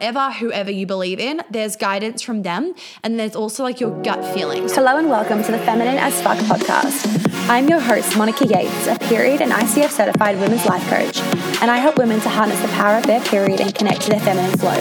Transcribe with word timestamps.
whatever, 0.00 0.32
whoever 0.32 0.70
you 0.70 0.86
believe 0.86 1.20
in, 1.20 1.42
there's 1.50 1.76
guidance 1.76 2.22
from 2.22 2.40
them. 2.40 2.72
And 3.04 3.20
there's 3.20 3.36
also 3.36 3.62
like 3.62 3.80
your 3.80 4.02
gut 4.02 4.24
feelings. 4.32 4.74
Hello 4.74 4.96
and 4.96 5.10
welcome 5.10 5.42
to 5.42 5.52
the 5.52 5.58
Feminine 5.58 5.98
as 5.98 6.18
Fuck 6.22 6.38
podcast. 6.38 7.28
I'm 7.50 7.68
your 7.68 7.80
host, 7.80 8.16
Monica 8.16 8.46
Yates, 8.46 8.86
a 8.86 8.98
period 8.98 9.42
and 9.42 9.52
ICF 9.52 9.90
certified 9.90 10.40
women's 10.40 10.64
life 10.64 10.88
coach, 10.88 11.20
and 11.60 11.70
I 11.70 11.76
help 11.76 11.98
women 11.98 12.18
to 12.20 12.30
harness 12.30 12.58
the 12.62 12.68
power 12.68 12.96
of 12.96 13.06
their 13.06 13.20
period 13.20 13.60
and 13.60 13.74
connect 13.74 14.00
to 14.02 14.10
their 14.10 14.20
feminine 14.20 14.56
flow. 14.56 14.80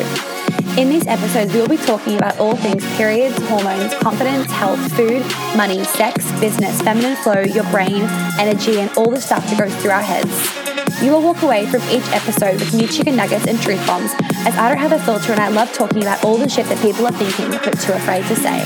In 0.82 0.88
these 0.88 1.06
episodes, 1.06 1.54
we 1.54 1.60
will 1.60 1.68
be 1.68 1.78
talking 1.78 2.16
about 2.16 2.40
all 2.40 2.56
things 2.56 2.86
periods, 2.96 3.38
hormones, 3.50 3.94
confidence, 3.96 4.50
health, 4.52 4.80
food, 4.94 5.22
money, 5.58 5.84
sex, 5.84 6.32
business, 6.40 6.82
feminine 6.82 7.18
flow, 7.18 7.42
your 7.42 7.70
brain, 7.72 8.04
energy, 8.40 8.80
and 8.80 8.90
all 8.96 9.12
the 9.12 9.20
stuff 9.20 9.46
that 9.50 9.60
goes 9.60 9.76
through 9.82 9.92
our 9.92 10.02
heads. 10.02 10.69
You 11.02 11.12
will 11.12 11.22
walk 11.22 11.44
away 11.44 11.66
from 11.66 11.82
each 11.84 12.06
episode 12.12 12.60
with 12.60 12.74
new 12.74 12.86
chicken 12.86 13.16
nuggets 13.16 13.48
and 13.48 13.58
truth 13.62 13.86
bombs, 13.88 14.12
as 14.46 14.54
I 14.58 14.68
don't 14.68 14.80
have 14.80 14.92
a 14.92 15.00
filter 15.00 15.32
and 15.32 15.40
I 15.40 15.48
love 15.48 15.72
talking 15.72 16.02
about 16.02 16.26
all 16.26 16.36
the 16.36 16.50
shit 16.50 16.66
that 16.66 16.78
people 16.82 17.08
are 17.08 17.14
thinking 17.14 17.52
but 17.52 17.80
too 17.80 17.94
afraid 17.94 18.26
to 18.26 18.36
say. 18.36 18.62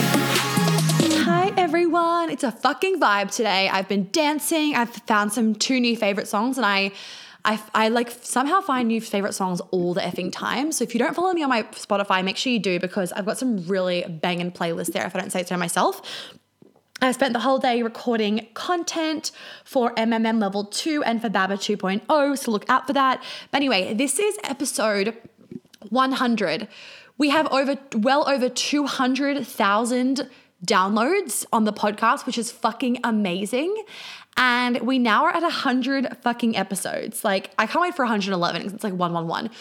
Hi 1.26 1.54
everyone, 1.58 2.32
it's 2.32 2.44
a 2.44 2.52
fucking 2.52 3.00
vibe 3.00 3.30
today. 3.30 3.70
I've 3.70 3.88
been 3.88 4.10
dancing. 4.12 4.74
I've 4.76 4.90
found 4.90 5.32
some 5.32 5.54
two 5.54 5.80
new 5.80 5.96
favorite 5.96 6.28
songs, 6.28 6.58
and 6.58 6.66
I. 6.66 6.92
I, 7.46 7.62
I 7.76 7.90
like 7.90 8.10
somehow 8.10 8.62
find 8.62 8.88
new 8.88 9.02
favorite 9.02 9.34
songs 9.34 9.60
all 9.72 9.94
the 9.94 10.00
effing 10.00 10.32
time. 10.32 10.72
So 10.72 10.86
if 10.86 10.96
you 10.96 11.00
don't 11.00 11.14
follow 11.14 11.34
me 11.34 11.44
on 11.44 11.50
my 11.50 11.64
Spotify, 11.64 12.24
make 12.24 12.38
sure 12.38 12.54
you 12.54 12.60
do 12.60 12.80
because 12.80 13.12
I've 13.12 13.26
got 13.26 13.38
some 13.38 13.68
really 13.68 14.06
banging 14.08 14.50
playlists 14.50 14.94
there 14.94 15.06
if 15.06 15.14
I 15.14 15.20
don't 15.20 15.30
say 15.30 15.44
so 15.44 15.58
myself. 15.58 16.02
I 17.04 17.12
spent 17.12 17.34
the 17.34 17.40
whole 17.40 17.60
day 17.60 17.84
recording 17.84 18.48
content 18.54 19.32
for 19.66 19.94
MMM 19.96 20.40
level 20.40 20.64
2 20.64 21.04
and 21.04 21.22
for 21.22 21.30
Baba 21.30 21.56
2.0, 21.56 22.38
so 22.38 22.52
look 22.52 22.66
out 22.70 22.88
for 22.88 22.94
that. 22.94 23.22
But 23.52 23.58
anyway, 23.58 23.94
this 23.94 24.20
is 24.20 24.38
episode 24.46 25.18
100. 25.90 26.68
We 27.18 27.30
have 27.30 27.52
over 27.52 27.78
well 27.96 28.28
over 28.30 28.48
200,000 28.48 30.30
downloads 30.66 31.46
on 31.52 31.66
the 31.66 31.74
podcast, 31.74 32.26
which 32.26 32.38
is 32.38 32.52
fucking 32.52 33.00
amazing. 33.04 33.84
And 34.38 34.80
we 34.82 34.98
now 34.98 35.26
are 35.26 35.36
at 35.36 35.44
100 35.44 36.18
fucking 36.22 36.56
episodes. 36.56 37.24
Like, 37.24 37.52
I 37.58 37.68
can't 37.68 37.82
wait 37.82 37.96
for 37.96 38.04
111 38.06 38.62
because 38.62 38.74
it's 38.74 38.84
like 38.84 38.94
111. 38.94 39.52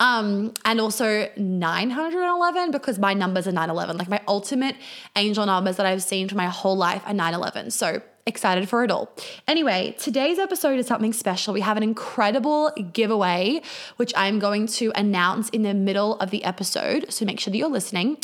Um, 0.00 0.54
and 0.64 0.80
also 0.80 1.28
911 1.36 2.70
because 2.70 2.98
my 2.98 3.14
numbers 3.14 3.48
are 3.48 3.52
911. 3.52 3.96
Like 3.96 4.08
my 4.08 4.20
ultimate 4.28 4.76
angel 5.16 5.44
numbers 5.46 5.76
that 5.76 5.86
I've 5.86 6.02
seen 6.02 6.28
for 6.28 6.36
my 6.36 6.46
whole 6.46 6.76
life 6.76 7.02
are 7.06 7.14
911. 7.14 7.70
So 7.72 8.00
excited 8.28 8.68
for 8.68 8.84
it 8.84 8.90
all. 8.90 9.10
Anyway, 9.48 9.96
today's 9.98 10.38
episode 10.38 10.78
is 10.78 10.86
something 10.86 11.12
special. 11.12 11.54
We 11.54 11.62
have 11.62 11.76
an 11.76 11.82
incredible 11.82 12.70
giveaway, 12.92 13.62
which 13.96 14.12
I'm 14.14 14.38
going 14.38 14.66
to 14.68 14.92
announce 14.94 15.48
in 15.48 15.62
the 15.62 15.74
middle 15.74 16.16
of 16.20 16.30
the 16.30 16.44
episode. 16.44 17.12
So 17.12 17.24
make 17.24 17.40
sure 17.40 17.50
that 17.50 17.56
you're 17.56 17.68
listening. 17.68 18.18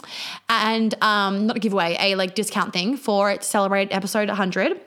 And 0.49 0.95
um, 1.03 1.47
not 1.47 1.57
a 1.57 1.61
giveaway, 1.61 1.97
a 1.99 2.15
like 2.15 2.35
discount 2.35 2.73
thing 2.73 2.97
for 2.97 3.31
it 3.31 3.41
to 3.41 3.47
celebrate 3.47 3.93
episode 3.93 4.29
100. 4.29 4.81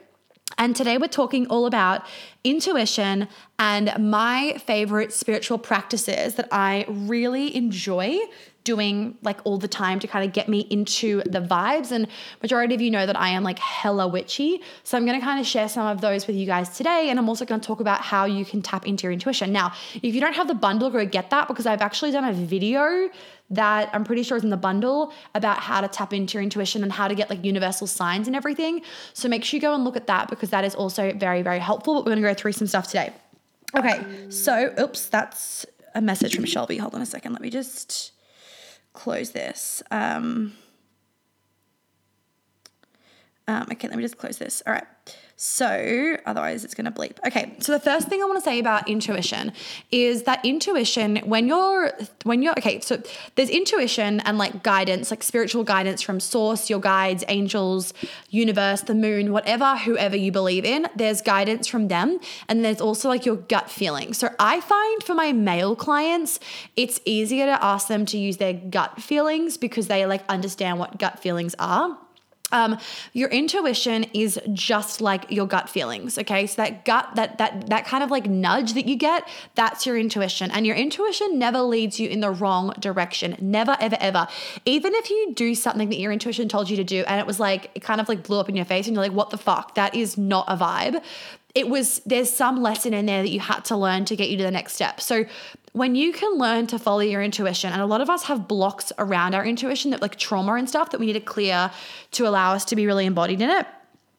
And 0.58 0.74
today 0.74 0.98
we're 0.98 1.06
talking 1.06 1.46
all 1.46 1.66
about 1.66 2.04
intuition 2.42 3.28
and 3.60 3.92
my 4.10 4.60
favorite 4.66 5.12
spiritual 5.12 5.56
practices 5.56 6.34
that 6.34 6.48
I 6.50 6.84
really 6.88 7.54
enjoy 7.54 8.18
doing 8.64 9.16
like 9.22 9.38
all 9.44 9.56
the 9.56 9.68
time 9.68 9.98
to 10.00 10.06
kind 10.06 10.26
of 10.26 10.32
get 10.34 10.46
me 10.48 10.60
into 10.68 11.22
the 11.22 11.40
vibes. 11.40 11.90
And 11.92 12.06
majority 12.42 12.74
of 12.74 12.80
you 12.82 12.90
know 12.90 13.06
that 13.06 13.18
I 13.18 13.28
am 13.30 13.42
like 13.42 13.58
hella 13.58 14.06
witchy. 14.06 14.60
So 14.82 14.98
I'm 14.98 15.06
going 15.06 15.18
to 15.18 15.24
kind 15.24 15.40
of 15.40 15.46
share 15.46 15.68
some 15.68 15.86
of 15.86 16.00
those 16.00 16.26
with 16.26 16.36
you 16.36 16.44
guys 16.44 16.76
today. 16.76 17.06
And 17.08 17.18
I'm 17.18 17.28
also 17.28 17.44
going 17.46 17.60
to 17.60 17.66
talk 17.66 17.80
about 17.80 18.02
how 18.02 18.26
you 18.26 18.44
can 18.44 18.60
tap 18.60 18.86
into 18.86 19.04
your 19.04 19.12
intuition. 19.12 19.52
Now, 19.52 19.72
if 20.02 20.14
you 20.14 20.20
don't 20.20 20.34
have 20.34 20.48
the 20.48 20.54
bundle 20.54 20.90
go 20.90 21.06
get 21.06 21.30
that 21.30 21.48
because 21.48 21.66
I've 21.66 21.80
actually 21.80 22.10
done 22.10 22.24
a 22.24 22.32
video 22.32 23.08
that 23.50 23.90
I'm 23.92 24.04
pretty 24.04 24.22
sure 24.22 24.36
is 24.36 24.44
in 24.44 24.50
the 24.50 24.56
bundle 24.56 25.12
about 25.34 25.58
how 25.58 25.80
to 25.80 25.88
tap 25.88 26.12
into 26.12 26.34
your 26.34 26.42
intuition 26.42 26.82
and 26.82 26.92
how 26.92 27.08
to 27.08 27.14
get 27.14 27.30
like 27.30 27.44
universal 27.44 27.86
signs 27.86 28.26
and 28.26 28.36
everything. 28.36 28.82
So 29.14 29.28
make 29.28 29.44
sure 29.44 29.56
you 29.56 29.62
go 29.62 29.74
and 29.74 29.84
look 29.84 29.96
at 29.96 30.06
that 30.06 30.28
because 30.28 30.50
that 30.50 30.64
is 30.64 30.74
also 30.74 31.12
very, 31.12 31.42
very 31.42 31.58
helpful. 31.58 31.94
But 31.94 32.04
we're 32.06 32.12
gonna 32.12 32.28
go 32.28 32.34
through 32.34 32.52
some 32.52 32.66
stuff 32.66 32.86
today. 32.86 33.12
Okay, 33.76 34.00
so 34.30 34.74
oops, 34.78 35.08
that's 35.08 35.66
a 35.94 36.00
message 36.00 36.34
from 36.34 36.44
Shelby. 36.44 36.78
Hold 36.78 36.94
on 36.94 37.02
a 37.02 37.06
second. 37.06 37.32
Let 37.32 37.42
me 37.42 37.50
just 37.50 38.12
close 38.92 39.30
this. 39.30 39.82
Um, 39.90 40.54
um, 43.46 43.66
okay, 43.72 43.88
let 43.88 43.96
me 43.96 44.02
just 44.02 44.18
close 44.18 44.38
this. 44.38 44.62
All 44.66 44.72
right. 44.72 44.86
So, 45.40 46.16
otherwise, 46.26 46.64
it's 46.64 46.74
going 46.74 46.86
to 46.86 46.90
bleep. 46.90 47.12
Okay, 47.24 47.54
so 47.60 47.70
the 47.70 47.78
first 47.78 48.08
thing 48.08 48.20
I 48.20 48.24
want 48.24 48.38
to 48.38 48.44
say 48.44 48.58
about 48.58 48.88
intuition 48.88 49.52
is 49.92 50.24
that 50.24 50.44
intuition, 50.44 51.18
when 51.18 51.46
you're, 51.46 51.92
when 52.24 52.42
you're, 52.42 52.54
okay, 52.58 52.80
so 52.80 53.00
there's 53.36 53.48
intuition 53.48 54.18
and 54.18 54.36
like 54.36 54.64
guidance, 54.64 55.12
like 55.12 55.22
spiritual 55.22 55.62
guidance 55.62 56.02
from 56.02 56.18
source, 56.18 56.68
your 56.68 56.80
guides, 56.80 57.22
angels, 57.28 57.94
universe, 58.30 58.80
the 58.80 58.96
moon, 58.96 59.30
whatever, 59.30 59.76
whoever 59.76 60.16
you 60.16 60.32
believe 60.32 60.64
in, 60.64 60.88
there's 60.96 61.22
guidance 61.22 61.68
from 61.68 61.86
them. 61.86 62.18
And 62.48 62.64
there's 62.64 62.80
also 62.80 63.08
like 63.08 63.24
your 63.24 63.36
gut 63.36 63.70
feeling. 63.70 64.14
So, 64.14 64.30
I 64.40 64.60
find 64.60 65.04
for 65.04 65.14
my 65.14 65.32
male 65.32 65.76
clients, 65.76 66.40
it's 66.74 67.00
easier 67.04 67.46
to 67.46 67.64
ask 67.64 67.86
them 67.86 68.06
to 68.06 68.18
use 68.18 68.38
their 68.38 68.54
gut 68.54 69.00
feelings 69.00 69.56
because 69.56 69.86
they 69.86 70.04
like 70.04 70.24
understand 70.28 70.80
what 70.80 70.98
gut 70.98 71.20
feelings 71.20 71.54
are. 71.60 71.96
Um, 72.50 72.78
your 73.12 73.28
intuition 73.28 74.04
is 74.14 74.40
just 74.52 75.00
like 75.00 75.30
your 75.30 75.46
gut 75.46 75.68
feelings 75.68 76.18
okay? 76.18 76.46
So 76.46 76.62
that 76.62 76.84
gut 76.84 77.10
that 77.14 77.38
that 77.38 77.68
that 77.68 77.86
kind 77.86 78.02
of 78.02 78.10
like 78.10 78.26
nudge 78.26 78.74
that 78.74 78.86
you 78.86 78.96
get 78.96 79.28
that's 79.54 79.86
your 79.86 79.98
intuition. 79.98 80.50
And 80.50 80.66
your 80.66 80.76
intuition 80.76 81.38
never 81.38 81.60
leads 81.60 82.00
you 82.00 82.08
in 82.08 82.20
the 82.20 82.30
wrong 82.30 82.72
direction. 82.78 83.36
Never 83.40 83.76
ever 83.80 83.96
ever. 84.00 84.28
Even 84.64 84.94
if 84.94 85.10
you 85.10 85.32
do 85.34 85.54
something 85.54 85.88
that 85.90 85.98
your 85.98 86.12
intuition 86.12 86.48
told 86.48 86.70
you 86.70 86.76
to 86.76 86.84
do 86.84 87.04
and 87.06 87.20
it 87.20 87.26
was 87.26 87.38
like 87.40 87.70
it 87.74 87.80
kind 87.80 88.00
of 88.00 88.08
like 88.08 88.22
blew 88.22 88.38
up 88.38 88.48
in 88.48 88.56
your 88.56 88.64
face 88.64 88.86
and 88.86 88.94
you're 88.94 89.04
like 89.04 89.12
what 89.12 89.30
the 89.30 89.38
fuck? 89.38 89.74
That 89.74 89.94
is 89.94 90.16
not 90.16 90.46
a 90.48 90.56
vibe. 90.56 91.02
It 91.54 91.68
was 91.68 92.00
there's 92.06 92.32
some 92.32 92.62
lesson 92.62 92.94
in 92.94 93.06
there 93.06 93.22
that 93.22 93.30
you 93.30 93.40
had 93.40 93.64
to 93.66 93.76
learn 93.76 94.04
to 94.06 94.16
get 94.16 94.28
you 94.28 94.36
to 94.38 94.44
the 94.44 94.50
next 94.50 94.74
step. 94.74 95.00
So 95.00 95.24
when 95.78 95.94
you 95.94 96.12
can 96.12 96.36
learn 96.38 96.66
to 96.66 96.78
follow 96.78 97.00
your 97.00 97.22
intuition, 97.22 97.72
and 97.72 97.80
a 97.80 97.86
lot 97.86 98.00
of 98.00 98.10
us 98.10 98.24
have 98.24 98.48
blocks 98.48 98.92
around 98.98 99.36
our 99.36 99.46
intuition 99.46 99.92
that 99.92 100.02
like 100.02 100.16
trauma 100.16 100.54
and 100.54 100.68
stuff 100.68 100.90
that 100.90 100.98
we 100.98 101.06
need 101.06 101.12
to 101.12 101.20
clear 101.20 101.70
to 102.10 102.26
allow 102.26 102.52
us 102.52 102.64
to 102.64 102.74
be 102.74 102.84
really 102.84 103.06
embodied 103.06 103.40
in 103.40 103.48
it. 103.48 103.64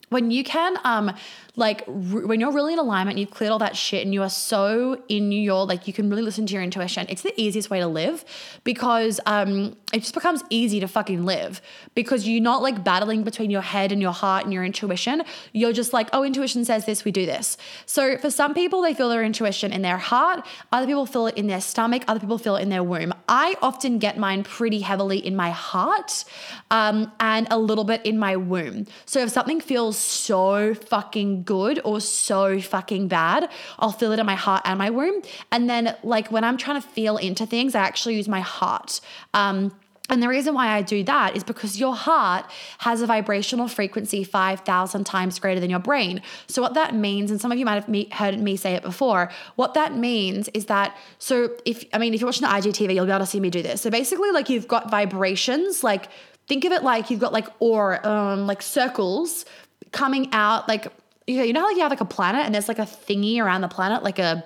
When 0.07 0.31
you 0.31 0.43
can 0.43 0.77
um 0.85 1.11
like 1.59 1.83
when 1.85 2.39
you're 2.39 2.53
really 2.53 2.73
in 2.73 2.79
alignment 2.79 3.15
and 3.15 3.19
you've 3.19 3.31
cleared 3.31 3.51
all 3.51 3.59
that 3.59 3.75
shit 3.75 4.03
and 4.03 4.13
you 4.13 4.23
are 4.23 4.29
so 4.29 5.03
in 5.09 5.31
your 5.31 5.65
like 5.65 5.87
you 5.87 5.93
can 5.93 6.09
really 6.09 6.21
listen 6.21 6.45
to 6.47 6.53
your 6.53 6.63
intuition. 6.63 7.05
It's 7.09 7.21
the 7.21 7.39
easiest 7.39 7.69
way 7.69 7.79
to 7.79 7.87
live 7.87 8.23
because 8.63 9.19
um 9.25 9.75
it 9.91 9.99
just 9.99 10.13
becomes 10.13 10.41
easy 10.49 10.79
to 10.79 10.87
fucking 10.87 11.25
live 11.25 11.61
because 11.95 12.27
you're 12.27 12.41
not 12.41 12.61
like 12.61 12.83
battling 12.83 13.23
between 13.23 13.51
your 13.51 13.61
head 13.61 13.91
and 13.91 14.01
your 14.01 14.13
heart 14.13 14.45
and 14.45 14.53
your 14.53 14.63
intuition. 14.63 15.23
You're 15.51 15.73
just 15.73 15.91
like 15.93 16.09
oh 16.13 16.23
intuition 16.23 16.63
says 16.63 16.85
this 16.85 17.03
we 17.03 17.11
do 17.11 17.25
this. 17.25 17.57
So 17.85 18.17
for 18.17 18.31
some 18.31 18.53
people 18.53 18.81
they 18.81 18.93
feel 18.93 19.09
their 19.09 19.23
intuition 19.23 19.73
in 19.73 19.81
their 19.81 19.97
heart. 19.97 20.45
Other 20.71 20.87
people 20.87 21.05
feel 21.05 21.27
it 21.27 21.37
in 21.37 21.47
their 21.47 21.61
stomach. 21.61 22.03
Other 22.07 22.21
people 22.21 22.37
feel 22.37 22.55
it 22.55 22.61
in 22.61 22.69
their 22.69 22.83
womb. 22.83 23.13
I 23.27 23.55
often 23.61 23.99
get 23.99 24.17
mine 24.17 24.43
pretty 24.43 24.79
heavily 24.79 25.17
in 25.17 25.35
my 25.35 25.49
heart 25.49 26.23
um, 26.71 27.11
and 27.19 27.47
a 27.51 27.59
little 27.59 27.83
bit 27.83 28.05
in 28.05 28.17
my 28.17 28.37
womb. 28.37 28.87
So 29.05 29.19
if 29.19 29.29
something 29.29 29.59
feels 29.59 29.97
so 29.97 30.73
fucking 30.73 31.43
good 31.49 31.81
or 31.83 31.99
so 31.99 32.61
fucking 32.61 33.07
bad, 33.07 33.49
I'll 33.79 33.91
feel 33.91 34.11
it 34.11 34.19
in 34.19 34.25
my 34.27 34.35
heart 34.35 34.61
and 34.65 34.77
my 34.77 34.91
womb. 34.91 35.23
And 35.51 35.67
then, 35.67 35.95
like, 36.03 36.31
when 36.31 36.43
I'm 36.43 36.57
trying 36.57 36.79
to 36.79 36.87
feel 36.87 37.17
into 37.17 37.47
things, 37.47 37.73
I 37.73 37.79
actually 37.79 38.17
use 38.17 38.27
my 38.27 38.41
heart. 38.41 39.01
Um, 39.33 39.71
and 40.11 40.21
the 40.21 40.27
reason 40.27 40.53
why 40.53 40.67
I 40.67 40.83
do 40.83 41.03
that 41.05 41.35
is 41.35 41.43
because 41.43 41.79
your 41.79 41.95
heart 41.95 42.45
has 42.79 43.01
a 43.01 43.07
vibrational 43.07 43.67
frequency 43.67 44.23
5,000 44.23 45.03
times 45.05 45.39
greater 45.39 45.59
than 45.59 45.71
your 45.71 45.79
brain. 45.79 46.21
So, 46.47 46.61
what 46.61 46.75
that 46.75 46.93
means, 46.93 47.31
and 47.31 47.41
some 47.41 47.51
of 47.51 47.57
you 47.57 47.65
might 47.65 47.83
have 47.83 48.11
heard 48.11 48.39
me 48.39 48.55
say 48.55 48.75
it 48.75 48.83
before, 48.83 49.31
what 49.55 49.73
that 49.73 49.95
means 49.95 50.49
is 50.49 50.65
that, 50.65 50.95
so 51.17 51.49
if, 51.65 51.83
I 51.93 51.97
mean, 51.97 52.13
if 52.13 52.21
you're 52.21 52.27
watching 52.27 52.47
the 52.47 52.53
IGTV, 52.53 52.93
you'll 52.93 53.07
be 53.07 53.11
able 53.11 53.25
to 53.25 53.25
see 53.25 53.39
me 53.39 53.49
do 53.49 53.63
this. 53.63 53.81
So, 53.81 53.89
basically, 53.89 54.29
like 54.29 54.49
you've 54.49 54.67
got 54.67 54.91
vibrations, 54.91 55.83
like 55.83 56.09
think 56.47 56.63
of 56.65 56.71
it 56.71 56.83
like 56.83 57.09
you've 57.09 57.19
got 57.19 57.33
like 57.33 57.47
or 57.59 58.05
um, 58.05 58.45
like 58.45 58.61
circles 58.61 59.45
coming 59.91 60.29
out, 60.31 60.67
like 60.67 60.87
you 61.33 61.53
know, 61.53 61.61
how 61.61 61.69
you 61.69 61.81
have 61.81 61.91
like 61.91 62.01
a 62.01 62.05
planet 62.05 62.45
and 62.45 62.53
there's 62.53 62.67
like 62.67 62.79
a 62.79 62.83
thingy 62.83 63.39
around 63.39 63.61
the 63.61 63.67
planet, 63.67 64.03
like 64.03 64.19
a 64.19 64.43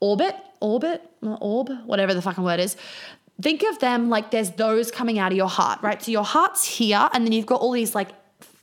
orbit, 0.00 0.36
orbit, 0.60 1.02
orb, 1.22 1.70
whatever 1.84 2.14
the 2.14 2.22
fucking 2.22 2.44
word 2.44 2.60
is. 2.60 2.76
Think 3.40 3.62
of 3.64 3.78
them 3.80 4.10
like 4.10 4.30
there's 4.30 4.50
those 4.52 4.90
coming 4.90 5.18
out 5.18 5.32
of 5.32 5.36
your 5.36 5.48
heart, 5.48 5.80
right? 5.82 6.02
So 6.02 6.12
your 6.12 6.24
heart's 6.24 6.64
here, 6.64 7.08
and 7.12 7.24
then 7.24 7.32
you've 7.32 7.46
got 7.46 7.60
all 7.60 7.72
these 7.72 7.94
like 7.94 8.10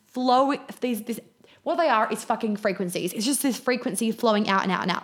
flow, 0.07 0.53
these, 0.79 1.03
this, 1.03 1.19
what 1.63 1.75
they 1.75 1.89
are 1.89 2.11
is 2.11 2.23
fucking 2.23 2.57
frequencies. 2.57 3.13
It's 3.13 3.25
just 3.25 3.43
this 3.43 3.59
frequency 3.59 4.11
flowing 4.11 4.49
out 4.49 4.63
and 4.63 4.71
out 4.71 4.81
and 4.81 4.91
out. 4.91 5.03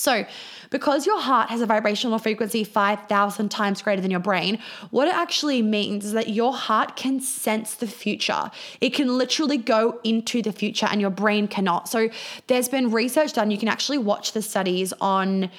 So, 0.00 0.24
because 0.70 1.04
your 1.04 1.20
heart 1.20 1.50
has 1.50 1.60
a 1.60 1.66
vibrational 1.66 2.18
frequency 2.18 2.64
5,000 2.64 3.50
times 3.50 3.82
greater 3.82 4.00
than 4.00 4.10
your 4.10 4.20
brain, 4.20 4.58
what 4.90 5.08
it 5.08 5.14
actually 5.14 5.62
means 5.62 6.04
is 6.04 6.12
that 6.12 6.28
your 6.28 6.54
heart 6.54 6.96
can 6.96 7.20
sense 7.20 7.74
the 7.74 7.86
future. 7.86 8.50
It 8.80 8.94
can 8.94 9.18
literally 9.18 9.58
go 9.58 10.00
into 10.04 10.42
the 10.42 10.52
future 10.52 10.86
and 10.90 11.00
your 11.00 11.10
brain 11.10 11.48
cannot. 11.48 11.88
So, 11.88 12.08
there's 12.46 12.68
been 12.68 12.90
research 12.90 13.34
done. 13.34 13.50
You 13.50 13.58
can 13.58 13.68
actually 13.68 13.98
watch 13.98 14.32
the 14.32 14.42
studies 14.42 14.92
on 15.00 15.50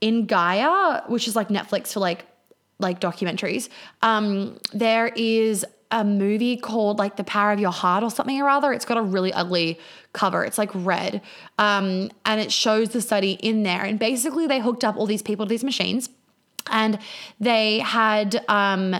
in 0.00 0.26
Gaia, 0.26 1.02
which 1.08 1.26
is 1.26 1.34
like 1.34 1.48
Netflix 1.48 1.92
for 1.92 2.00
like 2.00 2.24
like 2.80 3.00
documentaries. 3.00 3.68
Um, 4.02 4.58
there 4.72 5.08
is 5.16 5.66
a 5.90 6.04
movie 6.04 6.56
called 6.56 6.98
like 6.98 7.16
The 7.16 7.24
Power 7.24 7.52
of 7.52 7.60
Your 7.60 7.72
Heart 7.72 8.04
or 8.04 8.10
something 8.10 8.40
or 8.40 8.48
other. 8.48 8.72
It's 8.72 8.84
got 8.84 8.98
a 8.98 9.02
really 9.02 9.32
ugly 9.32 9.78
cover. 10.12 10.44
It's 10.44 10.58
like 10.58 10.70
red. 10.74 11.22
Um, 11.58 12.10
and 12.24 12.40
it 12.40 12.52
shows 12.52 12.90
the 12.90 13.00
study 13.00 13.32
in 13.32 13.62
there. 13.62 13.82
And 13.82 13.98
basically, 13.98 14.46
they 14.46 14.60
hooked 14.60 14.84
up 14.84 14.96
all 14.96 15.06
these 15.06 15.22
people 15.22 15.46
to 15.46 15.50
these 15.50 15.64
machines 15.64 16.10
and 16.70 16.98
they 17.40 17.80
had. 17.80 18.44
Um, 18.48 18.96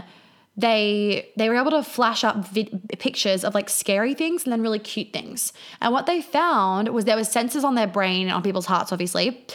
they 0.56 1.30
they 1.36 1.48
were 1.48 1.54
able 1.54 1.70
to 1.70 1.84
flash 1.84 2.24
up 2.24 2.52
pictures 2.98 3.44
of 3.44 3.54
like 3.54 3.70
scary 3.70 4.12
things 4.12 4.42
and 4.42 4.52
then 4.52 4.60
really 4.60 4.80
cute 4.80 5.12
things. 5.12 5.52
And 5.80 5.92
what 5.92 6.06
they 6.06 6.20
found 6.20 6.88
was 6.88 7.04
there 7.04 7.14
was 7.14 7.32
sensors 7.32 7.62
on 7.62 7.76
their 7.76 7.86
brain 7.86 8.26
and 8.26 8.32
on 8.32 8.42
people's 8.42 8.66
hearts, 8.66 8.90
obviously. 8.90 9.46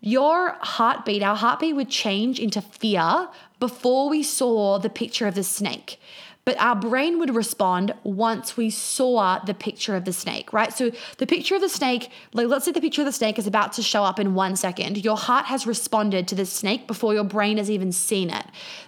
Your 0.00 0.56
heartbeat, 0.60 1.24
our 1.24 1.34
heartbeat 1.34 1.74
would 1.74 1.88
change 1.88 2.38
into 2.38 2.60
fear 2.62 3.28
before 3.58 4.08
we 4.08 4.22
saw 4.22 4.78
the 4.78 4.90
picture 4.90 5.26
of 5.26 5.34
the 5.34 5.42
snake 5.42 5.98
but 6.44 6.60
our 6.60 6.76
brain 6.76 7.18
would 7.18 7.34
respond 7.34 7.94
once 8.02 8.56
we 8.56 8.70
saw 8.70 9.38
the 9.38 9.54
picture 9.54 9.96
of 9.96 10.04
the 10.04 10.12
snake, 10.12 10.52
right? 10.52 10.72
So 10.72 10.90
the 11.18 11.26
picture 11.26 11.54
of 11.54 11.60
the 11.60 11.68
snake, 11.68 12.10
like 12.32 12.48
let's 12.48 12.64
say 12.64 12.72
the 12.72 12.80
picture 12.80 13.02
of 13.02 13.06
the 13.06 13.12
snake 13.12 13.38
is 13.38 13.46
about 13.46 13.72
to 13.74 13.82
show 13.82 14.04
up 14.04 14.20
in 14.20 14.34
one 14.34 14.56
second. 14.56 15.02
Your 15.04 15.16
heart 15.16 15.46
has 15.46 15.66
responded 15.66 16.28
to 16.28 16.34
the 16.34 16.44
snake 16.44 16.86
before 16.86 17.14
your 17.14 17.24
brain 17.24 17.56
has 17.56 17.70
even 17.70 17.92
seen 17.92 18.30
it. 18.30 18.44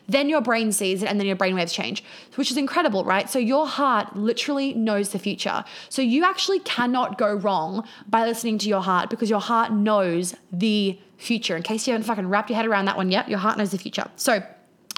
Then 0.09 0.29
your 0.29 0.41
brain 0.41 0.71
sees 0.71 1.03
it 1.03 1.09
and 1.09 1.19
then 1.19 1.27
your 1.27 1.37
brain 1.37 1.55
waves 1.55 1.73
change, 1.73 2.05
which 2.35 2.51
is 2.51 2.57
incredible, 2.57 3.05
right? 3.05 3.29
So 3.29 3.39
your 3.39 3.67
heart 3.67 4.17
literally 4.17 4.75
knows 4.75 5.11
the 5.11 5.19
future. 5.19 5.65
So 5.89 6.03
you 6.03 6.25
actually 6.25 6.61
cannot 6.61 7.17
go 7.17 7.35
wrong 7.35 7.87
by 8.09 8.25
listening 8.27 8.59
to 8.59 8.69
your 8.69 8.83
heart 8.83 9.09
because 9.09 9.31
your 9.31 9.41
heart 9.41 9.73
knows 9.73 10.35
the 10.53 10.99
future. 11.17 11.57
In 11.57 11.63
case 11.63 11.87
you 11.87 11.95
haven't 11.95 12.07
fucking 12.07 12.29
wrapped 12.29 12.51
your 12.51 12.57
head 12.57 12.67
around 12.67 12.85
that 12.85 12.97
one 12.97 13.11
yet, 13.11 13.29
your 13.29 13.39
heart 13.39 13.57
knows 13.57 13.71
the 13.71 13.79
future. 13.79 14.09
So 14.17 14.43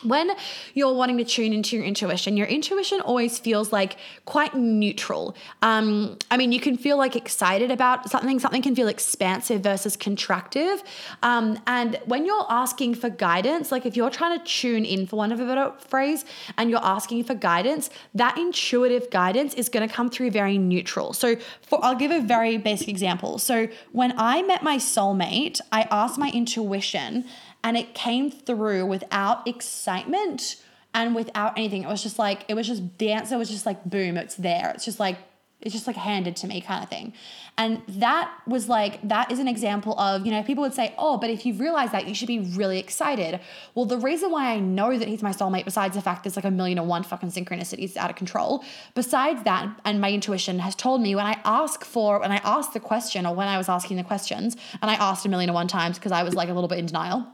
when 0.05 0.31
you're 0.75 0.95
wanting 0.95 1.19
to 1.19 1.25
tune 1.25 1.53
into 1.53 1.75
your 1.77 1.85
intuition, 1.85 2.37
your 2.37 2.47
intuition 2.47 3.01
always 3.01 3.39
feels 3.39 3.73
like 3.73 3.97
quite 4.27 4.55
neutral. 4.55 5.35
Um, 5.63 6.19
I 6.31 6.37
mean, 6.37 6.53
you 6.53 6.61
can 6.61 6.77
feel 6.77 6.97
like 6.97 7.17
excited 7.17 7.73
about 7.73 8.09
something, 8.09 8.39
something 8.39 8.63
can 8.63 8.77
feel 8.77 8.87
expansive 8.87 9.61
versus 9.63 9.97
contractive. 9.97 10.83
Um, 11.23 11.59
and 11.67 11.99
when 12.05 12.27
you're 12.27 12.47
asking 12.49 12.95
for 12.95 13.11
guidance, 13.11 13.73
like 13.73 13.87
if 13.87 13.97
you're 13.97 14.11
trying 14.11 14.39
to 14.39 14.45
tune 14.45 14.85
in, 14.85 15.07
for 15.07 15.17
one 15.17 15.33
of 15.33 15.41
a 15.41 15.47
better 15.47 15.73
phrase, 15.89 16.25
and 16.57 16.71
you're 16.71 16.85
asking 16.85 17.25
for 17.25 17.35
guidance, 17.35 17.91
that 18.15 18.39
intuitive 18.39 19.11
guidance 19.11 19.55
is 19.55 19.69
going 19.69 19.87
to 19.89 19.93
come 19.93 20.09
through 20.11 20.31
very 20.31 20.59
neutral. 20.59 21.13
So, 21.13 21.37
for 21.63 21.85
I'll 21.85 21.97
give 21.97 22.11
a 22.11 22.21
very 22.21 22.57
basic 22.57 22.89
example. 22.89 23.39
So, 23.39 23.69
when 23.93 24.15
I 24.17 24.43
met 24.43 24.63
my 24.63 24.77
soulmate, 24.77 25.61
I 25.73 25.83
asked 25.91 26.19
my 26.19 26.31
intuition 26.31 27.25
and 27.63 27.77
it 27.77 27.95
came 27.95 28.31
through 28.31 28.87
without 28.87 29.47
excitement 29.47 30.57
and 30.95 31.15
without 31.15 31.57
anything. 31.59 31.83
It 31.83 31.89
was 31.89 32.03
just 32.03 32.19
like, 32.19 32.45
it 32.49 32.55
was 32.55 32.67
just, 32.67 32.83
the 32.99 33.13
answer 33.13 33.37
was 33.37 33.51
just 33.51 33.67
like, 33.67 33.85
boom, 33.85 34.17
it's 34.17 34.37
there. 34.37 34.71
It's 34.75 34.85
just 34.85 35.01
like, 35.01 35.19
it's 35.61 35.75
just 35.75 35.89
like 35.89 35.97
handed 35.97 36.37
to 36.37 36.47
me 36.47 36.61
kind 36.61 36.85
of 36.85 36.89
thing. 36.89 37.13
And 37.57 37.83
that 37.89 38.33
was 38.47 38.69
like, 38.69 39.07
that 39.09 39.33
is 39.33 39.41
an 39.41 39.49
example 39.49 39.99
of, 39.99 40.25
you 40.25 40.31
know, 40.31 40.45
people 40.45 40.63
would 40.63 40.73
say, 40.73 40.95
oh, 40.97 41.17
but 41.19 41.31
if 41.31 41.45
you've 41.45 41.59
realized 41.59 41.91
that, 41.91 42.07
you 42.07 42.15
should 42.15 42.29
be 42.29 42.39
really 42.39 42.79
excited. 42.79 43.41
Well, 43.75 43.85
the 43.85 43.99
reason 43.99 44.31
why 44.31 44.53
I 44.53 44.61
know 44.61 44.97
that 44.97 45.09
he's 45.09 45.21
my 45.21 45.33
soulmate, 45.33 45.65
besides 45.65 45.97
the 45.97 46.01
fact 46.01 46.23
there's 46.23 46.37
like 46.37 46.45
a 46.45 46.51
million 46.51 46.79
and 46.79 46.89
one 46.89 47.03
fucking 47.03 47.31
synchronicities 47.31 47.97
out 47.97 48.09
of 48.09 48.15
control, 48.15 48.65
besides 48.95 49.43
that, 49.43 49.69
and 49.85 50.01
my 50.01 50.13
intuition 50.13 50.61
has 50.61 50.77
told 50.77 51.01
me 51.01 51.17
when 51.17 51.27
I 51.27 51.41
ask 51.45 51.85
for, 51.85 52.21
when 52.21 52.31
I 52.31 52.41
ask 52.45 52.73
the 52.73 52.81
question 52.81 53.27
or 53.27 53.35
when 53.35 53.49
I 53.49 53.59
was 53.59 53.69
asking 53.69 53.97
the 53.97 54.05
questions, 54.05 54.57
and 54.81 54.89
I 54.89 54.95
asked 54.95 55.27
a 55.27 55.29
million 55.29 55.51
and 55.51 55.55
one 55.55 55.67
times 55.67 55.99
because 55.99 56.13
I 56.13 56.23
was 56.23 56.35
like 56.35 56.49
a 56.49 56.55
little 56.55 56.69
bit 56.69 56.79
in 56.79 56.87
denial 56.87 57.27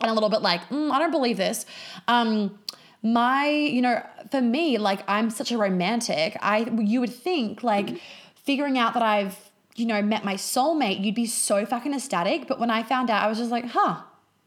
and 0.00 0.10
a 0.10 0.14
little 0.14 0.28
bit 0.28 0.42
like, 0.42 0.68
mm, 0.68 0.90
I 0.90 0.98
don't 0.98 1.10
believe 1.10 1.36
this. 1.36 1.66
Um, 2.06 2.58
my, 3.02 3.48
you 3.48 3.82
know, 3.82 4.04
for 4.30 4.40
me, 4.40 4.78
like 4.78 5.02
I'm 5.08 5.30
such 5.30 5.52
a 5.52 5.58
romantic. 5.58 6.36
I 6.40 6.70
you 6.80 7.00
would 7.00 7.14
think 7.14 7.62
like 7.62 7.86
mm-hmm. 7.86 7.96
figuring 8.34 8.78
out 8.78 8.94
that 8.94 9.02
I've, 9.02 9.36
you 9.76 9.86
know, 9.86 10.02
met 10.02 10.24
my 10.24 10.34
soulmate, 10.34 11.04
you'd 11.04 11.14
be 11.14 11.26
so 11.26 11.64
fucking 11.64 11.94
ecstatic. 11.94 12.48
But 12.48 12.58
when 12.58 12.70
I 12.70 12.82
found 12.82 13.10
out, 13.10 13.22
I 13.22 13.28
was 13.28 13.38
just 13.38 13.50
like, 13.50 13.66
huh, 13.66 14.02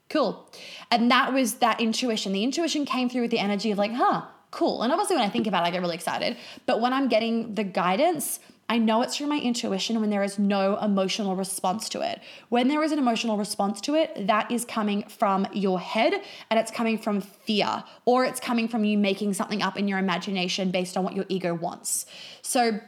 cool. 0.10 0.50
And 0.90 1.10
that 1.12 1.34
was 1.34 1.56
that 1.56 1.80
intuition. 1.80 2.34
The 2.34 2.44
intuition 2.44 2.86
came 2.86 3.10
through 3.10 3.22
with 3.24 3.32
the 3.32 3.40
energy 3.40 3.72
of 3.72 3.78
like, 3.78 3.94
huh, 3.94 4.24
cool. 4.52 4.84
And 4.84 4.92
obviously 4.92 5.16
when 5.16 5.26
I 5.26 5.30
think 5.30 5.48
about 5.48 5.64
it, 5.64 5.68
I 5.68 5.72
get 5.72 5.82
really 5.82 5.96
excited. 5.96 6.36
But 6.66 6.82
when 6.82 6.92
I'm 6.92 7.08
getting 7.08 7.56
the 7.56 7.64
guidance, 7.64 8.40
I 8.72 8.78
know 8.78 9.02
it's 9.02 9.18
through 9.18 9.28
my 9.28 9.38
intuition 9.38 10.00
when 10.00 10.12
there 10.12 10.24
is 10.24 10.40
no 10.40 10.78
emotional 10.78 11.36
response 11.36 11.90
to 11.90 12.00
it. 12.00 12.22
When 12.48 12.70
there 12.70 12.82
is 12.82 12.94
an 12.94 13.00
emotional 13.00 13.36
response 13.36 13.82
to 13.82 13.96
it, 13.96 14.28
that 14.28 14.50
is 14.50 14.64
coming 14.64 15.04
from 15.10 15.46
your 15.52 15.78
head 15.78 16.14
and 16.50 16.58
it's 16.58 16.72
coming 16.72 16.98
from 16.98 17.20
fear, 17.20 17.84
or 18.06 18.24
it's 18.24 18.40
coming 18.40 18.70
from 18.70 18.86
you 18.86 18.98
making 18.98 19.34
something 19.34 19.62
up 19.62 19.78
in 19.78 19.90
your 19.90 20.00
imagination 20.00 20.72
based 20.72 20.96
on 20.96 21.04
what 21.04 21.18
your 21.18 21.26
ego 21.28 21.54
wants. 21.54 22.06
So, 22.44 22.80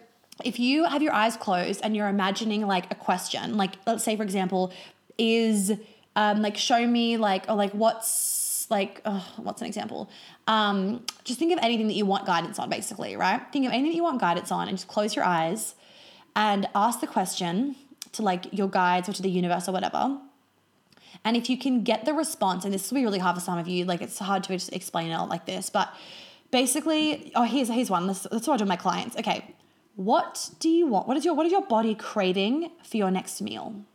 if 0.45 0.57
you 0.57 0.85
have 0.85 1.01
your 1.01 1.13
eyes 1.13 1.35
closed 1.35 1.81
and 1.83 1.97
you're 1.97 2.07
imagining 2.07 2.65
like 2.65 2.89
a 2.89 2.95
question, 2.95 3.57
like 3.57 3.73
let's 3.85 4.05
say, 4.05 4.15
for 4.15 4.23
example, 4.23 4.71
is 5.17 5.73
um, 6.15 6.41
like 6.41 6.55
show 6.55 6.87
me 6.87 7.17
like 7.17 7.43
or 7.49 7.55
like 7.55 7.73
what's 7.73 8.07
like 8.77 9.01
oh, 9.05 9.25
what's 9.37 9.61
an 9.61 9.67
example 9.67 10.09
um, 10.47 11.05
just 11.23 11.39
think 11.39 11.53
of 11.53 11.59
anything 11.61 11.87
that 11.87 11.93
you 11.93 12.05
want 12.05 12.25
guidance 12.25 12.59
on, 12.59 12.69
basically, 12.69 13.15
right? 13.15 13.41
Think 13.51 13.65
of 13.65 13.71
anything 13.71 13.91
that 13.91 13.95
you 13.95 14.03
want 14.03 14.19
guidance 14.19 14.51
on 14.51 14.67
and 14.67 14.77
just 14.77 14.87
close 14.87 15.15
your 15.15 15.25
eyes 15.25 15.75
and 16.35 16.67
ask 16.75 16.99
the 16.99 17.07
question 17.07 17.75
to 18.13 18.21
like 18.21 18.51
your 18.51 18.67
guides 18.67 19.07
or 19.07 19.13
to 19.13 19.21
the 19.21 19.29
universe 19.29 19.69
or 19.69 19.71
whatever. 19.71 20.17
And 21.23 21.37
if 21.37 21.49
you 21.49 21.57
can 21.57 21.83
get 21.83 22.05
the 22.05 22.13
response, 22.13 22.65
and 22.65 22.73
this 22.73 22.91
will 22.91 22.97
be 22.97 23.05
really 23.05 23.19
hard 23.19 23.35
for 23.35 23.41
some 23.41 23.57
of 23.57 23.67
you, 23.67 23.85
like 23.85 24.01
it's 24.01 24.19
hard 24.19 24.43
to 24.45 24.53
just 24.53 24.73
explain 24.73 25.11
it 25.11 25.13
all 25.13 25.27
like 25.27 25.45
this, 25.45 25.69
but 25.69 25.93
basically, 26.51 27.31
oh, 27.35 27.43
here's 27.43 27.69
here's 27.69 27.89
one. 27.89 28.07
What 28.07 28.27
I 28.33 28.57
do 28.57 28.63
with 28.63 28.67
my 28.67 28.75
clients. 28.75 29.15
Okay, 29.15 29.55
what 29.95 30.49
do 30.59 30.69
you 30.69 30.87
want? 30.87 31.07
What 31.07 31.15
is 31.15 31.23
your 31.23 31.35
what 31.35 31.45
is 31.45 31.51
your 31.51 31.65
body 31.65 31.95
craving 31.95 32.71
for 32.83 32.97
your 32.97 33.11
next 33.11 33.41
meal? 33.41 33.85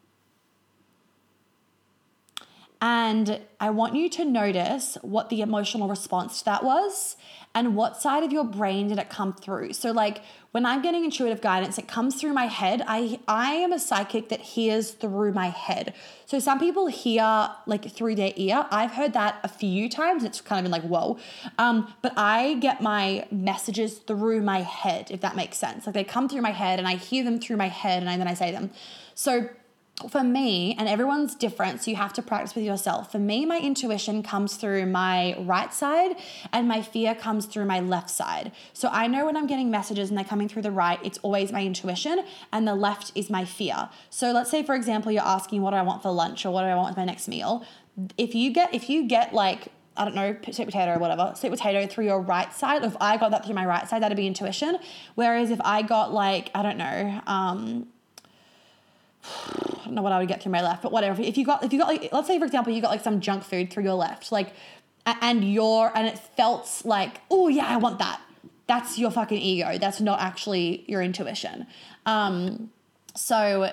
And 2.80 3.40
I 3.58 3.70
want 3.70 3.96
you 3.96 4.08
to 4.10 4.24
notice 4.24 4.96
what 5.02 5.30
the 5.30 5.40
emotional 5.40 5.88
response 5.88 6.38
to 6.40 6.44
that 6.46 6.62
was 6.62 7.16
and 7.54 7.74
what 7.74 8.00
side 8.00 8.22
of 8.22 8.30
your 8.30 8.44
brain 8.44 8.88
did 8.88 8.98
it 8.98 9.10
come 9.10 9.32
through. 9.32 9.72
So 9.72 9.90
like 9.90 10.22
when 10.52 10.64
I'm 10.64 10.80
getting 10.80 11.04
intuitive 11.04 11.40
guidance, 11.40 11.76
it 11.76 11.88
comes 11.88 12.14
through 12.20 12.32
my 12.32 12.46
head. 12.46 12.84
I 12.86 13.18
I 13.26 13.54
am 13.54 13.72
a 13.72 13.80
psychic 13.80 14.28
that 14.28 14.40
hears 14.40 14.92
through 14.92 15.32
my 15.32 15.48
head. 15.48 15.92
So 16.26 16.38
some 16.38 16.60
people 16.60 16.86
hear 16.86 17.50
like 17.66 17.90
through 17.90 18.14
their 18.14 18.32
ear. 18.36 18.66
I've 18.70 18.92
heard 18.92 19.12
that 19.14 19.40
a 19.42 19.48
few 19.48 19.88
times. 19.88 20.22
It's 20.22 20.40
kind 20.40 20.58
of 20.60 20.70
been 20.70 20.72
like, 20.72 20.88
whoa. 20.88 21.18
Um, 21.58 21.92
but 22.00 22.12
I 22.16 22.54
get 22.54 22.80
my 22.80 23.26
messages 23.32 23.98
through 23.98 24.42
my 24.42 24.62
head, 24.62 25.10
if 25.10 25.20
that 25.22 25.34
makes 25.34 25.58
sense. 25.58 25.84
Like 25.86 25.94
they 25.94 26.04
come 26.04 26.28
through 26.28 26.42
my 26.42 26.52
head 26.52 26.78
and 26.78 26.86
I 26.86 26.94
hear 26.94 27.24
them 27.24 27.40
through 27.40 27.56
my 27.56 27.68
head 27.68 28.04
and 28.04 28.20
then 28.20 28.28
I 28.28 28.34
say 28.34 28.52
them. 28.52 28.70
So 29.14 29.48
for 30.08 30.22
me, 30.22 30.76
and 30.78 30.88
everyone's 30.88 31.34
different, 31.34 31.82
so 31.82 31.90
you 31.90 31.96
have 31.96 32.12
to 32.12 32.22
practice 32.22 32.54
with 32.54 32.64
yourself. 32.64 33.10
For 33.10 33.18
me, 33.18 33.44
my 33.44 33.58
intuition 33.58 34.22
comes 34.22 34.56
through 34.56 34.86
my 34.86 35.34
right 35.40 35.74
side, 35.74 36.16
and 36.52 36.68
my 36.68 36.82
fear 36.82 37.14
comes 37.14 37.46
through 37.46 37.64
my 37.64 37.80
left 37.80 38.08
side. 38.08 38.52
So 38.72 38.88
I 38.92 39.08
know 39.08 39.26
when 39.26 39.36
I'm 39.36 39.48
getting 39.48 39.70
messages 39.70 40.08
and 40.08 40.16
they're 40.16 40.24
coming 40.24 40.48
through 40.48 40.62
the 40.62 40.70
right, 40.70 41.00
it's 41.02 41.18
always 41.18 41.50
my 41.50 41.64
intuition, 41.64 42.24
and 42.52 42.66
the 42.66 42.76
left 42.76 43.10
is 43.16 43.28
my 43.28 43.44
fear. 43.44 43.88
So 44.08 44.30
let's 44.30 44.50
say, 44.50 44.62
for 44.62 44.76
example, 44.76 45.10
you're 45.10 45.22
asking, 45.22 45.62
What 45.62 45.70
do 45.70 45.76
I 45.76 45.82
want 45.82 46.02
for 46.02 46.12
lunch, 46.12 46.46
or 46.46 46.52
what 46.52 46.62
do 46.62 46.68
I 46.68 46.76
want 46.76 46.90
with 46.90 46.96
my 46.96 47.04
next 47.04 47.26
meal? 47.26 47.64
If 48.16 48.36
you 48.36 48.52
get, 48.52 48.72
if 48.72 48.88
you 48.88 49.08
get 49.08 49.34
like, 49.34 49.68
I 49.96 50.04
don't 50.04 50.14
know, 50.14 50.36
sweet 50.52 50.66
potato 50.66 50.94
or 50.94 50.98
whatever, 51.00 51.32
sweet 51.34 51.50
potato 51.50 51.88
through 51.88 52.04
your 52.04 52.20
right 52.20 52.52
side. 52.54 52.84
If 52.84 52.96
I 53.00 53.16
got 53.16 53.32
that 53.32 53.44
through 53.44 53.56
my 53.56 53.66
right 53.66 53.88
side, 53.88 54.00
that'd 54.02 54.16
be 54.16 54.28
intuition. 54.28 54.78
Whereas 55.16 55.50
if 55.50 55.60
I 55.64 55.82
got 55.82 56.14
like, 56.14 56.52
I 56.54 56.62
don't 56.62 56.78
know, 56.78 57.20
um, 57.26 57.88
I 59.80 59.84
don't 59.84 59.94
know 59.94 60.02
what 60.02 60.12
I 60.12 60.18
would 60.18 60.28
get 60.28 60.42
through 60.42 60.52
my 60.52 60.62
left, 60.62 60.82
but 60.82 60.92
whatever. 60.92 61.20
If 61.22 61.36
you 61.36 61.44
got, 61.44 61.64
if 61.64 61.72
you 61.72 61.78
got 61.78 61.88
like, 61.88 62.12
let's 62.12 62.26
say 62.26 62.38
for 62.38 62.44
example, 62.44 62.72
you 62.72 62.82
got 62.82 62.90
like 62.90 63.02
some 63.02 63.20
junk 63.20 63.44
food 63.44 63.72
through 63.72 63.84
your 63.84 63.94
left, 63.94 64.32
like, 64.32 64.52
and 65.06 65.50
your, 65.50 65.96
and 65.96 66.06
it 66.06 66.18
felt 66.18 66.82
like, 66.84 67.20
oh 67.30 67.48
yeah, 67.48 67.66
I 67.66 67.78
want 67.78 67.98
that. 67.98 68.20
That's 68.66 68.98
your 68.98 69.10
fucking 69.10 69.38
ego. 69.38 69.78
That's 69.78 70.00
not 70.00 70.20
actually 70.20 70.84
your 70.86 71.00
intuition. 71.00 71.66
Um, 72.04 72.70
so 73.14 73.70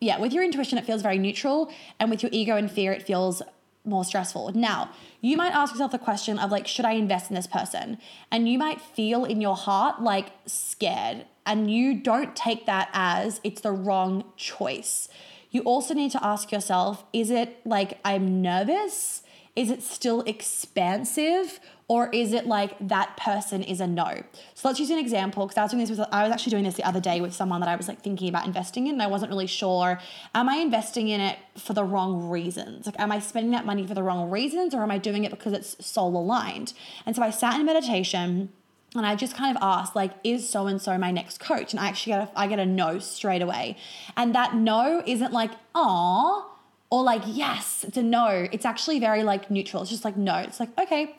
yeah, 0.00 0.18
with 0.18 0.32
your 0.32 0.44
intuition, 0.44 0.78
it 0.78 0.86
feels 0.86 1.02
very 1.02 1.18
neutral, 1.18 1.70
and 1.98 2.10
with 2.10 2.22
your 2.22 2.30
ego 2.32 2.56
and 2.56 2.70
fear, 2.70 2.92
it 2.92 3.02
feels 3.02 3.42
more 3.84 4.04
stressful. 4.04 4.52
Now, 4.54 4.90
you 5.20 5.36
might 5.36 5.52
ask 5.52 5.72
yourself 5.72 5.92
the 5.92 5.98
question 5.98 6.38
of 6.38 6.50
like, 6.50 6.66
should 6.66 6.84
I 6.84 6.92
invest 6.92 7.30
in 7.30 7.36
this 7.36 7.46
person? 7.46 7.98
And 8.30 8.48
you 8.48 8.58
might 8.58 8.80
feel 8.80 9.24
in 9.24 9.40
your 9.40 9.56
heart 9.56 10.02
like 10.02 10.28
scared 10.46 11.24
and 11.48 11.70
you 11.70 11.94
don't 11.94 12.36
take 12.36 12.66
that 12.66 12.90
as 12.92 13.40
it's 13.42 13.62
the 13.62 13.72
wrong 13.72 14.24
choice. 14.36 15.08
You 15.50 15.62
also 15.62 15.94
need 15.94 16.12
to 16.12 16.24
ask 16.24 16.52
yourself 16.52 17.04
is 17.12 17.30
it 17.30 17.66
like 17.66 17.98
I'm 18.04 18.40
nervous? 18.40 19.22
Is 19.56 19.70
it 19.70 19.82
still 19.82 20.20
expansive? 20.22 21.58
or 21.88 22.10
is 22.10 22.34
it 22.34 22.46
like 22.46 22.76
that 22.86 23.16
person 23.16 23.62
is 23.62 23.80
a 23.80 23.86
no? 23.86 24.22
So 24.54 24.68
let's 24.68 24.78
use 24.78 24.90
an 24.90 24.98
example 24.98 25.46
because 25.46 25.56
I 25.56 25.62
was 25.62 25.70
doing 25.70 25.80
this 25.80 25.90
with 25.90 26.06
I 26.12 26.22
was 26.22 26.32
actually 26.32 26.50
doing 26.50 26.64
this 26.64 26.74
the 26.74 26.86
other 26.86 27.00
day 27.00 27.20
with 27.22 27.34
someone 27.34 27.60
that 27.60 27.68
I 27.68 27.76
was 27.76 27.88
like 27.88 28.02
thinking 28.02 28.28
about 28.28 28.46
investing 28.46 28.86
in 28.86 28.94
and 28.94 29.02
I 29.02 29.06
wasn't 29.06 29.30
really 29.30 29.46
sure 29.46 29.98
am 30.34 30.48
I 30.48 30.56
investing 30.56 31.08
in 31.08 31.20
it 31.20 31.38
for 31.56 31.72
the 31.72 31.84
wrong 31.84 32.28
reasons? 32.28 32.84
Like 32.84 33.00
am 33.00 33.10
I 33.10 33.18
spending 33.20 33.52
that 33.52 33.64
money 33.64 33.86
for 33.86 33.94
the 33.94 34.02
wrong 34.02 34.30
reasons 34.30 34.74
or 34.74 34.82
am 34.82 34.90
I 34.90 34.98
doing 34.98 35.24
it 35.24 35.30
because 35.30 35.54
it's 35.54 35.84
soul 35.84 36.16
aligned? 36.16 36.74
And 37.06 37.16
so 37.16 37.22
I 37.22 37.30
sat 37.30 37.58
in 37.58 37.64
meditation 37.64 38.50
and 38.94 39.04
I 39.04 39.14
just 39.14 39.36
kind 39.36 39.54
of 39.54 39.62
asked, 39.62 39.94
like, 39.94 40.12
is 40.24 40.48
so 40.48 40.66
and 40.66 40.80
so 40.80 40.96
my 40.96 41.10
next 41.10 41.40
coach? 41.40 41.72
And 41.72 41.80
I 41.80 41.88
actually 41.88 42.12
get 42.12 42.20
a, 42.20 42.38
I 42.38 42.46
get 42.46 42.58
a 42.58 42.66
no 42.66 42.98
straight 42.98 43.42
away. 43.42 43.76
And 44.16 44.34
that 44.34 44.54
no 44.54 45.02
isn't 45.04 45.32
like, 45.32 45.50
ah, 45.74 46.46
or 46.90 47.02
like, 47.02 47.22
yes, 47.26 47.84
it's 47.86 47.98
a 47.98 48.02
no. 48.02 48.48
It's 48.50 48.64
actually 48.64 48.98
very 48.98 49.22
like 49.22 49.50
neutral. 49.50 49.82
It's 49.82 49.90
just 49.90 50.04
like, 50.04 50.16
no. 50.16 50.36
It's 50.38 50.58
like, 50.58 50.70
okay. 50.78 51.16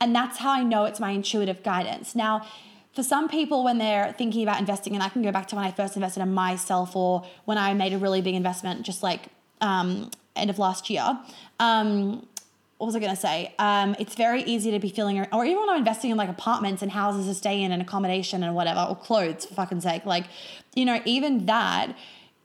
And 0.00 0.14
that's 0.14 0.38
how 0.38 0.52
I 0.52 0.62
know 0.62 0.84
it's 0.84 1.00
my 1.00 1.10
intuitive 1.10 1.64
guidance. 1.64 2.14
Now, 2.14 2.46
for 2.92 3.02
some 3.02 3.28
people, 3.28 3.64
when 3.64 3.78
they're 3.78 4.12
thinking 4.12 4.44
about 4.44 4.60
investing, 4.60 4.94
and 4.94 5.02
I 5.02 5.08
can 5.08 5.22
go 5.22 5.32
back 5.32 5.48
to 5.48 5.56
when 5.56 5.64
I 5.64 5.72
first 5.72 5.96
invested 5.96 6.22
in 6.22 6.32
myself 6.32 6.94
or 6.94 7.24
when 7.46 7.58
I 7.58 7.74
made 7.74 7.92
a 7.92 7.98
really 7.98 8.22
big 8.22 8.36
investment, 8.36 8.82
just 8.86 9.02
like 9.02 9.28
um, 9.60 10.10
end 10.36 10.50
of 10.50 10.58
last 10.58 10.88
year. 10.88 11.18
Um, 11.58 12.26
what 12.78 12.86
was 12.86 12.96
I 12.96 13.00
going 13.00 13.14
to 13.14 13.20
say? 13.20 13.54
Um, 13.58 13.96
it's 13.98 14.14
very 14.14 14.42
easy 14.44 14.70
to 14.70 14.78
be 14.78 14.88
feeling, 14.88 15.26
or 15.32 15.44
even 15.44 15.58
when 15.58 15.70
I'm 15.70 15.78
investing 15.78 16.12
in 16.12 16.16
like 16.16 16.28
apartments 16.28 16.80
and 16.80 16.92
houses 16.92 17.26
to 17.26 17.34
stay 17.34 17.60
in 17.62 17.72
and 17.72 17.82
accommodation 17.82 18.44
and 18.44 18.54
whatever, 18.54 18.86
or 18.88 18.96
clothes 18.96 19.46
for 19.46 19.54
fucking 19.54 19.80
sake. 19.80 20.06
Like, 20.06 20.26
you 20.74 20.84
know, 20.84 21.02
even 21.04 21.46
that, 21.46 21.96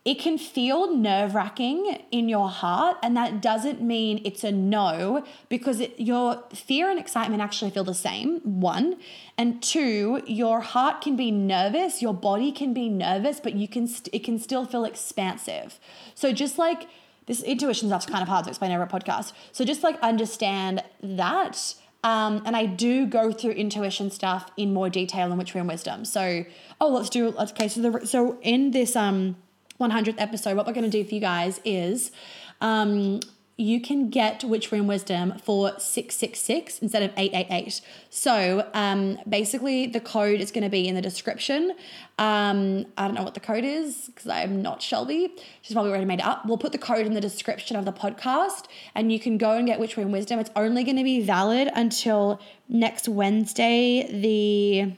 it 0.05 0.15
can 0.15 0.37
feel 0.37 0.93
nerve 0.93 1.33
wracking 1.33 1.99
in 2.11 2.27
your 2.27 2.49
heart. 2.49 2.97
And 3.01 3.15
that 3.15 3.41
doesn't 3.41 3.81
mean 3.81 4.21
it's 4.25 4.43
a 4.43 4.51
no 4.51 5.23
because 5.49 5.79
it, 5.79 5.97
your 5.97 6.43
fear 6.53 6.89
and 6.89 6.99
excitement 6.99 7.41
actually 7.41 7.71
feel 7.71 7.85
the 7.85 7.93
same, 7.93 8.39
one. 8.59 8.97
And 9.37 9.61
two, 9.63 10.21
your 10.25 10.59
heart 10.61 11.01
can 11.01 11.15
be 11.15 11.31
nervous, 11.31 12.01
your 12.01 12.13
body 12.13 12.51
can 12.51 12.73
be 12.73 12.89
nervous, 12.89 13.39
but 13.39 13.53
you 13.53 13.67
can, 13.67 13.87
st- 13.87 14.09
it 14.13 14.23
can 14.23 14.39
still 14.39 14.65
feel 14.65 14.83
expansive. 14.83 15.79
So 16.15 16.33
just 16.33 16.57
like, 16.57 16.87
this 17.25 17.42
intuition 17.42 17.89
stuff's 17.89 18.06
kind 18.06 18.22
of 18.22 18.27
hard 18.27 18.46
to 18.46 18.50
explain 18.50 18.72
over 18.72 18.84
a 18.84 18.88
podcast. 18.88 19.34
So 19.51 19.65
just 19.65 19.84
like 19.84 20.00
understand 20.01 20.84
that. 21.01 21.75
Um, 22.03 22.44
and 22.46 22.56
I 22.56 22.65
do 22.65 23.06
go 23.06 23.32
through 23.32 23.51
intuition 23.51 24.12
stuff 24.12 24.51
in 24.58 24.74
more 24.74 24.89
detail 24.89 25.32
in 25.32 25.38
Witchery 25.38 25.60
and 25.60 25.70
Wisdom. 25.70 26.03
So, 26.03 26.44
oh, 26.82 26.89
let's 26.89 27.10
do, 27.10 27.34
okay, 27.38 27.70
so, 27.70 27.82
the, 27.82 28.06
so 28.06 28.38
in 28.42 28.72
this 28.72 28.98
um, 28.98 29.38
100th 29.80 30.15
episode, 30.18 30.58
what 30.58 30.68
we're 30.68 30.74
going 30.74 30.89
to 30.89 30.89
do 30.89 31.08
for 31.08 31.15
you 31.15 31.22
guys 31.22 31.62
is 31.63 32.12
um, 32.60 33.22
you 33.55 33.79
can 33.79 34.10
get 34.10 34.43
Witchery 34.43 34.79
and 34.79 34.88
Wisdom 34.88 35.38
for 35.38 35.79
666 35.79 36.79
instead 36.79 37.03
of 37.03 37.12
888. 37.15 37.81
So 38.10 38.67
um, 38.74 39.19
basically, 39.29 39.86
the 39.86 40.00
code 40.00 40.41
is 40.41 40.51
going 40.51 40.63
to 40.63 40.69
be 40.69 40.88
in 40.88 40.95
the 40.95 41.01
description. 41.01 41.72
Um, 42.17 42.88
I 42.98 43.05
don't 43.05 43.13
know 43.13 43.24
what 43.24 43.36
the 43.36 43.39
code 43.39 43.63
is 43.63 44.07
because 44.07 44.27
I'm 44.27 44.63
not 44.63 44.81
Shelby. 44.81 45.36
She's 45.62 45.74
probably 45.74 45.91
already 45.91 46.05
made 46.05 46.19
it 46.19 46.25
up. 46.25 46.45
We'll 46.45 46.57
put 46.57 46.72
the 46.72 46.79
code 46.79 47.05
in 47.05 47.13
the 47.13 47.22
description 47.22 47.77
of 47.77 47.86
the 47.86 47.93
podcast 47.93 48.65
and 48.95 49.12
you 49.12 49.19
can 49.19 49.38
go 49.38 49.51
and 49.51 49.67
get 49.67 49.79
Witchery 49.79 50.03
and 50.03 50.12
Wisdom. 50.12 50.39
It's 50.39 50.51
only 50.55 50.83
going 50.83 50.98
to 50.98 51.03
be 51.03 51.22
valid 51.22 51.69
until 51.75 52.41
next 52.67 53.07
Wednesday, 53.07 54.07
the. 54.12 54.95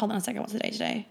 Hold 0.00 0.12
on 0.12 0.18
a 0.18 0.20
second, 0.20 0.40
what's 0.40 0.52
the 0.52 0.60
day 0.60 0.70
today? 0.70 1.08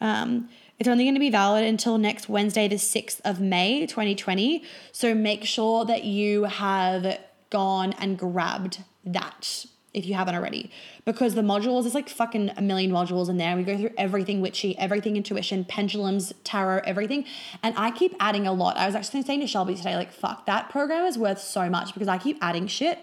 Um, 0.00 0.48
it's 0.78 0.88
only 0.88 1.04
going 1.04 1.14
to 1.14 1.20
be 1.20 1.30
valid 1.30 1.64
until 1.64 1.98
next 1.98 2.28
Wednesday, 2.28 2.68
the 2.68 2.76
6th 2.76 3.20
of 3.24 3.40
May, 3.40 3.86
2020. 3.86 4.62
So 4.92 5.14
make 5.14 5.44
sure 5.44 5.84
that 5.84 6.04
you 6.04 6.44
have 6.44 7.18
gone 7.50 7.94
and 7.94 8.18
grabbed 8.18 8.82
that 9.04 9.66
if 9.96 10.04
you 10.04 10.12
haven't 10.12 10.34
already. 10.34 10.70
Because 11.06 11.34
the 11.34 11.40
modules, 11.40 11.82
there's 11.82 11.94
like 11.94 12.10
fucking 12.10 12.50
a 12.56 12.60
million 12.60 12.90
modules 12.90 13.30
in 13.30 13.38
there. 13.38 13.56
We 13.56 13.62
go 13.62 13.78
through 13.78 13.92
everything 13.96 14.42
witchy, 14.42 14.78
everything 14.78 15.16
intuition, 15.16 15.64
pendulums, 15.64 16.34
tarot, 16.44 16.82
everything. 16.84 17.24
And 17.62 17.74
I 17.78 17.90
keep 17.90 18.14
adding 18.20 18.46
a 18.46 18.52
lot. 18.52 18.76
I 18.76 18.84
was 18.84 18.94
actually 18.94 19.22
saying 19.22 19.40
to 19.40 19.46
Shelby 19.46 19.74
today, 19.74 19.96
like, 19.96 20.12
fuck, 20.12 20.44
that 20.44 20.68
program 20.68 21.06
is 21.06 21.16
worth 21.16 21.40
so 21.40 21.70
much 21.70 21.94
because 21.94 22.08
I 22.08 22.18
keep 22.18 22.36
adding 22.42 22.66
shit. 22.66 22.98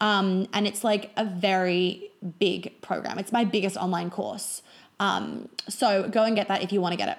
Um, 0.00 0.46
and 0.52 0.68
it's 0.68 0.84
like 0.84 1.10
a 1.16 1.24
very 1.24 2.12
big 2.38 2.80
program. 2.82 3.18
It's 3.18 3.32
my 3.32 3.44
biggest 3.44 3.76
online 3.76 4.10
course. 4.10 4.62
Um, 5.00 5.48
so 5.68 6.08
go 6.08 6.24
and 6.24 6.34
get 6.34 6.48
that 6.48 6.62
if 6.62 6.72
you 6.72 6.80
want 6.80 6.92
to 6.92 6.96
get 6.96 7.08
it. 7.08 7.18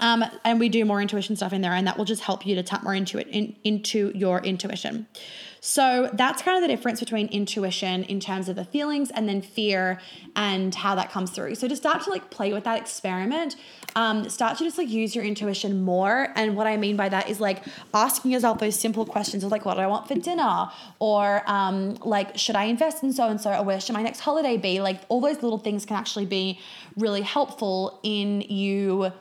Um, 0.00 0.24
and 0.44 0.58
we 0.58 0.68
do 0.68 0.84
more 0.84 1.02
intuition 1.02 1.36
stuff 1.36 1.52
in 1.52 1.60
there, 1.60 1.74
and 1.74 1.86
that 1.86 1.98
will 1.98 2.04
just 2.04 2.22
help 2.22 2.46
you 2.46 2.54
to 2.54 2.62
tap 2.62 2.82
more 2.82 2.94
into 2.94 3.18
it, 3.18 3.28
in, 3.28 3.54
into 3.62 4.10
your 4.14 4.40
intuition. 4.40 5.06
So 5.64 6.10
that's 6.12 6.42
kind 6.42 6.56
of 6.56 6.68
the 6.68 6.74
difference 6.74 6.98
between 6.98 7.28
intuition 7.28 8.02
in 8.02 8.18
terms 8.18 8.48
of 8.48 8.56
the 8.56 8.64
feelings 8.64 9.12
and 9.12 9.28
then 9.28 9.40
fear 9.40 10.00
and 10.34 10.74
how 10.74 10.96
that 10.96 11.12
comes 11.12 11.30
through. 11.30 11.54
So 11.54 11.68
to 11.68 11.76
start 11.76 12.02
to 12.02 12.10
like 12.10 12.30
play 12.30 12.52
with 12.52 12.64
that 12.64 12.80
experiment, 12.80 13.54
um, 13.94 14.28
start 14.28 14.58
to 14.58 14.64
just 14.64 14.76
like 14.76 14.88
use 14.88 15.14
your 15.14 15.24
intuition 15.24 15.80
more. 15.82 16.32
And 16.34 16.56
what 16.56 16.66
I 16.66 16.76
mean 16.76 16.96
by 16.96 17.08
that 17.10 17.30
is 17.30 17.38
like 17.38 17.62
asking 17.94 18.32
yourself 18.32 18.58
those 18.58 18.76
simple 18.76 19.06
questions 19.06 19.44
of 19.44 19.52
like, 19.52 19.64
what 19.64 19.74
do 19.74 19.80
I 19.80 19.86
want 19.86 20.08
for 20.08 20.16
dinner? 20.16 20.68
Or 20.98 21.48
um, 21.48 21.94
like, 22.02 22.36
should 22.36 22.56
I 22.56 22.64
invest 22.64 23.04
in 23.04 23.12
so 23.12 23.28
and 23.28 23.40
so? 23.40 23.52
Or 23.52 23.62
where 23.62 23.78
should 23.78 23.92
my 23.92 24.02
next 24.02 24.18
holiday 24.18 24.56
be? 24.56 24.80
Like 24.80 25.02
all 25.08 25.20
those 25.20 25.44
little 25.44 25.58
things 25.58 25.86
can 25.86 25.96
actually 25.96 26.26
be 26.26 26.58
really 26.96 27.22
helpful 27.22 28.00
in 28.02 28.40
you 28.40 29.12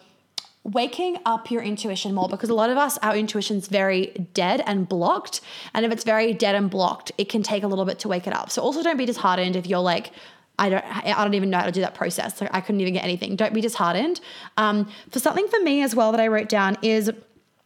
waking 0.64 1.18
up 1.26 1.50
your 1.50 1.62
intuition 1.62 2.14
more 2.14 2.30
because 2.30 2.50
a 2.50 2.54
lot 2.54 2.70
of 2.70 2.78
us 2.78 2.98
our 3.00 3.16
intuition's 3.16 3.68
very 3.68 4.08
dead 4.34 4.62
and 4.66 4.88
blocked. 4.88 5.42
And 5.74 5.86
if 5.86 5.92
it's 5.92 6.04
very 6.04 6.34
dead 6.34 6.56
and 6.56 6.70
blocked 6.70 7.12
it 7.18 7.30
can 7.30 7.42
take 7.42 7.64
a 7.64 7.68
little 7.68 7.86
bit 7.86 8.00
to 8.00 8.08
wake 8.08 8.28
it 8.28 8.34
up. 8.34 8.52
So 8.52 8.62
also 8.62 8.84
don't 8.84 8.98
be 8.98 9.06
disheartened 9.06 9.56
if 9.56 9.66
you're 9.66 9.80
like 9.80 10.12
I 10.60 10.70
don't 10.70 10.86
I 10.86 11.24
don't 11.24 11.34
even 11.34 11.50
know 11.50 11.58
how 11.58 11.66
to 11.66 11.72
do 11.72 11.82
that 11.82 11.96
process. 11.96 12.40
Like 12.40 12.54
I 12.54 12.62
couldn't 12.62 12.82
even 12.82 12.94
get 12.94 13.04
anything. 13.04 13.36
Don't 13.36 13.54
be 13.54 13.62
disheartened. 13.62 14.22
Um, 14.58 14.88
for 15.10 15.20
something 15.20 15.48
for 15.48 15.60
me 15.62 15.82
as 15.82 15.96
well 15.96 16.12
that 16.12 16.22
I 16.22 16.28
wrote 16.28 16.50
down 16.50 16.78
is 16.84 17.12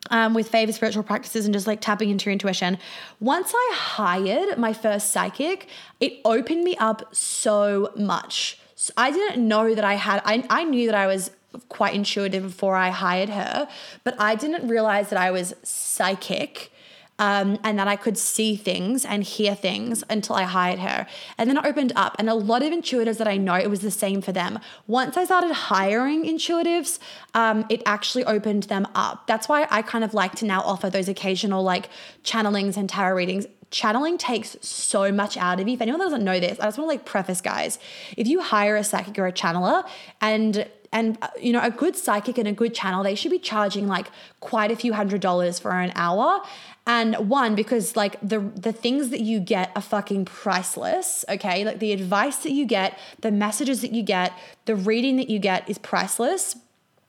um, 0.09 0.33
with 0.33 0.49
favorite 0.49 0.75
spiritual 0.75 1.03
practices 1.03 1.45
and 1.45 1.53
just 1.53 1.67
like 1.67 1.81
tapping 1.81 2.09
into 2.09 2.25
your 2.25 2.33
intuition. 2.33 2.77
Once 3.19 3.51
I 3.53 3.71
hired 3.75 4.57
my 4.57 4.73
first 4.73 5.11
psychic, 5.11 5.67
it 5.99 6.19
opened 6.23 6.63
me 6.63 6.75
up 6.77 7.13
so 7.13 7.91
much. 7.95 8.59
So 8.75 8.93
I 8.97 9.11
didn't 9.11 9.45
know 9.45 9.73
that 9.73 9.83
I 9.83 9.95
had, 9.95 10.21
I, 10.25 10.45
I 10.49 10.63
knew 10.63 10.85
that 10.87 10.95
I 10.95 11.07
was 11.07 11.31
quite 11.69 11.93
intuitive 11.93 12.43
before 12.43 12.75
I 12.75 12.89
hired 12.89 13.29
her, 13.29 13.67
but 14.03 14.15
I 14.19 14.35
didn't 14.35 14.67
realize 14.67 15.09
that 15.09 15.19
I 15.19 15.31
was 15.31 15.55
psychic. 15.63 16.71
Um, 17.17 17.59
and 17.63 17.79
that 17.79 17.87
I 17.87 17.95
could 17.95 18.17
see 18.17 18.57
things 18.57 19.05
and 19.05 19.23
hear 19.23 19.55
things 19.55 20.03
until 20.09 20.35
I 20.35 20.43
hired 20.43 20.79
her. 20.79 21.07
And 21.37 21.49
then 21.49 21.55
it 21.55 21.65
opened 21.65 21.93
up, 21.95 22.17
and 22.19 22.29
a 22.29 22.33
lot 22.33 22.61
of 22.61 22.73
intuitives 22.73 23.19
that 23.19 23.27
I 23.29 23.37
know, 23.37 23.55
it 23.55 23.69
was 23.69 23.79
the 23.79 23.89
same 23.89 24.21
for 24.21 24.33
them. 24.33 24.59
Once 24.85 25.15
I 25.15 25.23
started 25.23 25.53
hiring 25.53 26.25
intuitives, 26.25 26.99
um, 27.33 27.65
it 27.69 27.81
actually 27.85 28.25
opened 28.25 28.63
them 28.63 28.85
up. 28.95 29.27
That's 29.27 29.47
why 29.47 29.65
I 29.71 29.81
kind 29.81 30.03
of 30.03 30.13
like 30.13 30.35
to 30.35 30.45
now 30.45 30.59
offer 30.63 30.89
those 30.89 31.07
occasional 31.07 31.63
like 31.63 31.87
channelings 32.25 32.75
and 32.75 32.89
tarot 32.89 33.15
readings 33.15 33.45
channeling 33.71 34.17
takes 34.17 34.55
so 34.61 35.11
much 35.11 35.35
out 35.37 35.59
of 35.59 35.67
you. 35.67 35.73
If 35.73 35.81
anyone 35.81 35.99
doesn't 35.99 36.23
know 36.23 36.39
this, 36.39 36.59
I 36.59 36.65
just 36.65 36.77
want 36.77 36.89
to 36.89 36.95
like 36.95 37.05
preface, 37.05 37.41
guys. 37.41 37.77
If 38.15 38.27
you 38.27 38.41
hire 38.41 38.75
a 38.75 38.83
psychic 38.83 39.17
or 39.19 39.27
a 39.27 39.33
channeler 39.33 39.85
and 40.21 40.67
and 40.91 41.17
uh, 41.21 41.27
you 41.39 41.51
know 41.53 41.61
a 41.61 41.69
good 41.69 41.95
psychic 41.95 42.37
and 42.37 42.47
a 42.47 42.51
good 42.51 42.73
channel 42.73 43.03
they 43.03 43.15
should 43.15 43.31
be 43.31 43.39
charging 43.39 43.87
like 43.87 44.07
quite 44.39 44.71
a 44.71 44.75
few 44.75 44.93
hundred 44.93 45.21
dollars 45.21 45.59
for 45.59 45.71
an 45.71 45.91
hour. 45.95 46.41
And 46.87 47.15
one 47.29 47.55
because 47.55 47.95
like 47.95 48.19
the 48.21 48.39
the 48.39 48.71
things 48.71 49.09
that 49.09 49.21
you 49.21 49.39
get 49.39 49.71
are 49.75 49.81
fucking 49.81 50.25
priceless 50.25 51.25
okay? 51.29 51.65
Like 51.65 51.79
the 51.79 51.91
advice 51.91 52.37
that 52.37 52.51
you 52.51 52.65
get 52.65 52.97
the 53.19 53.31
messages 53.31 53.81
that 53.81 53.91
you 53.91 54.03
get 54.03 54.33
the 54.65 54.75
reading 54.75 55.17
that 55.17 55.29
you 55.29 55.39
get 55.39 55.69
is 55.69 55.77
priceless. 55.77 56.55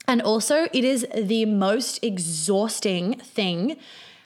And 0.07 0.21
also 0.21 0.67
it 0.73 0.83
is 0.83 1.05
the 1.13 1.45
most 1.45 2.03
exhausting 2.03 3.19
thing. 3.19 3.77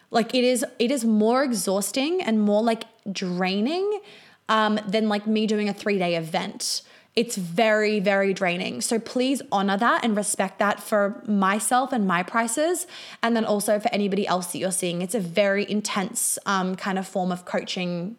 Like 0.10 0.34
it 0.34 0.44
is 0.44 0.66
it 0.80 0.92
is 0.92 1.04
more 1.04 1.44
exhausting 1.44 2.22
and 2.22 2.40
more 2.40 2.64
like 2.64 2.84
draining 3.12 4.02
um, 4.48 4.80
than 4.88 5.10
like 5.10 5.26
me 5.26 5.48
doing 5.48 5.70
a 5.70 5.74
three 5.74 5.98
day 5.98 6.16
event 6.16 6.84
it's 7.16 7.36
very, 7.36 8.00
very 8.00 8.34
draining. 8.34 8.80
So 8.82 8.98
please 8.98 9.42
honor 9.52 9.78
that 9.78 10.06
and 10.06 10.16
respect 10.16 10.60
that 10.60 10.82
for 10.82 11.22
myself 11.28 11.92
and 11.92 12.08
my 12.08 12.24
prices. 12.24 12.88
And 13.22 13.36
then 13.36 13.44
also 13.44 13.80
for 13.80 13.90
anybody 13.94 14.26
else 14.26 14.54
that 14.54 14.60
you're 14.60 14.72
seeing. 14.72 15.02
It's 15.02 15.16
a 15.16 15.20
very 15.20 15.70
intense 15.70 16.40
um, 16.46 16.76
kind 16.76 16.98
of 16.98 17.08
form 17.08 17.32
of 17.32 17.44
coaching 17.44 18.16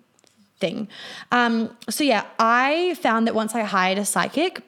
thing. 0.58 0.88
Um, 1.30 1.76
so 1.88 2.04
yeah, 2.04 2.24
I 2.38 2.96
found 3.00 3.26
that 3.26 3.34
once 3.34 3.54
I 3.54 3.62
hired 3.62 3.98
a 3.98 4.04
psychic, 4.04 4.62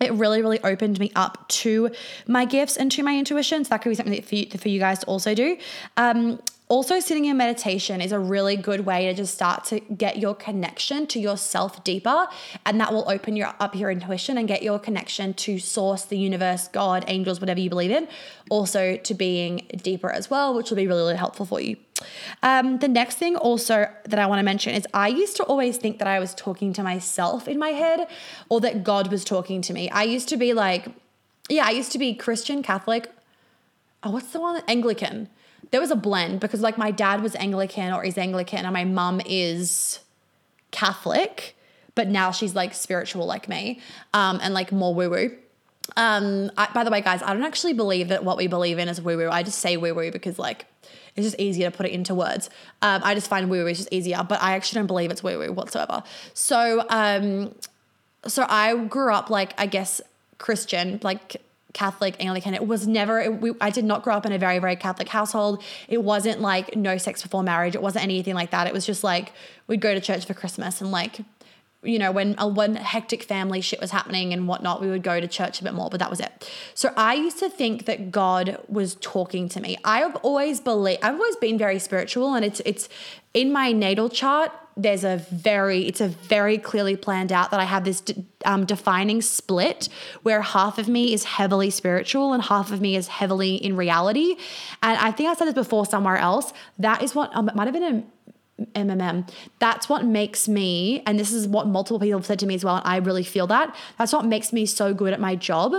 it 0.00 0.12
really, 0.12 0.40
really 0.40 0.62
opened 0.62 0.98
me 0.98 1.10
up 1.14 1.48
to 1.48 1.90
my 2.26 2.44
gifts 2.44 2.76
and 2.76 2.90
to 2.92 3.02
my 3.02 3.16
intuition. 3.16 3.64
So 3.64 3.70
that 3.70 3.82
could 3.82 3.90
be 3.90 3.94
something 3.94 4.22
for 4.22 4.34
you, 4.34 4.46
for 4.50 4.68
you 4.68 4.80
guys 4.80 5.00
to 5.00 5.06
also 5.06 5.34
do. 5.34 5.56
Um, 5.96 6.40
also, 6.68 6.98
sitting 6.98 7.26
in 7.26 7.36
meditation 7.36 8.00
is 8.00 8.10
a 8.10 8.18
really 8.18 8.56
good 8.56 8.86
way 8.86 9.04
to 9.06 9.12
just 9.12 9.34
start 9.34 9.64
to 9.66 9.80
get 9.80 10.16
your 10.16 10.34
connection 10.34 11.06
to 11.08 11.20
yourself 11.20 11.84
deeper, 11.84 12.26
and 12.64 12.80
that 12.80 12.90
will 12.90 13.04
open 13.06 13.36
your 13.36 13.54
up 13.60 13.76
your 13.76 13.90
intuition 13.90 14.38
and 14.38 14.48
get 14.48 14.62
your 14.62 14.78
connection 14.78 15.34
to 15.34 15.58
source, 15.58 16.04
the 16.04 16.16
universe, 16.16 16.68
God, 16.68 17.04
angels, 17.06 17.38
whatever 17.38 17.60
you 17.60 17.68
believe 17.68 17.90
in, 17.90 18.08
also 18.48 18.96
to 18.96 19.14
being 19.14 19.66
deeper 19.82 20.10
as 20.10 20.30
well, 20.30 20.54
which 20.54 20.70
will 20.70 20.78
be 20.78 20.86
really, 20.86 21.02
really 21.02 21.16
helpful 21.16 21.44
for 21.44 21.60
you. 21.60 21.76
Um, 22.42 22.78
the 22.78 22.88
next 22.88 23.16
thing 23.16 23.36
also 23.36 23.86
that 24.04 24.18
I 24.18 24.26
want 24.26 24.38
to 24.38 24.42
mention 24.44 24.74
is 24.74 24.86
I 24.94 25.08
used 25.08 25.36
to 25.36 25.44
always 25.44 25.76
think 25.76 25.98
that 25.98 26.08
I 26.08 26.18
was 26.18 26.34
talking 26.34 26.72
to 26.72 26.82
myself 26.82 27.46
in 27.46 27.58
my 27.58 27.70
head 27.70 28.08
or 28.48 28.62
that 28.62 28.82
God 28.82 29.12
was 29.12 29.22
talking 29.22 29.60
to 29.62 29.74
me. 29.74 29.90
I 29.90 30.04
used 30.04 30.30
to 30.30 30.38
be 30.38 30.54
like, 30.54 30.86
yeah, 31.50 31.66
I 31.66 31.72
used 31.72 31.92
to 31.92 31.98
be 31.98 32.14
Christian, 32.14 32.62
Catholic. 32.62 33.12
Oh, 34.02 34.10
what's 34.10 34.32
the 34.32 34.40
one? 34.40 34.62
Anglican. 34.66 35.28
There 35.70 35.80
was 35.80 35.90
a 35.90 35.96
blend 35.96 36.40
because 36.40 36.60
like 36.60 36.78
my 36.78 36.90
dad 36.90 37.22
was 37.22 37.34
Anglican 37.36 37.92
or 37.92 38.04
is 38.04 38.18
Anglican 38.18 38.64
and 38.64 38.72
my 38.72 38.84
mum 38.84 39.20
is 39.24 40.00
Catholic, 40.70 41.56
but 41.94 42.08
now 42.08 42.30
she's 42.30 42.54
like 42.54 42.74
spiritual 42.74 43.26
like 43.26 43.48
me 43.48 43.80
um, 44.12 44.40
and 44.42 44.54
like 44.54 44.72
more 44.72 44.94
woo 44.94 45.10
woo. 45.10 45.36
Um, 45.96 46.50
I, 46.56 46.68
by 46.72 46.84
the 46.84 46.90
way, 46.90 47.00
guys, 47.00 47.22
I 47.22 47.32
don't 47.32 47.44
actually 47.44 47.74
believe 47.74 48.08
that 48.08 48.24
what 48.24 48.36
we 48.36 48.46
believe 48.46 48.78
in 48.78 48.88
is 48.88 49.00
woo 49.00 49.16
woo. 49.16 49.28
I 49.30 49.42
just 49.42 49.58
say 49.58 49.76
woo 49.76 49.94
woo 49.94 50.10
because 50.10 50.38
like 50.38 50.66
it's 51.14 51.26
just 51.26 51.38
easier 51.38 51.70
to 51.70 51.76
put 51.76 51.86
it 51.86 51.92
into 51.92 52.14
words. 52.14 52.50
Um, 52.82 53.00
I 53.04 53.14
just 53.14 53.28
find 53.28 53.50
woo 53.50 53.62
woo 53.62 53.68
is 53.68 53.78
just 53.78 53.92
easier, 53.92 54.24
but 54.28 54.42
I 54.42 54.54
actually 54.54 54.80
don't 54.80 54.86
believe 54.86 55.10
it's 55.10 55.22
woo 55.22 55.38
woo 55.38 55.52
whatsoever. 55.52 56.02
So, 56.32 56.84
um, 56.88 57.54
so 58.26 58.46
I 58.48 58.74
grew 58.86 59.12
up 59.12 59.30
like 59.30 59.54
I 59.58 59.66
guess 59.66 60.00
Christian, 60.38 60.98
like 61.02 61.36
Catholic, 61.74 62.16
Anglican. 62.18 62.54
It 62.54 62.66
was 62.66 62.86
never, 62.86 63.20
it, 63.20 63.40
we, 63.40 63.52
I 63.60 63.68
did 63.68 63.84
not 63.84 64.02
grow 64.02 64.14
up 64.14 64.24
in 64.24 64.32
a 64.32 64.38
very, 64.38 64.58
very 64.58 64.76
Catholic 64.76 65.08
household. 65.08 65.62
It 65.88 66.02
wasn't 66.02 66.40
like 66.40 66.74
no 66.74 66.96
sex 66.96 67.22
before 67.22 67.42
marriage. 67.42 67.74
It 67.74 67.82
wasn't 67.82 68.04
anything 68.04 68.34
like 68.34 68.50
that. 68.52 68.66
It 68.66 68.72
was 68.72 68.86
just 68.86 69.04
like 69.04 69.32
we'd 69.66 69.80
go 69.80 69.92
to 69.92 70.00
church 70.00 70.24
for 70.24 70.32
Christmas 70.32 70.80
and 70.80 70.90
like, 70.90 71.20
you 71.84 71.98
know, 71.98 72.12
when 72.12 72.34
when 72.34 72.76
hectic 72.76 73.22
family 73.22 73.60
shit 73.60 73.80
was 73.80 73.90
happening 73.90 74.32
and 74.32 74.48
whatnot, 74.48 74.80
we 74.80 74.88
would 74.88 75.02
go 75.02 75.20
to 75.20 75.28
church 75.28 75.60
a 75.60 75.64
bit 75.64 75.74
more, 75.74 75.90
but 75.90 76.00
that 76.00 76.10
was 76.10 76.20
it. 76.20 76.50
So 76.74 76.92
I 76.96 77.14
used 77.14 77.38
to 77.38 77.48
think 77.48 77.86
that 77.86 78.10
God 78.10 78.58
was 78.68 78.96
talking 78.96 79.48
to 79.50 79.60
me. 79.60 79.76
I've 79.84 80.16
always 80.16 80.60
believed, 80.60 81.02
I've 81.02 81.14
always 81.14 81.36
been 81.36 81.58
very 81.58 81.78
spiritual, 81.78 82.34
and 82.34 82.44
it's 82.44 82.60
it's 82.64 82.88
in 83.32 83.52
my 83.52 83.72
natal 83.72 84.08
chart 84.08 84.52
there's 84.76 85.04
a 85.04 85.18
very 85.30 85.86
it's 85.86 86.00
a 86.00 86.08
very 86.08 86.58
clearly 86.58 86.96
planned 86.96 87.30
out 87.30 87.50
that 87.50 87.60
i 87.60 87.64
have 87.64 87.84
this 87.84 88.02
um, 88.44 88.64
defining 88.64 89.22
split 89.22 89.88
where 90.22 90.42
half 90.42 90.78
of 90.78 90.88
me 90.88 91.12
is 91.12 91.24
heavily 91.24 91.70
spiritual 91.70 92.32
and 92.32 92.42
half 92.42 92.72
of 92.72 92.80
me 92.80 92.96
is 92.96 93.06
heavily 93.06 93.54
in 93.54 93.76
reality 93.76 94.36
and 94.82 94.98
i 94.98 95.12
think 95.12 95.28
i 95.28 95.34
said 95.34 95.46
this 95.46 95.54
before 95.54 95.86
somewhere 95.86 96.16
else 96.16 96.52
that 96.78 97.02
is 97.02 97.14
what 97.14 97.34
um, 97.36 97.48
it 97.48 97.54
might 97.54 97.66
have 97.66 97.74
been 97.74 97.82
a 97.84 98.02
MMM. 98.74 99.28
That's 99.58 99.88
what 99.88 100.04
makes 100.04 100.48
me, 100.48 101.02
and 101.06 101.18
this 101.18 101.32
is 101.32 101.48
what 101.48 101.66
multiple 101.66 101.98
people 101.98 102.18
have 102.18 102.26
said 102.26 102.38
to 102.40 102.46
me 102.46 102.54
as 102.54 102.64
well, 102.64 102.76
and 102.76 102.86
I 102.86 102.96
really 102.98 103.24
feel 103.24 103.46
that. 103.48 103.74
That's 103.98 104.12
what 104.12 104.24
makes 104.24 104.52
me 104.52 104.66
so 104.66 104.94
good 104.94 105.12
at 105.12 105.20
my 105.20 105.34
job 105.34 105.74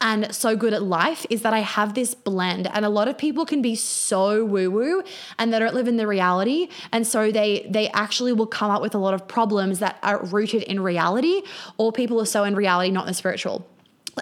and 0.00 0.32
so 0.34 0.54
good 0.54 0.72
at 0.72 0.82
life 0.82 1.26
is 1.30 1.42
that 1.42 1.52
I 1.52 1.60
have 1.60 1.94
this 1.94 2.14
blend. 2.14 2.66
And 2.68 2.84
a 2.84 2.88
lot 2.88 3.08
of 3.08 3.18
people 3.18 3.44
can 3.44 3.62
be 3.62 3.74
so 3.74 4.44
woo-woo 4.44 5.02
and 5.38 5.52
they 5.52 5.58
don't 5.58 5.74
live 5.74 5.88
in 5.88 5.96
the 5.96 6.06
reality. 6.06 6.68
And 6.92 7.06
so 7.06 7.32
they 7.32 7.66
they 7.68 7.88
actually 7.90 8.32
will 8.32 8.46
come 8.46 8.70
up 8.70 8.82
with 8.82 8.94
a 8.94 8.98
lot 8.98 9.14
of 9.14 9.26
problems 9.26 9.78
that 9.80 9.98
are 10.02 10.24
rooted 10.26 10.62
in 10.64 10.80
reality, 10.80 11.42
or 11.78 11.92
people 11.92 12.20
are 12.20 12.26
so 12.26 12.44
in 12.44 12.54
reality, 12.54 12.90
not 12.90 13.02
in 13.02 13.08
the 13.08 13.14
spiritual. 13.14 13.66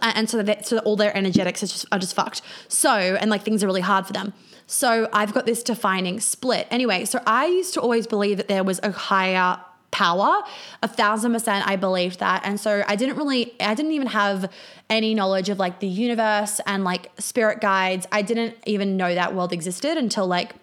And 0.02 0.28
so 0.28 0.43
that 0.43 0.66
so 0.66 0.78
all 0.78 0.97
their 0.97 1.16
energetics 1.16 1.62
are 1.62 1.66
just 1.66 1.87
are 1.93 1.99
just 1.99 2.14
fucked. 2.14 2.43
So 2.69 2.90
and 2.90 3.31
like 3.31 3.43
things 3.43 3.62
are 3.62 3.66
really 3.66 3.81
hard 3.81 4.07
for 4.07 4.12
them. 4.12 4.33
So 4.66 5.08
I've 5.12 5.32
got 5.32 5.46
this 5.46 5.62
defining 5.62 6.20
split. 6.20 6.66
Anyway, 6.70 7.04
so 7.04 7.23
I 7.26 7.46
used 7.46 7.75
to 7.75 7.80
always 7.80 8.06
believe 8.06 8.37
that 8.38 8.49
there 8.49 8.64
was 8.64 8.80
a 8.82 8.90
higher 8.90 9.61
power. 9.92 10.42
A 10.82 10.88
thousand 10.88 11.32
percent, 11.32 11.66
I 11.66 11.76
believed 11.76 12.18
that. 12.18 12.42
And 12.44 12.61
so 12.61 12.82
I 12.87 12.96
didn't 12.96 13.16
really, 13.16 13.54
I 13.61 13.75
didn't 13.75 13.92
even 13.92 14.08
have 14.08 14.52
any 14.90 15.14
knowledge 15.14 15.49
of 15.49 15.58
like 15.58 15.80
the 15.80 15.87
universe 15.87 16.61
and 16.66 16.85
like 16.85 17.11
spirit 17.18 17.61
guides. 17.61 18.06
I 18.12 18.23
didn't 18.23 18.56
even 18.66 18.96
know 18.96 19.14
that 19.14 19.35
world 19.35 19.52
existed 19.52 19.96
until 19.96 20.26
like, 20.26 20.54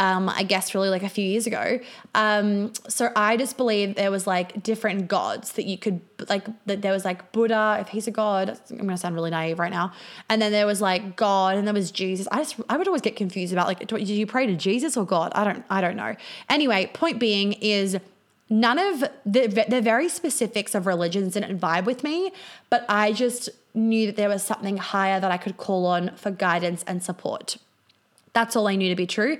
um, 0.00 0.30
I 0.30 0.44
guess 0.44 0.74
really 0.74 0.88
like 0.88 1.02
a 1.02 1.10
few 1.10 1.24
years 1.24 1.46
ago. 1.46 1.78
Um, 2.14 2.72
so 2.88 3.12
I 3.14 3.36
just 3.36 3.58
believe 3.58 3.96
there 3.96 4.10
was 4.10 4.26
like 4.26 4.62
different 4.62 5.08
gods 5.08 5.52
that 5.52 5.66
you 5.66 5.76
could 5.76 6.00
like 6.30 6.46
that 6.64 6.80
there 6.80 6.92
was 6.92 7.04
like 7.04 7.32
Buddha, 7.32 7.76
if 7.80 7.88
he's 7.88 8.08
a 8.08 8.10
god. 8.10 8.58
I'm 8.70 8.78
gonna 8.78 8.96
sound 8.96 9.14
really 9.14 9.30
naive 9.30 9.58
right 9.58 9.70
now. 9.70 9.92
And 10.30 10.40
then 10.40 10.52
there 10.52 10.66
was 10.66 10.80
like 10.80 11.16
God, 11.16 11.56
and 11.56 11.66
there 11.66 11.74
was 11.74 11.90
Jesus. 11.90 12.26
I 12.32 12.38
just 12.38 12.56
I 12.70 12.78
would 12.78 12.88
always 12.88 13.02
get 13.02 13.14
confused 13.14 13.52
about 13.52 13.66
like 13.66 13.86
do 13.86 13.98
you 13.98 14.26
pray 14.26 14.46
to 14.46 14.56
Jesus 14.56 14.96
or 14.96 15.04
God? 15.04 15.32
I 15.34 15.44
don't 15.44 15.64
I 15.68 15.82
don't 15.82 15.96
know. 15.96 16.16
Anyway, 16.48 16.90
point 16.94 17.20
being 17.20 17.52
is 17.52 17.98
none 18.48 18.78
of 18.78 19.00
the, 19.26 19.66
the 19.68 19.82
very 19.82 20.08
specifics 20.08 20.74
of 20.74 20.86
religions 20.86 21.34
didn't 21.34 21.58
vibe 21.58 21.84
with 21.84 22.02
me, 22.02 22.32
but 22.70 22.86
I 22.88 23.12
just 23.12 23.50
knew 23.74 24.06
that 24.06 24.16
there 24.16 24.30
was 24.30 24.42
something 24.42 24.78
higher 24.78 25.20
that 25.20 25.30
I 25.30 25.36
could 25.36 25.58
call 25.58 25.84
on 25.84 26.16
for 26.16 26.30
guidance 26.30 26.82
and 26.86 27.02
support. 27.02 27.58
That's 28.32 28.56
all 28.56 28.66
I 28.66 28.76
knew 28.76 28.88
to 28.88 28.96
be 28.96 29.06
true. 29.06 29.38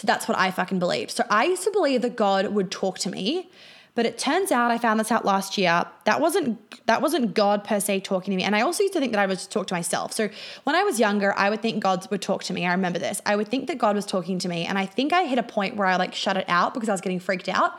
So 0.00 0.06
that's 0.06 0.26
what 0.26 0.38
I 0.38 0.50
fucking 0.50 0.78
believed. 0.78 1.10
So 1.10 1.24
I 1.28 1.44
used 1.44 1.62
to 1.64 1.70
believe 1.70 2.00
that 2.00 2.16
God 2.16 2.46
would 2.54 2.70
talk 2.70 2.98
to 3.00 3.10
me, 3.10 3.50
but 3.94 4.06
it 4.06 4.16
turns 4.16 4.50
out 4.50 4.70
I 4.70 4.78
found 4.78 4.98
this 4.98 5.12
out 5.12 5.26
last 5.26 5.58
year. 5.58 5.84
That 6.06 6.22
wasn't 6.22 6.86
that 6.86 7.02
wasn't 7.02 7.34
God 7.34 7.64
per 7.64 7.80
se 7.80 8.00
talking 8.00 8.30
to 8.30 8.36
me. 8.38 8.42
And 8.42 8.56
I 8.56 8.62
also 8.62 8.82
used 8.82 8.94
to 8.94 9.00
think 9.00 9.12
that 9.12 9.20
I 9.20 9.26
would 9.26 9.38
talk 9.50 9.66
to 9.66 9.74
myself. 9.74 10.14
So 10.14 10.30
when 10.64 10.74
I 10.74 10.84
was 10.84 10.98
younger, 10.98 11.36
I 11.36 11.50
would 11.50 11.60
think 11.60 11.82
God 11.82 12.10
would 12.10 12.22
talk 12.22 12.44
to 12.44 12.54
me. 12.54 12.64
I 12.64 12.70
remember 12.70 12.98
this. 12.98 13.20
I 13.26 13.36
would 13.36 13.48
think 13.48 13.66
that 13.66 13.76
God 13.76 13.94
was 13.94 14.06
talking 14.06 14.38
to 14.38 14.48
me, 14.48 14.64
and 14.64 14.78
I 14.78 14.86
think 14.86 15.12
I 15.12 15.24
hit 15.24 15.38
a 15.38 15.42
point 15.42 15.76
where 15.76 15.86
I 15.86 15.96
like 15.96 16.14
shut 16.14 16.38
it 16.38 16.46
out 16.48 16.72
because 16.72 16.88
I 16.88 16.92
was 16.92 17.02
getting 17.02 17.20
freaked 17.20 17.50
out. 17.50 17.78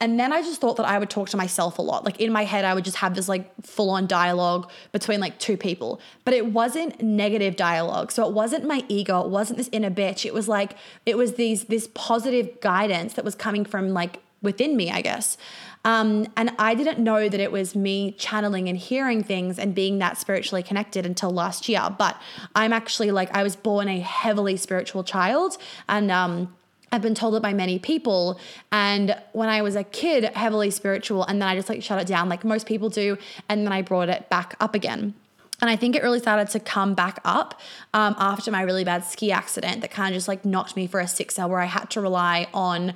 And 0.00 0.18
then 0.18 0.32
I 0.32 0.42
just 0.42 0.60
thought 0.60 0.76
that 0.76 0.86
I 0.86 0.98
would 0.98 1.08
talk 1.08 1.28
to 1.30 1.36
myself 1.36 1.78
a 1.78 1.82
lot. 1.82 2.04
Like 2.04 2.20
in 2.20 2.32
my 2.32 2.44
head, 2.44 2.64
I 2.64 2.74
would 2.74 2.84
just 2.84 2.96
have 2.96 3.14
this 3.14 3.28
like 3.28 3.50
full 3.62 3.90
on 3.90 4.06
dialogue 4.06 4.70
between 4.90 5.20
like 5.20 5.38
two 5.38 5.56
people. 5.56 6.00
But 6.24 6.34
it 6.34 6.46
wasn't 6.46 7.00
negative 7.00 7.54
dialogue. 7.54 8.10
So 8.10 8.26
it 8.26 8.34
wasn't 8.34 8.64
my 8.64 8.84
ego. 8.88 9.20
It 9.20 9.28
wasn't 9.28 9.56
this 9.56 9.68
inner 9.70 9.90
bitch. 9.90 10.24
It 10.24 10.34
was 10.34 10.48
like, 10.48 10.76
it 11.06 11.16
was 11.16 11.34
these, 11.34 11.64
this 11.64 11.88
positive 11.94 12.60
guidance 12.60 13.14
that 13.14 13.24
was 13.24 13.36
coming 13.36 13.64
from 13.64 13.90
like 13.90 14.20
within 14.42 14.76
me, 14.76 14.90
I 14.90 15.00
guess. 15.00 15.36
Um, 15.84 16.26
and 16.36 16.50
I 16.58 16.74
didn't 16.74 16.98
know 16.98 17.28
that 17.28 17.40
it 17.40 17.52
was 17.52 17.76
me 17.76 18.12
channeling 18.12 18.68
and 18.68 18.76
hearing 18.76 19.22
things 19.22 19.58
and 19.58 19.74
being 19.74 19.98
that 19.98 20.18
spiritually 20.18 20.62
connected 20.62 21.06
until 21.06 21.30
last 21.30 21.68
year. 21.68 21.94
But 21.96 22.20
I'm 22.54 22.72
actually 22.72 23.10
like, 23.10 23.34
I 23.34 23.42
was 23.42 23.54
born 23.54 23.88
a 23.88 24.00
heavily 24.00 24.56
spiritual 24.56 25.04
child. 25.04 25.56
And, 25.88 26.10
um, 26.10 26.54
I've 26.94 27.02
been 27.02 27.14
told 27.14 27.34
it 27.34 27.42
by 27.42 27.52
many 27.52 27.78
people. 27.78 28.38
And 28.70 29.16
when 29.32 29.48
I 29.48 29.62
was 29.62 29.74
a 29.76 29.84
kid, 29.84 30.24
heavily 30.24 30.70
spiritual, 30.70 31.24
and 31.24 31.42
then 31.42 31.48
I 31.48 31.56
just 31.56 31.68
like 31.68 31.82
shut 31.82 32.00
it 32.00 32.06
down 32.06 32.28
like 32.28 32.44
most 32.44 32.66
people 32.66 32.88
do. 32.88 33.18
And 33.48 33.66
then 33.66 33.72
I 33.72 33.82
brought 33.82 34.08
it 34.08 34.28
back 34.30 34.54
up 34.60 34.74
again. 34.74 35.14
And 35.60 35.70
I 35.70 35.76
think 35.76 35.96
it 35.96 36.02
really 36.02 36.18
started 36.18 36.50
to 36.50 36.60
come 36.60 36.94
back 36.94 37.20
up 37.24 37.60
um, 37.94 38.14
after 38.18 38.50
my 38.50 38.62
really 38.62 38.84
bad 38.84 39.04
ski 39.04 39.32
accident 39.32 39.80
that 39.80 39.90
kind 39.90 40.14
of 40.14 40.16
just 40.16 40.28
like 40.28 40.44
knocked 40.44 40.76
me 40.76 40.86
for 40.86 41.00
a 41.00 41.08
six 41.08 41.38
hour 41.38 41.48
where 41.48 41.60
I 41.60 41.66
had 41.66 41.90
to 41.90 42.00
rely 42.00 42.48
on 42.52 42.94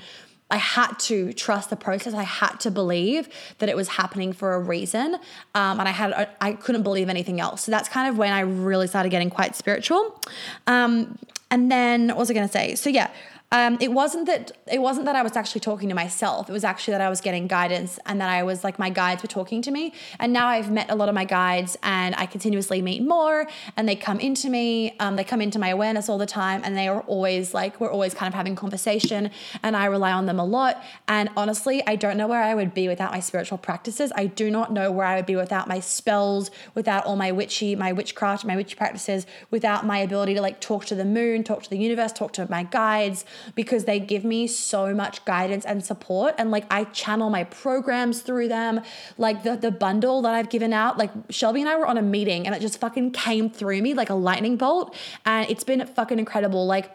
I 0.50 0.56
had 0.56 0.98
to 1.00 1.34
trust 1.34 1.68
the 1.68 1.76
process. 1.76 2.14
I 2.14 2.22
had 2.22 2.58
to 2.60 2.70
believe 2.70 3.28
that 3.58 3.68
it 3.68 3.76
was 3.76 3.88
happening 3.88 4.32
for 4.32 4.54
a 4.54 4.58
reason, 4.58 5.16
um, 5.54 5.78
and 5.78 5.82
I 5.82 5.90
had 5.90 6.30
I 6.40 6.54
couldn't 6.54 6.84
believe 6.84 7.10
anything 7.10 7.38
else. 7.38 7.64
So 7.64 7.70
that's 7.70 7.88
kind 7.88 8.08
of 8.08 8.16
when 8.16 8.32
I 8.32 8.40
really 8.40 8.86
started 8.86 9.10
getting 9.10 9.28
quite 9.28 9.56
spiritual. 9.56 10.18
Um, 10.66 11.18
and 11.50 11.70
then 11.70 12.08
what 12.08 12.18
was 12.18 12.30
I 12.30 12.34
going 12.34 12.46
to 12.46 12.52
say? 12.52 12.74
So 12.76 12.88
yeah, 12.88 13.10
um, 13.50 13.78
it 13.80 13.92
wasn't 13.92 14.26
that 14.26 14.52
it 14.70 14.82
wasn't 14.82 15.06
that 15.06 15.16
I 15.16 15.22
was 15.22 15.34
actually 15.34 15.62
talking 15.62 15.88
to 15.88 15.94
myself. 15.94 16.50
It 16.50 16.52
was 16.52 16.64
actually 16.64 16.92
that 16.92 17.00
I 17.00 17.08
was 17.08 17.22
getting 17.22 17.46
guidance 17.46 17.98
and 18.04 18.20
that 18.20 18.28
I 18.28 18.42
was 18.42 18.62
like 18.62 18.78
my 18.78 18.90
guides 18.90 19.22
were 19.22 19.28
talking 19.28 19.62
to 19.62 19.70
me. 19.70 19.94
And 20.18 20.34
now 20.34 20.48
I've 20.48 20.70
met 20.70 20.90
a 20.90 20.94
lot 20.94 21.08
of 21.08 21.14
my 21.14 21.24
guides 21.24 21.74
and 21.82 22.14
I 22.16 22.26
continuously 22.26 22.82
meet 22.82 23.02
more 23.02 23.48
and 23.78 23.88
they 23.88 23.96
come 23.96 24.20
into 24.20 24.50
me. 24.50 24.94
Um, 25.00 25.16
they 25.16 25.24
come 25.24 25.40
into 25.40 25.58
my 25.58 25.70
awareness 25.70 26.10
all 26.10 26.18
the 26.18 26.26
time 26.26 26.60
and 26.62 26.76
they 26.76 26.88
are 26.88 27.00
always 27.02 27.54
like 27.54 27.80
we're 27.80 27.90
always 27.90 28.12
kind 28.12 28.28
of 28.28 28.34
having 28.34 28.54
conversation 28.54 29.30
and 29.62 29.74
I 29.74 29.86
rely 29.86 30.12
on 30.12 30.26
them 30.26 30.38
a 30.38 30.44
lot. 30.44 30.84
And 31.06 31.30
honestly, 31.34 31.82
I 31.86 31.96
don't 31.96 32.18
know 32.18 32.26
where 32.28 32.42
I 32.42 32.54
would 32.54 32.74
be 32.74 32.86
without 32.86 33.12
my 33.12 33.20
spiritual 33.20 33.56
practices. 33.56 34.12
I 34.14 34.26
do 34.26 34.50
not 34.50 34.74
know 34.74 34.92
where 34.92 35.06
I 35.06 35.16
would 35.16 35.26
be 35.26 35.36
without 35.36 35.68
my 35.68 35.80
spells, 35.80 36.50
without 36.74 37.06
all 37.06 37.16
my 37.16 37.32
witchy, 37.32 37.74
my 37.76 37.92
witchcraft, 37.92 38.44
my 38.44 38.56
witchy 38.56 38.74
practices, 38.74 39.24
without 39.50 39.86
my 39.86 40.00
ability 40.00 40.34
to 40.34 40.42
like 40.42 40.60
talk 40.60 40.84
to 40.86 40.94
the 40.94 41.06
moon, 41.06 41.44
talk 41.44 41.62
to 41.62 41.70
the 41.70 41.78
universe, 41.78 42.12
talk 42.12 42.34
to 42.34 42.46
my 42.50 42.62
guides 42.64 43.24
because 43.54 43.84
they 43.84 43.98
give 44.00 44.24
me 44.24 44.46
so 44.46 44.94
much 44.94 45.24
guidance 45.24 45.64
and 45.64 45.84
support. 45.84 46.34
And 46.38 46.50
like 46.50 46.64
I 46.70 46.84
channel 46.84 47.30
my 47.30 47.44
programs 47.44 48.20
through 48.20 48.48
them. 48.48 48.82
Like 49.16 49.42
the, 49.42 49.56
the 49.56 49.70
bundle 49.70 50.22
that 50.22 50.34
I've 50.34 50.50
given 50.50 50.72
out, 50.72 50.98
like 50.98 51.10
Shelby 51.30 51.60
and 51.60 51.68
I 51.68 51.76
were 51.76 51.86
on 51.86 51.98
a 51.98 52.02
meeting 52.02 52.46
and 52.46 52.54
it 52.54 52.60
just 52.60 52.78
fucking 52.80 53.12
came 53.12 53.50
through 53.50 53.82
me 53.82 53.94
like 53.94 54.10
a 54.10 54.14
lightning 54.14 54.56
bolt. 54.56 54.94
And 55.24 55.48
it's 55.50 55.64
been 55.64 55.84
fucking 55.86 56.18
incredible. 56.18 56.66
Like, 56.66 56.90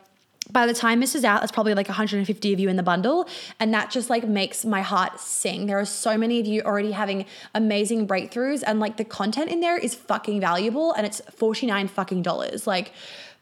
by 0.52 0.66
the 0.66 0.74
time 0.74 1.00
this 1.00 1.16
is 1.16 1.24
out, 1.24 1.40
there's 1.40 1.52
probably 1.52 1.74
like 1.74 1.88
150 1.88 2.54
of 2.54 2.60
you 2.60 2.70
in 2.70 2.76
the 2.76 2.84
bundle. 2.84 3.28
And 3.60 3.74
that 3.74 3.90
just 3.90 4.10
like 4.10 4.28
makes 4.28 4.66
my 4.66 4.82
heart 4.82 5.20
sing. 5.20 5.68
There 5.68 5.80
are 5.80 5.86
so 5.86 6.18
many 6.18 6.40
of 6.40 6.46
you 6.46 6.62
already 6.64 6.92
having 6.92 7.26
amazing 7.56 8.08
breakthroughs. 8.08 8.64
And 8.66 8.80
like 8.80 8.98
the 8.98 9.06
content 9.06 9.50
in 9.50 9.62
there 9.62 9.78
is 9.78 9.96
fucking 9.96 10.42
valuable. 10.42 10.92
And 10.94 11.06
it's 11.06 11.22
49 11.32 11.88
fucking 11.88 12.22
dollars. 12.24 12.68
Like, 12.68 12.92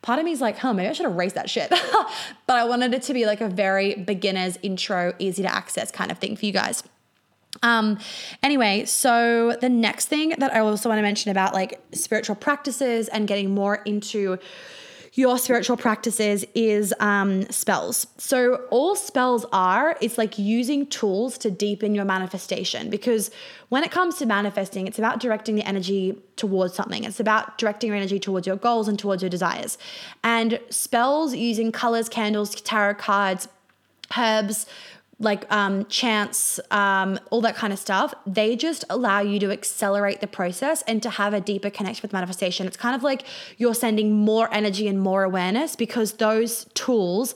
part 0.02 0.20
of 0.20 0.26
me 0.26 0.32
is 0.32 0.42
like, 0.42 0.58
huh, 0.58 0.74
maybe 0.74 0.90
I 0.90 0.94
should 0.94 1.06
erase 1.06 1.34
that 1.34 1.50
shit. 1.50 1.70
but 2.48 2.58
I 2.58 2.64
wanted 2.64 2.94
it 2.94 3.04
to 3.04 3.14
be 3.14 3.26
like 3.26 3.42
a 3.42 3.48
very 3.48 3.96
beginner's 3.96 4.58
intro, 4.62 5.14
easy 5.20 5.44
to 5.44 5.54
access 5.54 5.92
kind 5.92 6.12
of 6.12 6.18
thing 6.18 6.36
for 6.36 6.46
you 6.46 6.52
guys. 6.52 6.84
Um, 7.64 8.00
anyway, 8.42 8.86
so 8.86 9.58
the 9.60 9.70
next 9.70 10.08
thing 10.08 10.34
that 10.38 10.54
I 10.54 10.60
also 10.60 10.90
want 10.90 11.00
to 11.00 11.04
mention 11.04 11.32
about 11.32 11.54
like 11.54 11.82
spiritual 11.94 12.36
practices 12.36 13.08
and 13.10 13.28
getting 13.28 13.54
more 13.54 13.76
into 13.86 14.40
your 15.14 15.38
spiritual 15.38 15.76
practices 15.76 16.46
is 16.56 16.94
um, 17.02 17.50
spells. 17.50 18.08
So, 18.18 18.56
all 18.70 18.96
spells 18.96 19.46
are, 19.52 19.98
it's 20.00 20.18
like 20.18 20.40
using 20.40 20.86
tools 20.88 21.38
to 21.40 21.52
deepen 21.52 21.94
your 21.94 22.06
manifestation 22.06 22.90
because 22.90 23.30
when 23.70 23.84
it 23.84 23.92
comes 23.92 24.18
to 24.20 24.26
manifesting, 24.26 24.88
it's 24.88 25.00
about 25.00 25.20
directing 25.20 25.56
the 25.56 25.64
energy 25.64 26.18
towards 26.38 26.76
something. 26.76 27.04
It's 27.04 27.20
about 27.20 27.58
directing 27.58 27.90
your 27.90 27.98
energy 27.98 28.20
towards 28.20 28.48
your 28.48 28.56
goals 28.56 28.88
and 28.88 28.98
towards 28.98 29.22
your 29.22 29.30
desires. 29.30 29.78
And 30.24 30.60
spells 30.70 31.36
using 31.36 31.74
colors, 31.74 32.08
candles, 32.08 32.56
tarot 32.62 32.96
cards, 32.96 33.50
herbs, 34.18 34.66
like 35.22 35.50
um, 35.52 35.86
chants, 35.86 36.60
um, 36.72 37.20
all 37.30 37.42
that 37.42 37.56
kind 37.56 37.72
of 37.72 37.80
stuff, 37.80 38.14
they 38.26 38.56
just 38.56 38.84
allow 38.90 39.20
you 39.22 39.40
to 39.40 39.52
accelerate 39.52 40.20
the 40.20 40.28
process 40.28 40.82
and 40.88 41.02
to 41.04 41.10
have 41.12 41.34
a 41.34 41.40
deeper 41.40 41.70
connection 41.70 42.02
with 42.02 42.12
manifestation. 42.12 42.66
It's 42.66 42.78
kind 42.78 42.96
of 42.96 43.04
like 43.04 43.24
you're 43.58 43.76
sending 43.76 44.12
more 44.14 44.52
energy 44.52 44.88
and 44.88 45.00
more 45.00 45.24
awareness 45.24 45.76
because 45.76 46.14
those 46.14 46.66
tools 46.74 47.36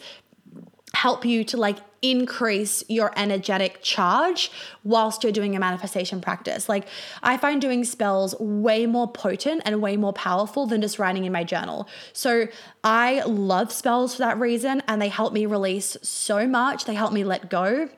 help 0.96 1.24
you 1.26 1.44
to 1.44 1.58
like 1.58 1.78
increase 2.12 2.84
your 2.88 3.12
energetic 3.16 3.82
charge 3.82 4.52
whilst 4.84 5.24
you're 5.24 5.32
doing 5.32 5.56
a 5.56 5.60
manifestation 5.60 6.22
practice. 6.22 6.68
Like 6.70 6.88
I 7.24 7.38
find 7.38 7.62
doing 7.62 7.84
spells 7.84 8.36
way 8.40 8.86
more 8.86 9.12
potent 9.12 9.62
and 9.66 9.82
way 9.82 9.98
more 9.98 10.14
powerful 10.14 10.66
than 10.66 10.82
just 10.82 11.00
writing 11.00 11.26
in 11.26 11.32
my 11.32 11.44
journal. 11.44 11.88
So 12.14 12.48
I 12.84 13.22
love 13.24 13.72
spells 13.72 14.16
for 14.16 14.20
that 14.20 14.40
reason 14.40 14.82
and 14.88 15.02
they 15.02 15.10
help 15.10 15.34
me 15.34 15.46
release 15.46 15.98
so 16.02 16.48
much. 16.48 16.86
They 16.86 16.96
help 16.96 17.14
me 17.14 17.24
let 17.24 17.50
go 17.50 17.90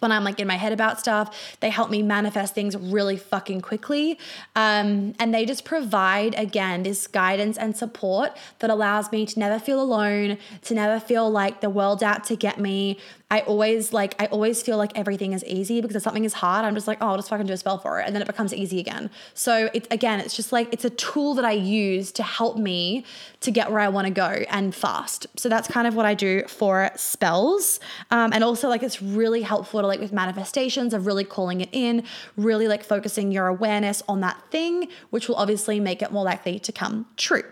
when 0.00 0.12
I'm 0.12 0.24
like 0.24 0.40
in 0.40 0.46
my 0.46 0.56
head 0.56 0.72
about 0.72 1.00
stuff. 1.00 1.56
They 1.60 1.70
help 1.70 1.90
me 1.90 2.02
manifest 2.02 2.54
things 2.54 2.76
really 2.76 3.16
fucking 3.16 3.60
quickly. 3.60 4.18
Um, 4.54 5.14
and 5.18 5.34
they 5.34 5.44
just 5.44 5.64
provide, 5.64 6.34
again, 6.36 6.82
this 6.82 7.06
guidance 7.06 7.56
and 7.56 7.76
support 7.76 8.36
that 8.60 8.70
allows 8.70 9.10
me 9.12 9.26
to 9.26 9.38
never 9.38 9.58
feel 9.58 9.80
alone, 9.80 10.38
to 10.62 10.74
never 10.74 11.00
feel 11.00 11.30
like 11.30 11.60
the 11.60 11.70
world's 11.70 12.02
out 12.02 12.24
to 12.24 12.36
get 12.36 12.58
me, 12.58 12.98
I 13.30 13.40
always 13.40 13.92
like 13.92 14.14
I 14.18 14.26
always 14.26 14.62
feel 14.62 14.78
like 14.78 14.92
everything 14.94 15.34
is 15.34 15.44
easy 15.44 15.82
because 15.82 15.96
if 15.96 16.02
something 16.02 16.24
is 16.24 16.32
hard, 16.32 16.64
I'm 16.64 16.74
just 16.74 16.86
like, 16.86 16.98
oh, 17.02 17.08
I'll 17.08 17.16
just 17.16 17.28
fucking 17.28 17.46
do 17.46 17.52
a 17.52 17.56
spell 17.58 17.76
for 17.76 18.00
it. 18.00 18.06
And 18.06 18.14
then 18.14 18.22
it 18.22 18.26
becomes 18.26 18.54
easy 18.54 18.80
again. 18.80 19.10
So 19.34 19.68
it's 19.74 19.86
again, 19.90 20.20
it's 20.20 20.34
just 20.34 20.50
like 20.50 20.72
it's 20.72 20.86
a 20.86 20.90
tool 20.90 21.34
that 21.34 21.44
I 21.44 21.52
use 21.52 22.10
to 22.12 22.22
help 22.22 22.56
me 22.56 23.04
to 23.40 23.50
get 23.50 23.70
where 23.70 23.80
I 23.80 23.88
want 23.88 24.06
to 24.06 24.12
go 24.12 24.44
and 24.48 24.74
fast. 24.74 25.26
So 25.36 25.50
that's 25.50 25.68
kind 25.68 25.86
of 25.86 25.94
what 25.94 26.06
I 26.06 26.14
do 26.14 26.44
for 26.48 26.90
spells. 26.96 27.80
Um, 28.10 28.32
and 28.32 28.42
also 28.42 28.68
like 28.68 28.82
it's 28.82 29.02
really 29.02 29.42
helpful 29.42 29.82
to 29.82 29.86
like 29.86 30.00
with 30.00 30.12
manifestations 30.12 30.94
of 30.94 31.04
really 31.04 31.24
calling 31.24 31.60
it 31.60 31.68
in, 31.72 32.04
really 32.36 32.66
like 32.66 32.82
focusing 32.82 33.30
your 33.30 33.46
awareness 33.46 34.02
on 34.08 34.20
that 34.20 34.42
thing, 34.50 34.88
which 35.10 35.28
will 35.28 35.36
obviously 35.36 35.80
make 35.80 36.00
it 36.00 36.10
more 36.12 36.24
likely 36.24 36.58
to 36.60 36.72
come 36.72 37.06
true. 37.16 37.44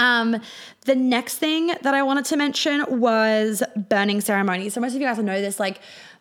Um, 0.00 0.40
the 0.86 0.94
next 0.94 1.36
thing 1.36 1.66
that 1.68 1.94
I 1.94 2.02
wanted 2.02 2.24
to 2.26 2.36
mention 2.36 3.00
was 3.00 3.62
burning 3.76 4.22
ceremonies. 4.22 4.72
So 4.74 4.80
most 4.80 4.94
of 4.94 5.00
you 5.00 5.06
guys 5.06 5.18
will 5.18 5.24
know 5.24 5.42
this, 5.42 5.60
like 5.60 5.80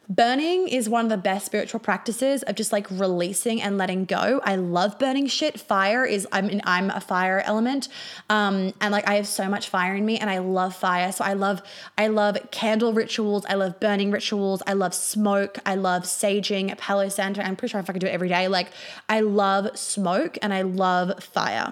burning 0.10 0.68
is 0.68 0.90
one 0.90 1.06
of 1.06 1.10
the 1.10 1.18
best 1.18 1.46
spiritual 1.46 1.80
practices 1.80 2.42
of 2.44 2.56
just 2.56 2.74
like 2.74 2.90
releasing 2.92 3.62
and 3.62 3.78
letting 3.78 4.04
go. 4.04 4.42
I 4.44 4.58
love 4.58 5.00
burning 5.00 5.28
shit. 5.28 5.60
Fire 5.60 6.04
is 6.04 6.28
I 6.32 6.42
mean 6.42 6.62
I'm 6.66 6.90
a 6.90 7.00
fire 7.00 7.42
element. 7.46 7.88
Um 8.30 8.74
and 8.82 8.92
like 8.92 9.08
I 9.08 9.16
have 9.16 9.28
so 9.28 9.48
much 9.48 9.70
fire 9.70 9.96
in 9.96 10.06
me 10.06 10.18
and 10.18 10.30
I 10.30 10.40
love 10.40 10.76
fire. 10.76 11.12
So 11.12 11.24
I 11.24 11.34
love 11.34 11.62
I 11.98 12.08
love 12.08 12.38
candle 12.52 12.92
rituals, 12.92 13.46
I 13.48 13.54
love 13.54 13.80
burning 13.80 14.12
rituals, 14.12 14.62
I 14.68 14.74
love 14.74 14.94
smoke, 14.94 15.60
I 15.66 15.76
love 15.76 16.04
saging, 16.04 16.76
Palo 16.78 17.08
Santo. 17.08 17.42
I'm 17.42 17.56
pretty 17.56 17.72
sure 17.72 17.80
if 17.80 17.90
I 17.90 17.94
could 17.94 18.02
do 18.02 18.08
it 18.08 18.14
every 18.14 18.30
day. 18.30 18.48
Like 18.48 18.72
I 19.08 19.22
love 19.22 19.78
smoke 19.78 20.38
and 20.42 20.54
I 20.54 20.64
love 20.64 21.24
fire. 21.24 21.72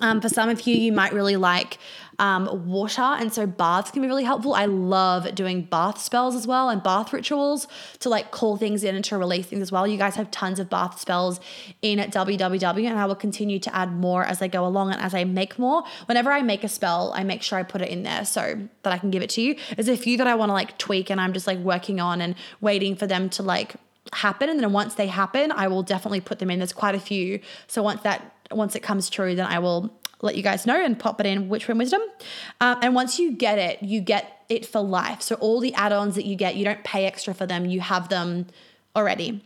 Um, 0.00 0.20
for 0.20 0.28
some 0.28 0.48
of 0.48 0.66
you, 0.66 0.74
you 0.74 0.92
might 0.92 1.12
really 1.12 1.36
like 1.36 1.78
um, 2.18 2.68
water, 2.68 3.02
and 3.02 3.32
so 3.32 3.46
baths 3.46 3.90
can 3.90 4.02
be 4.02 4.08
really 4.08 4.24
helpful. 4.24 4.54
I 4.54 4.66
love 4.66 5.34
doing 5.34 5.62
bath 5.62 6.00
spells 6.00 6.34
as 6.34 6.46
well 6.46 6.68
and 6.68 6.82
bath 6.82 7.12
rituals 7.12 7.68
to 8.00 8.08
like 8.08 8.30
call 8.30 8.56
things 8.56 8.84
in 8.84 8.94
and 8.94 9.04
to 9.06 9.18
release 9.18 9.46
things 9.46 9.62
as 9.62 9.72
well. 9.72 9.86
You 9.86 9.98
guys 9.98 10.16
have 10.16 10.30
tons 10.30 10.58
of 10.58 10.70
bath 10.70 10.98
spells 10.98 11.40
in 11.82 11.98
at 11.98 12.10
www, 12.12 12.86
and 12.86 12.98
I 12.98 13.06
will 13.06 13.14
continue 13.14 13.58
to 13.60 13.74
add 13.74 13.92
more 13.92 14.24
as 14.24 14.40
I 14.40 14.48
go 14.48 14.66
along 14.66 14.92
and 14.92 15.00
as 15.00 15.14
I 15.14 15.24
make 15.24 15.58
more. 15.58 15.82
Whenever 16.06 16.30
I 16.30 16.42
make 16.42 16.64
a 16.64 16.68
spell, 16.68 17.12
I 17.14 17.22
make 17.24 17.42
sure 17.42 17.58
I 17.58 17.62
put 17.62 17.82
it 17.82 17.88
in 17.88 18.02
there 18.02 18.24
so 18.24 18.68
that 18.82 18.92
I 18.92 18.98
can 18.98 19.10
give 19.10 19.22
it 19.22 19.30
to 19.30 19.42
you. 19.42 19.56
There's 19.74 19.88
a 19.88 19.96
few 19.96 20.16
that 20.18 20.26
I 20.26 20.34
want 20.34 20.50
to 20.50 20.54
like 20.54 20.78
tweak, 20.78 21.10
and 21.10 21.20
I'm 21.20 21.32
just 21.32 21.46
like 21.46 21.58
working 21.58 22.00
on 22.00 22.20
and 22.20 22.34
waiting 22.60 22.96
for 22.96 23.06
them 23.06 23.28
to 23.30 23.42
like 23.42 23.76
happen 24.12 24.48
and 24.48 24.60
then 24.60 24.72
once 24.72 24.94
they 24.94 25.08
happen 25.08 25.50
i 25.50 25.66
will 25.66 25.82
definitely 25.82 26.20
put 26.20 26.38
them 26.38 26.48
in 26.48 26.60
there's 26.60 26.72
quite 26.72 26.94
a 26.94 27.00
few 27.00 27.40
so 27.66 27.82
once 27.82 28.02
that 28.02 28.35
once 28.50 28.74
it 28.74 28.80
comes 28.80 29.10
true, 29.10 29.34
then 29.34 29.46
I 29.46 29.58
will 29.58 29.92
let 30.22 30.36
you 30.36 30.42
guys 30.42 30.66
know 30.66 30.82
and 30.82 30.98
pop 30.98 31.20
it 31.20 31.26
in 31.26 31.48
Witchery 31.48 31.72
and 31.72 31.78
Wisdom. 31.78 32.00
Um, 32.60 32.78
and 32.82 32.94
once 32.94 33.18
you 33.18 33.32
get 33.32 33.58
it, 33.58 33.82
you 33.82 34.00
get 34.00 34.44
it 34.48 34.64
for 34.64 34.80
life. 34.80 35.20
So 35.22 35.34
all 35.36 35.60
the 35.60 35.74
add-ons 35.74 36.14
that 36.14 36.24
you 36.24 36.36
get, 36.36 36.56
you 36.56 36.64
don't 36.64 36.82
pay 36.84 37.06
extra 37.06 37.34
for 37.34 37.46
them. 37.46 37.66
You 37.66 37.80
have 37.80 38.08
them 38.08 38.46
already. 38.94 39.42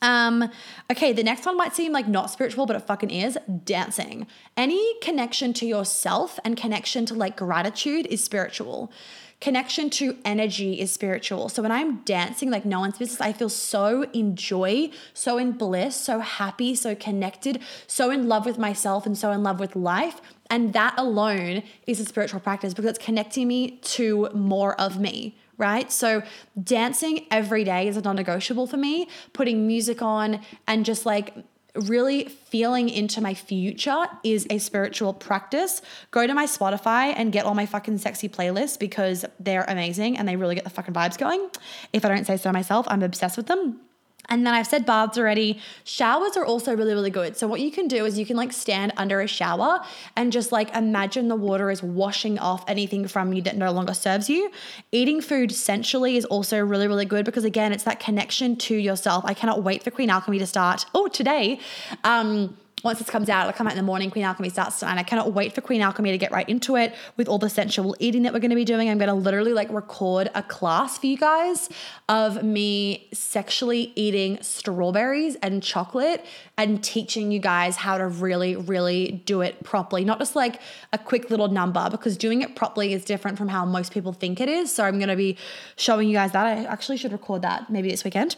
Um, 0.00 0.50
okay, 0.90 1.12
the 1.12 1.24
next 1.24 1.44
one 1.44 1.56
might 1.56 1.74
seem 1.74 1.92
like 1.92 2.06
not 2.06 2.30
spiritual, 2.30 2.66
but 2.66 2.76
it 2.76 2.80
fucking 2.80 3.10
is 3.10 3.36
dancing. 3.64 4.26
Any 4.56 4.98
connection 5.00 5.52
to 5.54 5.66
yourself 5.66 6.38
and 6.44 6.56
connection 6.56 7.04
to 7.06 7.14
like 7.14 7.36
gratitude 7.36 8.06
is 8.06 8.22
spiritual 8.22 8.92
connection 9.40 9.88
to 9.88 10.16
energy 10.24 10.80
is 10.80 10.90
spiritual. 10.90 11.48
So 11.48 11.62
when 11.62 11.70
I'm 11.70 11.98
dancing 11.98 12.50
like 12.50 12.64
no 12.64 12.80
one's 12.80 12.98
business, 12.98 13.20
I 13.20 13.32
feel 13.32 13.48
so 13.48 14.04
in 14.12 14.34
joy, 14.34 14.90
so 15.14 15.38
in 15.38 15.52
bliss, 15.52 15.96
so 15.96 16.18
happy, 16.20 16.74
so 16.74 16.94
connected, 16.94 17.60
so 17.86 18.10
in 18.10 18.28
love 18.28 18.46
with 18.46 18.58
myself 18.58 19.06
and 19.06 19.16
so 19.16 19.30
in 19.30 19.42
love 19.42 19.60
with 19.60 19.76
life. 19.76 20.20
And 20.50 20.72
that 20.72 20.94
alone 20.96 21.62
is 21.86 22.00
a 22.00 22.04
spiritual 22.04 22.40
practice 22.40 22.74
because 22.74 22.90
it's 22.90 23.04
connecting 23.04 23.46
me 23.46 23.78
to 23.82 24.28
more 24.34 24.78
of 24.80 24.98
me, 24.98 25.36
right? 25.58 25.90
So 25.92 26.22
dancing 26.62 27.26
every 27.30 27.64
day 27.64 27.88
is 27.88 27.96
a 27.96 28.00
non 28.00 28.16
negotiable 28.16 28.66
for 28.66 28.76
me. 28.76 29.08
Putting 29.32 29.66
music 29.66 30.00
on 30.00 30.40
and 30.66 30.84
just 30.84 31.04
like 31.04 31.34
really 31.74 32.24
feeling 32.24 32.88
into 32.88 33.20
my 33.20 33.34
future 33.34 34.06
is 34.24 34.46
a 34.50 34.58
spiritual 34.58 35.12
practice. 35.12 35.82
Go 36.10 36.26
to 36.26 36.34
my 36.34 36.46
Spotify 36.46 37.12
and 37.14 37.32
get 37.32 37.44
all 37.44 37.54
my 37.54 37.66
fucking 37.66 37.98
sexy 37.98 38.28
playlists 38.28 38.78
because 38.78 39.24
they're 39.38 39.64
amazing 39.68 40.16
and 40.16 40.26
they 40.26 40.36
really 40.36 40.54
get 40.54 40.64
the 40.64 40.70
fucking 40.70 40.94
vibes 40.94 41.18
going. 41.18 41.48
If 41.92 42.04
I 42.04 42.08
don't 42.08 42.26
say 42.26 42.36
so 42.36 42.50
myself, 42.52 42.86
I'm 42.88 43.02
obsessed 43.02 43.36
with 43.36 43.46
them. 43.46 43.80
And 44.28 44.46
then 44.46 44.54
I've 44.54 44.66
said 44.66 44.84
baths 44.84 45.16
already. 45.16 45.58
Showers 45.84 46.36
are 46.36 46.44
also 46.44 46.74
really, 46.74 46.92
really 46.94 47.10
good. 47.10 47.36
So, 47.36 47.46
what 47.46 47.60
you 47.60 47.70
can 47.70 47.88
do 47.88 48.04
is 48.04 48.18
you 48.18 48.26
can 48.26 48.36
like 48.36 48.52
stand 48.52 48.92
under 48.96 49.20
a 49.20 49.26
shower 49.26 49.80
and 50.16 50.32
just 50.32 50.52
like 50.52 50.74
imagine 50.74 51.28
the 51.28 51.36
water 51.36 51.70
is 51.70 51.82
washing 51.82 52.38
off 52.38 52.64
anything 52.68 53.08
from 53.08 53.32
you 53.32 53.42
that 53.42 53.56
no 53.56 53.72
longer 53.72 53.94
serves 53.94 54.28
you. 54.28 54.50
Eating 54.92 55.20
food 55.20 55.52
sensually 55.52 56.16
is 56.16 56.24
also 56.26 56.58
really, 56.58 56.88
really 56.88 57.06
good 57.06 57.24
because, 57.24 57.44
again, 57.44 57.72
it's 57.72 57.84
that 57.84 58.00
connection 58.00 58.56
to 58.56 58.74
yourself. 58.74 59.24
I 59.26 59.34
cannot 59.34 59.62
wait 59.62 59.82
for 59.82 59.90
Queen 59.90 60.10
Alchemy 60.10 60.38
to 60.38 60.46
start. 60.46 60.84
Oh, 60.94 61.08
today. 61.08 61.60
Um, 62.04 62.56
once 62.84 62.98
this 62.98 63.10
comes 63.10 63.28
out, 63.28 63.48
it'll 63.48 63.56
come 63.56 63.66
out 63.66 63.72
in 63.72 63.76
the 63.76 63.82
morning. 63.82 64.10
Queen 64.10 64.24
Alchemy 64.24 64.50
starts 64.50 64.78
tonight. 64.78 64.98
I 64.98 65.02
cannot 65.02 65.32
wait 65.32 65.52
for 65.52 65.60
Queen 65.60 65.80
Alchemy 65.80 66.10
to 66.10 66.18
get 66.18 66.30
right 66.30 66.48
into 66.48 66.76
it 66.76 66.94
with 67.16 67.28
all 67.28 67.38
the 67.38 67.50
sensual 67.50 67.96
eating 67.98 68.22
that 68.22 68.32
we're 68.32 68.38
going 68.38 68.50
to 68.50 68.56
be 68.56 68.64
doing. 68.64 68.88
I'm 68.88 68.98
going 68.98 69.08
to 69.08 69.14
literally 69.14 69.52
like 69.52 69.70
record 69.70 70.30
a 70.34 70.42
class 70.42 70.98
for 70.98 71.06
you 71.06 71.16
guys 71.16 71.68
of 72.08 72.42
me 72.42 73.08
sexually 73.12 73.92
eating 73.96 74.40
strawberries 74.42 75.36
and 75.36 75.62
chocolate 75.62 76.24
and 76.56 76.82
teaching 76.82 77.32
you 77.32 77.40
guys 77.40 77.76
how 77.76 77.98
to 77.98 78.06
really, 78.06 78.54
really 78.56 79.22
do 79.26 79.40
it 79.40 79.62
properly. 79.64 80.04
Not 80.04 80.18
just 80.18 80.36
like 80.36 80.60
a 80.92 80.98
quick 80.98 81.30
little 81.30 81.48
number, 81.48 81.88
because 81.90 82.16
doing 82.16 82.42
it 82.42 82.54
properly 82.54 82.92
is 82.92 83.04
different 83.04 83.38
from 83.38 83.48
how 83.48 83.64
most 83.64 83.92
people 83.92 84.12
think 84.12 84.40
it 84.40 84.48
is. 84.48 84.72
So 84.74 84.84
I'm 84.84 84.98
going 84.98 85.08
to 85.08 85.16
be 85.16 85.36
showing 85.76 86.08
you 86.08 86.14
guys 86.14 86.32
that. 86.32 86.46
I 86.46 86.64
actually 86.64 86.96
should 86.96 87.12
record 87.12 87.42
that 87.42 87.70
maybe 87.70 87.90
this 87.90 88.04
weekend 88.04 88.36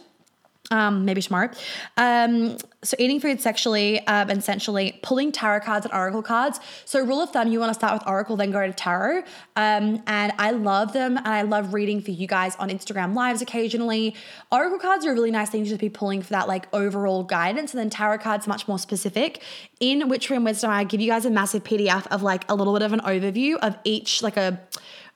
um, 0.71 1.05
maybe 1.05 1.21
tomorrow. 1.21 1.51
Um, 1.97 2.57
so 2.83 2.97
eating 2.99 3.21
food 3.21 3.41
sexually 3.41 4.07
um, 4.07 4.31
and 4.31 4.43
sensually, 4.43 4.99
pulling 5.03 5.33
tarot 5.33 5.61
cards 5.61 5.85
and 5.85 5.95
oracle 5.95 6.23
cards. 6.23 6.61
So 6.85 7.05
rule 7.05 7.21
of 7.21 7.31
thumb, 7.31 7.49
you 7.49 7.59
want 7.59 7.71
to 7.71 7.75
start 7.75 7.93
with 7.93 8.07
oracle, 8.07 8.37
then 8.37 8.51
go 8.51 8.67
to 8.67 8.73
tarot. 8.73 9.23
Um, 9.57 10.03
and 10.07 10.33
I 10.39 10.53
love 10.53 10.93
them, 10.93 11.17
and 11.17 11.29
I 11.29 11.43
love 11.43 11.75
reading 11.75 12.01
for 12.01 12.13
you 12.13 12.27
guys 12.27 12.57
on 12.57 12.71
Instagram 12.71 13.15
lives 13.15 13.43
occasionally. 13.43 14.15
Oracle 14.51 14.79
cards 14.79 15.05
are 15.05 15.11
a 15.11 15.15
really 15.15 15.31
nice 15.31 15.51
thing 15.51 15.65
to 15.65 15.77
be 15.77 15.89
pulling 15.89 16.23
for 16.23 16.31
that 16.31 16.49
like 16.49 16.73
overall 16.73 17.25
guidance, 17.25 17.75
and 17.75 17.81
then 17.81 17.91
tarot 17.91 18.19
cards 18.19 18.47
much 18.47 18.69
more 18.69 18.79
specific. 18.79 19.43
In 19.81 20.09
Witchery 20.09 20.37
and 20.37 20.45
Wisdom, 20.45 20.71
I 20.71 20.85
give 20.85 21.01
you 21.01 21.11
guys 21.11 21.25
a 21.25 21.31
massive 21.31 21.65
PDF 21.65 22.07
of 22.09 22.23
like 22.23 22.51
a 22.51 22.55
little 22.55 22.73
bit 22.73 22.83
of 22.83 22.93
an 22.93 23.01
overview 23.01 23.57
of 23.57 23.77
each 23.85 24.23
like 24.23 24.37
a 24.37 24.61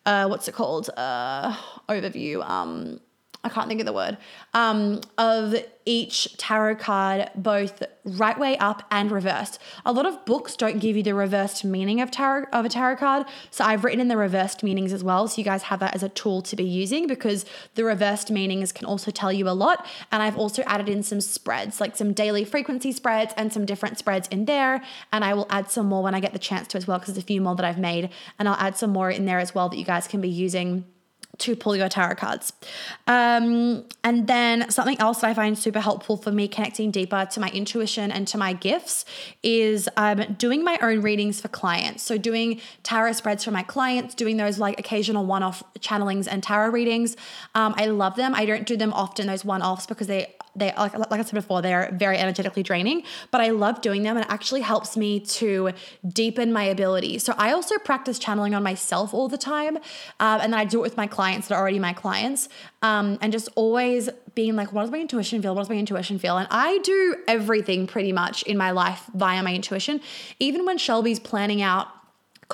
uh, 0.07 0.27
what's 0.27 0.49
it 0.49 0.53
called 0.53 0.90
uh, 0.97 1.57
overview 1.88 2.47
um 2.47 3.01
I 3.44 3.50
can't 3.50 3.68
think 3.68 3.80
of 3.80 3.87
the 3.87 3.92
word, 3.92 4.16
um, 4.54 5.02
of 5.18 5.54
each 5.87 6.35
tarot 6.38 6.76
card, 6.76 7.28
both 7.35 7.83
right 8.04 8.38
way 8.38 8.57
up 8.57 8.83
and 8.90 9.11
reversed. 9.11 9.59
A 9.85 9.92
lot 9.92 10.07
of 10.07 10.24
books 10.24 10.57
don't 10.57 10.78
give 10.78 10.96
you 10.96 11.02
the 11.02 11.14
reversed 11.14 11.62
meaning 11.62 12.00
of 12.00 12.11
tarot 12.11 12.46
of 12.52 12.64
a 12.64 12.70
tarot 12.70 12.96
card, 12.96 13.26
so 13.50 13.64
I've 13.64 13.85
written 13.85 14.00
in 14.00 14.09
the 14.09 14.16
reversed 14.16 14.62
meanings 14.62 14.94
as 14.94 15.04
well, 15.04 15.28
so 15.28 15.38
you 15.38 15.44
guys 15.44 15.64
have 15.64 15.80
that 15.80 15.94
as 15.94 16.02
a 16.02 16.09
tool 16.09 16.40
to 16.42 16.57
be 16.57 16.64
using 16.64 17.07
because 17.07 17.44
the 17.74 17.85
reversed 17.85 18.30
meanings 18.30 18.72
can 18.72 18.87
also 18.87 19.11
tell 19.11 19.30
you 19.30 19.46
a 19.46 19.50
lot. 19.50 19.87
And 20.11 20.22
I've 20.22 20.38
also 20.38 20.62
added 20.62 20.88
in 20.88 21.02
some 21.02 21.20
spreads, 21.20 21.80
like 21.83 21.96
some 21.96 22.14
daily 22.14 22.46
frequency 22.46 22.92
spreads 22.92 23.35
and 23.37 23.52
some 23.52 23.66
different 23.66 23.98
spreads 23.98 24.26
in 24.28 24.46
there. 24.46 24.83
And 25.12 25.22
I 25.22 25.35
will 25.35 25.46
add 25.50 25.70
some 25.70 25.87
more 25.87 26.02
when 26.02 26.14
I 26.14 26.20
get 26.20 26.33
the 26.33 26.38
chance 26.38 26.66
to 26.68 26.78
as 26.78 26.87
well, 26.87 26.98
because 26.98 27.14
there's 27.14 27.24
a 27.24 27.26
few 27.26 27.42
more 27.42 27.54
that 27.57 27.64
I've 27.64 27.78
made, 27.78 28.09
and 28.38 28.48
I'll 28.48 28.57
add 28.57 28.78
some 28.78 28.90
more 28.90 29.11
in 29.11 29.26
there 29.26 29.38
as 29.38 29.54
well 29.54 29.68
that 29.68 29.76
you 29.76 29.85
guys 29.85 30.09
can 30.09 30.22
be 30.22 30.30
using 30.30 30.87
to 31.38 31.57
pull 31.57 31.75
your 31.77 31.88
tarot 31.88 32.14
cards. 32.16 32.53
Um, 33.07 33.85
and 34.03 34.27
then 34.27 34.70
something 34.70 34.99
else 35.01 35.20
that 35.20 35.31
I 35.31 35.35
find 35.35 35.59
super 35.59 35.81
helpful 35.81 36.16
for 36.16 36.31
me 36.31 36.49
connecting 36.49 36.90
deeper 36.90 37.27
to 37.33 37.40
my 37.40 37.49
intuition 37.51 38.11
and 38.11 38.27
to 38.29 38.38
my 38.38 38.53
gifts 38.53 39.05
is 39.42 39.88
um, 39.97 40.35
doing 40.38 40.64
my 40.64 40.79
own 40.81 41.01
readings 41.03 41.40
for 41.40 41.49
clients. 41.49 42.03
So, 42.03 42.18
doing 42.18 42.61
tarot 42.83 43.12
spreads 43.12 43.44
for 43.44 43.51
my 43.51 43.62
clients, 43.62 44.14
doing 44.14 44.37
those 44.37 44.59
like 44.59 44.79
occasional 44.79 45.27
one 45.27 45.42
off 45.42 45.62
channelings 45.81 46.29
and 46.31 46.42
tarot 46.42 46.70
readings. 46.70 47.16
Um, 47.55 47.75
I 47.77 47.87
love 47.87 48.16
them. 48.16 48.35
I 48.35 48.44
don't 48.44 48.66
do 48.66 48.77
them 48.77 48.92
often, 48.92 49.27
those 49.27 49.44
one 49.44 49.62
offs, 49.62 49.87
because 49.87 50.07
they 50.07 50.35
they 50.57 50.73
like, 50.77 50.97
like 50.97 51.12
I 51.12 51.23
said 51.23 51.35
before, 51.35 51.62
they're 51.62 51.90
very 51.93 52.19
energetically 52.19 52.62
draining, 52.62 53.03
but 53.31 53.40
I 53.40 53.51
love 53.51 53.81
doing 53.81 54.03
them 54.03 54.17
and 54.17 54.25
it 54.25 54.31
actually 54.31 54.61
helps 54.61 54.97
me 54.97 55.21
to 55.21 55.73
deepen 56.07 56.53
my 56.53 56.64
ability. 56.64 57.19
So 57.19 57.35
I 57.37 57.53
also 57.53 57.79
practice 57.79 58.19
channeling 58.19 58.55
on 58.55 58.62
myself 58.62 59.12
all 59.14 59.29
the 59.29 59.38
time. 59.38 59.77
Um, 60.21 60.40
and 60.40 60.53
then 60.53 60.61
I 60.61 60.64
do 60.64 60.79
it 60.79 60.83
with 60.83 60.97
my 60.97 61.07
clients 61.07 61.49
that 61.49 61.55
are 61.55 61.61
already 61.61 61.79
my 61.79 61.93
clients. 61.93 62.49
Um, 62.83 63.19
and 63.21 63.33
just 63.33 63.49
always 63.55 64.11
being 64.35 64.57
like, 64.57 64.73
what 64.73 64.83
does 64.83 64.90
my 64.90 64.99
intuition 64.99 65.40
feel? 65.40 65.55
What 65.55 65.62
does 65.62 65.71
my 65.71 65.77
intuition 65.77 66.19
feel? 66.19 66.37
And 66.37 66.49
I 66.51 66.79
do 66.79 67.17
everything 67.29 67.87
pretty 67.87 68.12
much 68.12 68.43
in 68.45 68.57
my 68.57 68.73
life 68.73 69.05
via 69.14 69.43
my 69.43 69.55
intuition. 69.55 70.01
Even 70.38 70.67
when 70.67 70.79
Shelby's 70.79 71.21
planning 71.21 71.62
out 71.62 71.88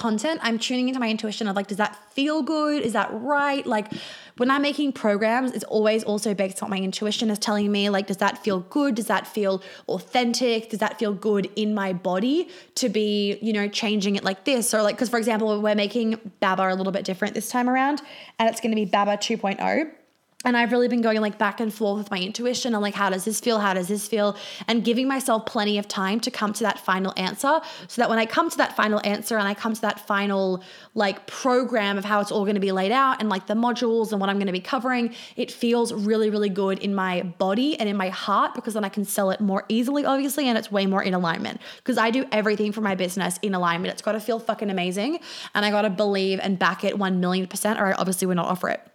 content, 0.01 0.41
I'm 0.43 0.59
tuning 0.59 0.89
into 0.89 0.99
my 0.99 1.11
intuition 1.11 1.47
of 1.47 1.55
like, 1.55 1.67
does 1.67 1.77
that 1.77 1.95
feel 2.15 2.43
good? 2.43 2.83
Is 2.83 2.95
that 2.95 3.11
right? 3.13 3.65
Like 3.67 3.93
when 4.39 4.51
I'm 4.51 4.63
making 4.63 4.93
programs, 4.93 5.53
it's 5.53 5.65
always 5.65 6.03
also 6.05 6.33
based 6.33 6.63
on 6.63 6.71
my 6.71 6.79
intuition 6.79 7.31
is 7.31 7.39
telling 7.39 7.71
me 7.71 7.91
like, 7.91 8.07
does 8.07 8.17
that 8.17 8.39
feel 8.43 8.61
good? 8.61 8.95
Does 8.95 9.09
that 9.09 9.27
feel 9.27 9.63
authentic? 9.89 10.71
Does 10.71 10.81
that 10.81 10.99
feel 10.99 11.13
good 11.13 11.51
in 11.55 11.75
my 11.75 11.93
body 11.93 12.49
to 12.77 12.89
be, 12.89 13.39
you 13.43 13.53
know, 13.53 13.69
changing 13.69 14.17
it 14.17 14.25
like 14.25 14.45
this? 14.45 14.73
Or 14.73 14.81
like, 14.83 14.97
because 14.97 15.11
for 15.11 15.19
example, 15.19 15.61
we're 15.61 15.75
making 15.75 16.19
Baba 16.41 16.73
a 16.73 16.75
little 16.75 16.93
bit 16.93 17.05
different 17.05 17.35
this 17.35 17.51
time 17.51 17.69
around, 17.69 18.01
and 18.39 18.49
it's 18.49 18.61
going 18.61 18.73
to 18.73 18.77
be 18.77 18.87
Baba 18.87 19.19
2.0 19.19 19.93
and 20.43 20.57
I've 20.57 20.73
really 20.73 20.89
been 20.89 21.03
going 21.03 21.21
like 21.21 21.37
back 21.37 21.61
and 21.61 21.73
forth 21.73 21.99
with 21.99 22.11
my 22.11 22.19
intuition 22.19 22.73
and 22.75 22.81
like 22.81 22.95
how 22.95 23.11
does 23.11 23.27
this 23.27 23.41
feel? 23.41 23.59
How 23.59 23.75
does 23.75 23.89
this 23.89 24.09
feel? 24.09 24.37
And 24.69 24.83
giving 24.83 25.07
myself 25.07 25.45
plenty 25.45 25.77
of 25.77 25.87
time 25.87 26.19
to 26.21 26.31
come 26.31 26.55
to 26.55 26.65
that 26.65 26.79
final 26.79 27.13
answer 27.19 27.61
so 27.89 28.01
that 28.01 28.09
when 28.09 28.19
I 28.19 28.25
come 28.25 28.49
to 28.49 28.57
that 28.57 28.75
final 28.75 29.03
answer 29.05 29.37
and 29.37 29.47
I 29.47 29.53
come 29.53 29.75
to 29.75 29.81
that 29.83 30.07
final 30.07 30.63
like 30.95 31.27
program 31.27 31.99
of 31.99 32.07
how 32.07 32.23
it's 32.23 32.33
all 32.33 32.45
going 32.45 32.55
to 32.55 32.61
be 32.61 32.73
laid 32.73 32.91
out 32.91 33.21
and 33.21 33.29
like 33.29 33.49
the 33.49 33.55
modules 33.55 34.13
and 34.13 34.21
what 34.21 34.31
I'm 34.31 34.37
going 34.37 34.47
to 34.47 34.53
be 34.53 34.61
covering, 34.61 35.15
it 35.37 35.53
feels 35.53 35.93
really 35.93 36.31
really 36.31 36.49
good 36.49 36.79
in 36.79 36.95
my 36.95 37.21
body 37.23 37.79
and 37.79 37.87
in 37.87 37.97
my 37.97 38.09
heart 38.09 38.55
because 38.55 38.73
then 38.73 38.85
I 38.85 38.89
can 38.89 39.05
sell 39.05 39.31
it 39.31 39.43
more 39.43 39.67
easily 39.69 40.07
obviously 40.07 40.49
and 40.49 40.57
it's 40.57 40.73
way 40.73 40.87
more 40.87 41.03
in 41.03 41.13
alignment 41.13 41.61
because 41.77 41.99
I 41.99 42.11
do 42.11 42.25
everything 42.33 42.73
for 42.73 42.81
my 42.81 42.95
business 42.95 43.39
in 43.43 43.55
alignment. 43.55 43.93
It's 43.93 44.03
got 44.03 44.13
to 44.13 44.21
feel 44.21 44.39
fucking 44.39 44.71
amazing 44.71 45.21
and 45.55 45.67
I 45.67 45.71
got 45.71 45.83
to 45.83 45.91
believe 45.91 46.41
and 46.43 46.59
back 46.59 46.83
it 46.83 46.99
1 46.99 47.21
million 47.21 47.47
percent 47.47 47.79
or 47.79 47.85
I 47.85 47.93
obviously 47.93 48.27
would 48.27 48.37
not 48.37 48.47
offer 48.47 48.71
it. 48.71 48.90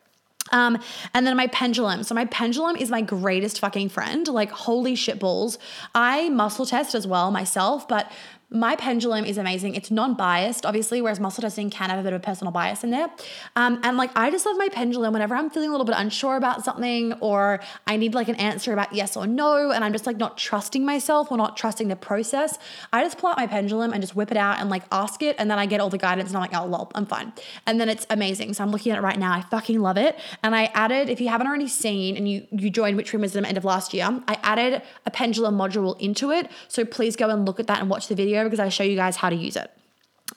Um, 0.56 0.80
and 1.13 1.28
then 1.28 1.36
my 1.36 1.48
pendulum. 1.48 2.04
So 2.04 2.15
my 2.15 2.26
pendulum 2.26 2.78
is 2.78 2.89
my 2.89 3.02
greatest 3.02 3.60
fucking 3.60 3.89
friend. 3.89 4.26
Like 4.28 4.50
holy 4.52 4.96
shit 4.96 5.20
balls. 5.20 5.60
I 5.94 6.30
muscle 6.30 6.65
test 6.65 6.96
as 6.96 7.06
well 7.06 7.30
myself, 7.30 7.88
but 7.89 8.10
my 8.56 8.76
pendulum 8.76 9.26
is 9.26 9.38
amazing. 9.38 9.76
It's 9.76 9.91
non-biased, 9.91 10.65
obviously, 10.65 11.02
whereas 11.02 11.20
muscle 11.20 11.41
testing 11.41 11.70
can 11.70 11.89
have 11.89 12.00
a 12.00 12.04
bit 12.04 12.13
of 12.13 12.22
a 12.22 12.24
personal 12.24 12.52
bias 12.52 12.84
in 12.84 12.91
there. 12.91 13.10
Um, 13.56 13.80
and 13.84 13.98
like 13.98 14.12
I 14.15 14.32
just 14.32 14.46
love 14.46 14.58
my 14.58 14.70
pendulum 14.70 15.13
whenever 15.13 15.36
I'm 15.36 15.50
feeling 15.50 15.70
a 15.70 15.72
little 15.72 15.86
bit 15.86 15.96
unsure 15.98 16.38
about 16.38 16.63
something 16.63 17.13
or 17.13 17.60
I 17.88 17.98
need 17.98 18.13
like 18.13 18.30
an 18.30 18.36
answer 18.36 18.74
about 18.74 18.94
yes 18.94 19.18
or 19.18 19.28
no, 19.28 19.72
and 19.72 19.84
I'm 19.84 19.91
just 19.91 20.06
like 20.06 20.18
not 20.18 20.38
trusting 20.38 20.86
myself 20.86 21.32
or 21.32 21.38
not 21.38 21.58
trusting 21.58 21.88
the 21.88 21.96
process. 21.96 22.58
I 22.94 23.04
just 23.04 23.18
pull 23.18 23.30
out 23.30 23.38
my 23.38 23.48
pendulum 23.48 23.94
and 23.94 24.02
just 24.02 24.15
whip 24.15 24.32
it 24.32 24.38
out 24.38 24.60
and 24.60 24.70
like 24.70 24.84
ask 24.91 25.22
it, 25.22 25.36
and 25.38 25.52
then 25.52 25.60
I 25.60 25.65
get 25.65 25.80
all 25.80 25.89
the 25.89 25.98
guidance 25.98 26.30
and 26.30 26.38
I'm 26.38 26.41
like, 26.41 26.56
oh 26.56 26.65
lol, 26.65 26.91
I'm 26.96 27.06
fine. 27.06 27.34
And 27.65 27.80
then 27.80 27.89
it's 27.89 28.08
amazing. 28.10 28.54
So 28.54 28.63
I'm 28.63 28.72
looking 28.72 28.91
at 28.91 28.98
it 28.98 29.02
right 29.02 29.20
now. 29.20 29.34
I 29.34 29.41
fucking 29.41 29.80
love 29.80 29.98
it. 29.98 30.18
And 30.44 30.56
I 30.56 30.65
added, 30.74 31.10
if 31.10 31.20
you 31.20 31.30
haven't 31.30 31.48
already 31.48 31.68
seen 31.68 32.15
and 32.15 32.30
you 32.30 32.48
you 32.52 32.70
joined 32.70 32.98
Witchery 32.98 33.18
and 33.18 33.22
Wisdom 33.22 33.46
end 33.46 33.58
of 33.58 33.65
last 33.65 33.94
year, 33.94 34.06
I 34.28 34.38
added 34.44 34.82
a 35.06 35.12
pendulum 35.12 35.58
module 35.58 36.00
into 36.00 36.32
it. 36.32 36.50
So 36.68 36.86
please 36.86 37.15
go 37.15 37.30
and 37.30 37.46
look 37.46 37.60
at 37.60 37.68
that 37.68 37.80
and 37.80 37.89
watch 37.89 38.08
the 38.08 38.15
video 38.15 38.44
because 38.49 38.60
I 38.60 38.69
show 38.69 38.84
you 38.84 38.95
guys 38.95 39.15
how 39.15 39.29
to 39.29 39.36
use 39.36 39.55
it. 39.55 39.71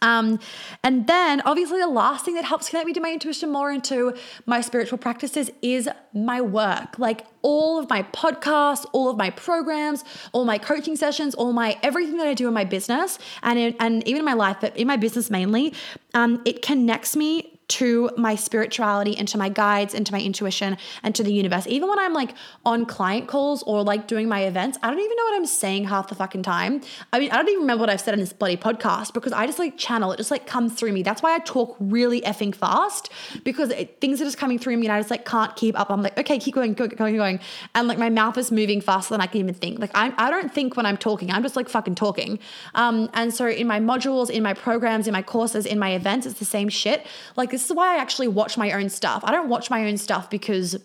Um, 0.01 0.39
and 0.85 1.07
then 1.07 1.41
obviously 1.41 1.81
the 1.81 1.89
last 1.89 2.25
thing 2.25 2.35
that 2.35 2.45
helps 2.45 2.69
connect 2.69 2.87
me 2.87 2.93
to 2.93 3.01
my 3.01 3.13
intuition 3.13 3.51
more 3.51 3.73
into 3.73 4.15
my 4.47 4.61
spiritual 4.61 4.99
practices 4.99 5.51
is 5.63 5.89
my 6.13 6.41
work. 6.41 6.99
Like 6.99 7.27
all 7.43 7.79
of 7.79 7.89
my 7.89 8.03
podcasts, 8.05 8.85
all 8.93 9.09
of 9.09 9.17
my 9.17 9.31
programs, 9.31 10.05
all 10.33 10.45
my 10.45 10.59
coaching 10.59 10.95
sessions, 10.95 11.35
all 11.35 11.53
my 11.53 11.79
everything 11.83 12.17
that 12.19 12.29
I 12.29 12.35
do 12.35 12.47
in 12.47 12.55
my 12.55 12.65
business 12.65 13.19
and 13.43 13.59
in, 13.59 13.77
and 13.81 14.07
even 14.07 14.21
in 14.21 14.25
my 14.25 14.35
life, 14.35 14.59
but 14.61 14.77
in 14.77 14.87
my 14.87 14.97
business 14.97 15.31
mainly, 15.31 15.75
um, 16.15 16.43
it 16.45 16.63
connects 16.63 17.17
me 17.17 17.58
to 17.69 18.11
my 18.17 18.35
spirituality 18.35 19.17
and 19.17 19.29
to 19.29 19.37
my 19.39 19.49
guides 19.49 19.95
and 19.95 20.07
to 20.07 20.13
my 20.13 20.21
intuition 20.21 20.77
and 21.03 21.15
to 21.15 21.23
the 21.23 21.33
universe. 21.33 21.67
Even 21.67 21.89
when 21.89 21.99
I'm 21.99 22.15
like 22.15 22.35
on 22.65 22.87
client 22.87 23.29
calls 23.29 23.63
or 23.65 23.83
like 23.83 24.09
doing 24.09 24.29
my 24.29 24.45
events, 24.45 24.79
I 24.83 24.91
don't 24.91 24.99
even 24.99 25.17
know 25.17 25.25
what 25.25 25.35
I'm 25.35 25.47
saying 25.47 25.85
half 25.85 26.09
the 26.09 26.15
fucking 26.15 26.43
time. 26.43 26.81
I 27.13 27.19
mean, 27.19 27.31
I 27.31 27.37
don't 27.37 27.49
even 27.49 27.61
remember 27.61 27.83
what 27.83 27.91
I've 27.91 28.01
said 28.01 28.15
in 28.15 28.21
this 28.21 28.33
bloody 28.33 28.57
podcast 28.57 29.13
because 29.13 29.33
I 29.33 29.47
just 29.47 29.59
like 29.59 29.77
channel 29.77 30.13
it, 30.13 30.17
just 30.17 30.31
like 30.31 30.47
comes 30.47 30.73
through 30.73 30.93
me. 30.93 31.03
That's 31.03 31.23
why 31.23 31.35
I 31.35 31.41
talk 31.41 31.77
really 31.79 32.23
effing 32.23 32.55
fast 32.55 33.11
because 33.45 33.71
it, 33.71 34.01
things 34.01 34.21
are 34.23 34.25
just 34.25 34.39
coming 34.39 34.59
through 34.59 34.79
me 34.79 34.87
and 34.87 34.93
I 34.93 35.01
just 35.01 35.11
like 35.11 35.27
can't 35.27 35.55
keep 35.55 35.79
up. 35.79 35.91
I'm 35.91 36.03
like, 36.03 36.17
okay, 36.19 36.39
keep 36.39 36.55
going, 36.55 36.75
keep 36.75 36.97
going, 36.97 36.97
going, 36.97 37.17
going. 37.17 37.41
And 37.75 37.87
like 37.87 37.99
my 37.99 38.09
mouth 38.09 38.39
is 38.39 38.51
moving 38.51 38.81
faster 38.81 39.13
than 39.13 39.21
I 39.21 39.27
can 39.27 39.41
even 39.41 39.55
think. 39.55 39.79
Like 39.79 39.91
I, 39.95 40.13
I 40.17 40.31
don't 40.31 40.53
think 40.53 40.77
when 40.77 40.87
I'm 40.87 40.97
talking, 40.97 41.31
I'm 41.31 41.43
just 41.43 41.57
like 41.57 41.69
fucking 41.69 41.97
talking. 41.97 42.39
Um, 42.75 43.11
and 43.13 43.35
so 43.35 43.47
in 43.47 43.67
my 43.67 43.79
modules, 43.79 44.31
in 44.31 44.43
my 44.43 44.55
programs, 44.55 45.07
in 45.07 45.13
my 45.13 45.23
courses, 45.23 45.67
in 45.67 45.79
my 45.79 45.91
events, 45.91 46.27
it's 46.27 46.39
the 46.39 46.47
same 46.47 46.71
shit. 46.71 47.07
Like 47.37 47.53
this 47.59 47.69
is 47.69 47.77
why 47.77 47.97
I 47.97 47.99
actually 47.99 48.29
watch 48.29 48.57
my 48.57 48.71
own 48.71 48.89
stuff. 48.89 49.23
I 49.25 49.33
don't 49.33 49.49
watch 49.49 49.69
my 49.69 49.85
own 49.89 49.97
stuff 49.97 50.31
because 50.31 50.77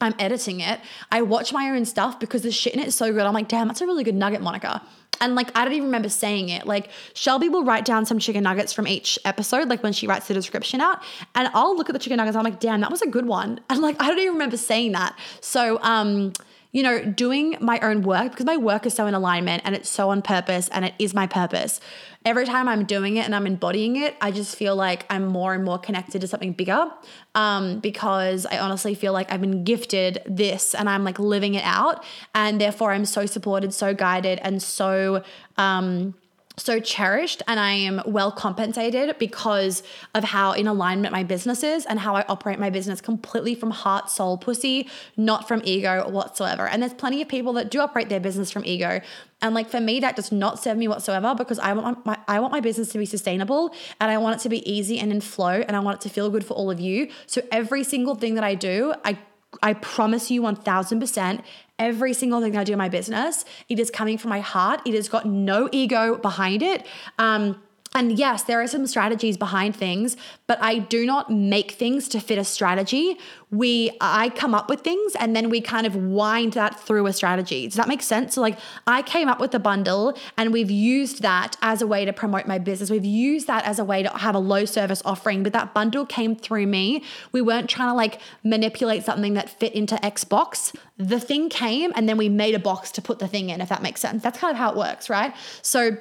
I'm 0.00 0.14
editing 0.18 0.60
it. 0.60 0.80
I 1.12 1.20
watch 1.20 1.52
my 1.52 1.68
own 1.68 1.84
stuff 1.84 2.18
because 2.18 2.42
the 2.42 2.50
shit 2.50 2.72
in 2.72 2.80
it 2.80 2.88
is 2.88 2.94
so 2.94 3.12
good. 3.12 3.20
I'm 3.20 3.34
like, 3.34 3.48
damn, 3.48 3.68
that's 3.68 3.82
a 3.82 3.86
really 3.86 4.02
good 4.02 4.14
nugget, 4.14 4.40
Monica. 4.40 4.80
And 5.20 5.34
like, 5.34 5.54
I 5.54 5.64
don't 5.64 5.74
even 5.74 5.88
remember 5.88 6.08
saying 6.08 6.48
it. 6.48 6.66
Like, 6.66 6.88
Shelby 7.12 7.50
will 7.50 7.64
write 7.64 7.84
down 7.84 8.06
some 8.06 8.18
chicken 8.18 8.44
nuggets 8.44 8.72
from 8.72 8.86
each 8.86 9.18
episode, 9.26 9.68
like 9.68 9.82
when 9.82 9.92
she 9.92 10.06
writes 10.06 10.26
the 10.26 10.32
description 10.32 10.80
out, 10.80 11.02
and 11.34 11.50
I'll 11.52 11.76
look 11.76 11.90
at 11.90 11.92
the 11.92 11.98
chicken 11.98 12.16
nuggets. 12.16 12.34
I'm 12.34 12.44
like, 12.44 12.60
damn, 12.60 12.80
that 12.80 12.90
was 12.90 13.02
a 13.02 13.06
good 13.06 13.26
one. 13.26 13.60
And 13.68 13.82
like, 13.82 14.00
I 14.00 14.08
don't 14.08 14.18
even 14.18 14.32
remember 14.32 14.56
saying 14.56 14.92
that. 14.92 15.18
So, 15.42 15.78
um, 15.82 16.32
you 16.76 16.82
know, 16.82 17.02
doing 17.02 17.56
my 17.58 17.80
own 17.80 18.02
work 18.02 18.32
because 18.32 18.44
my 18.44 18.58
work 18.58 18.84
is 18.84 18.92
so 18.92 19.06
in 19.06 19.14
alignment 19.14 19.62
and 19.64 19.74
it's 19.74 19.88
so 19.88 20.10
on 20.10 20.20
purpose 20.20 20.68
and 20.68 20.84
it 20.84 20.92
is 20.98 21.14
my 21.14 21.26
purpose. 21.26 21.80
Every 22.22 22.44
time 22.44 22.68
I'm 22.68 22.84
doing 22.84 23.16
it 23.16 23.24
and 23.24 23.34
I'm 23.34 23.46
embodying 23.46 23.96
it, 23.96 24.14
I 24.20 24.30
just 24.30 24.54
feel 24.56 24.76
like 24.76 25.06
I'm 25.08 25.24
more 25.24 25.54
and 25.54 25.64
more 25.64 25.78
connected 25.78 26.20
to 26.20 26.28
something 26.28 26.52
bigger 26.52 26.90
um, 27.34 27.80
because 27.80 28.44
I 28.44 28.58
honestly 28.58 28.94
feel 28.94 29.14
like 29.14 29.32
I've 29.32 29.40
been 29.40 29.64
gifted 29.64 30.20
this 30.26 30.74
and 30.74 30.86
I'm 30.86 31.02
like 31.02 31.18
living 31.18 31.54
it 31.54 31.64
out. 31.64 32.04
And 32.34 32.60
therefore, 32.60 32.92
I'm 32.92 33.06
so 33.06 33.24
supported, 33.24 33.72
so 33.72 33.94
guided, 33.94 34.38
and 34.42 34.62
so. 34.62 35.24
Um, 35.56 36.12
so 36.58 36.80
cherished 36.80 37.42
and 37.46 37.60
I 37.60 37.72
am 37.72 38.00
well 38.06 38.32
compensated 38.32 39.18
because 39.18 39.82
of 40.14 40.24
how 40.24 40.52
in 40.52 40.66
alignment 40.66 41.12
my 41.12 41.22
business 41.22 41.62
is 41.62 41.84
and 41.84 42.00
how 42.00 42.16
I 42.16 42.24
operate 42.28 42.58
my 42.58 42.70
business 42.70 43.00
completely 43.00 43.54
from 43.54 43.70
heart, 43.70 44.10
soul, 44.10 44.38
pussy, 44.38 44.88
not 45.16 45.46
from 45.46 45.60
ego 45.64 46.08
whatsoever. 46.08 46.66
And 46.66 46.82
there's 46.82 46.94
plenty 46.94 47.20
of 47.20 47.28
people 47.28 47.52
that 47.54 47.70
do 47.70 47.80
operate 47.80 48.08
their 48.08 48.20
business 48.20 48.50
from 48.50 48.64
ego. 48.64 49.00
And 49.42 49.54
like 49.54 49.68
for 49.68 49.80
me, 49.80 50.00
that 50.00 50.16
does 50.16 50.32
not 50.32 50.58
serve 50.58 50.78
me 50.78 50.88
whatsoever 50.88 51.34
because 51.34 51.58
I 51.58 51.74
want 51.74 52.06
my 52.06 52.16
I 52.26 52.40
want 52.40 52.52
my 52.52 52.60
business 52.60 52.88
to 52.92 52.98
be 52.98 53.06
sustainable 53.06 53.74
and 54.00 54.10
I 54.10 54.16
want 54.16 54.40
it 54.40 54.42
to 54.44 54.48
be 54.48 54.68
easy 54.70 54.98
and 54.98 55.12
in 55.12 55.20
flow 55.20 55.62
and 55.66 55.76
I 55.76 55.80
want 55.80 56.00
it 56.00 56.08
to 56.08 56.08
feel 56.08 56.30
good 56.30 56.44
for 56.44 56.54
all 56.54 56.70
of 56.70 56.80
you. 56.80 57.10
So 57.26 57.42
every 57.52 57.84
single 57.84 58.14
thing 58.14 58.34
that 58.36 58.44
I 58.44 58.54
do, 58.54 58.94
I 59.04 59.18
I 59.62 59.74
promise 59.74 60.30
you 60.30 60.42
1000% 60.42 61.42
every 61.78 62.12
single 62.12 62.40
thing 62.40 62.56
I 62.56 62.64
do 62.64 62.72
in 62.72 62.78
my 62.78 62.88
business, 62.88 63.44
it 63.68 63.78
is 63.78 63.90
coming 63.90 64.18
from 64.18 64.30
my 64.30 64.40
heart. 64.40 64.80
It 64.86 64.94
has 64.94 65.08
got 65.08 65.26
no 65.26 65.68
ego 65.72 66.16
behind 66.16 66.62
it. 66.62 66.86
Um, 67.18 67.62
And 67.96 68.18
yes, 68.18 68.42
there 68.42 68.60
are 68.60 68.66
some 68.66 68.86
strategies 68.86 69.38
behind 69.38 69.74
things, 69.74 70.18
but 70.46 70.58
I 70.60 70.80
do 70.80 71.06
not 71.06 71.30
make 71.30 71.70
things 71.70 72.08
to 72.10 72.20
fit 72.20 72.36
a 72.36 72.44
strategy. 72.44 73.16
We 73.50 73.90
I 74.02 74.28
come 74.28 74.54
up 74.54 74.68
with 74.68 74.82
things 74.82 75.14
and 75.14 75.34
then 75.34 75.48
we 75.48 75.62
kind 75.62 75.86
of 75.86 75.96
wind 75.96 76.52
that 76.52 76.78
through 76.78 77.06
a 77.06 77.12
strategy. 77.14 77.66
Does 77.66 77.76
that 77.76 77.88
make 77.88 78.02
sense? 78.02 78.34
So 78.34 78.42
like 78.42 78.58
I 78.86 79.00
came 79.00 79.28
up 79.28 79.40
with 79.40 79.52
the 79.52 79.58
bundle 79.58 80.14
and 80.36 80.52
we've 80.52 80.70
used 80.70 81.22
that 81.22 81.56
as 81.62 81.80
a 81.80 81.86
way 81.86 82.04
to 82.04 82.12
promote 82.12 82.46
my 82.46 82.58
business. 82.58 82.90
We've 82.90 83.02
used 83.02 83.46
that 83.46 83.64
as 83.64 83.78
a 83.78 83.84
way 83.84 84.02
to 84.02 84.10
have 84.10 84.34
a 84.34 84.40
low 84.40 84.66
service 84.66 85.00
offering, 85.06 85.42
but 85.42 85.54
that 85.54 85.72
bundle 85.72 86.04
came 86.04 86.36
through 86.36 86.66
me. 86.66 87.02
We 87.32 87.40
weren't 87.40 87.70
trying 87.70 87.88
to 87.88 87.94
like 87.94 88.20
manipulate 88.44 89.04
something 89.04 89.32
that 89.34 89.48
fit 89.48 89.72
into 89.72 89.94
Xbox. 89.96 90.76
The 90.98 91.18
thing 91.18 91.48
came 91.48 91.92
and 91.96 92.06
then 92.06 92.18
we 92.18 92.28
made 92.28 92.54
a 92.54 92.58
box 92.58 92.90
to 92.92 93.00
put 93.00 93.20
the 93.20 93.28
thing 93.28 93.48
in 93.48 93.62
if 93.62 93.70
that 93.70 93.80
makes 93.80 94.02
sense. 94.02 94.22
That's 94.22 94.38
kind 94.38 94.50
of 94.50 94.58
how 94.58 94.72
it 94.72 94.76
works, 94.76 95.08
right? 95.08 95.34
So 95.62 95.96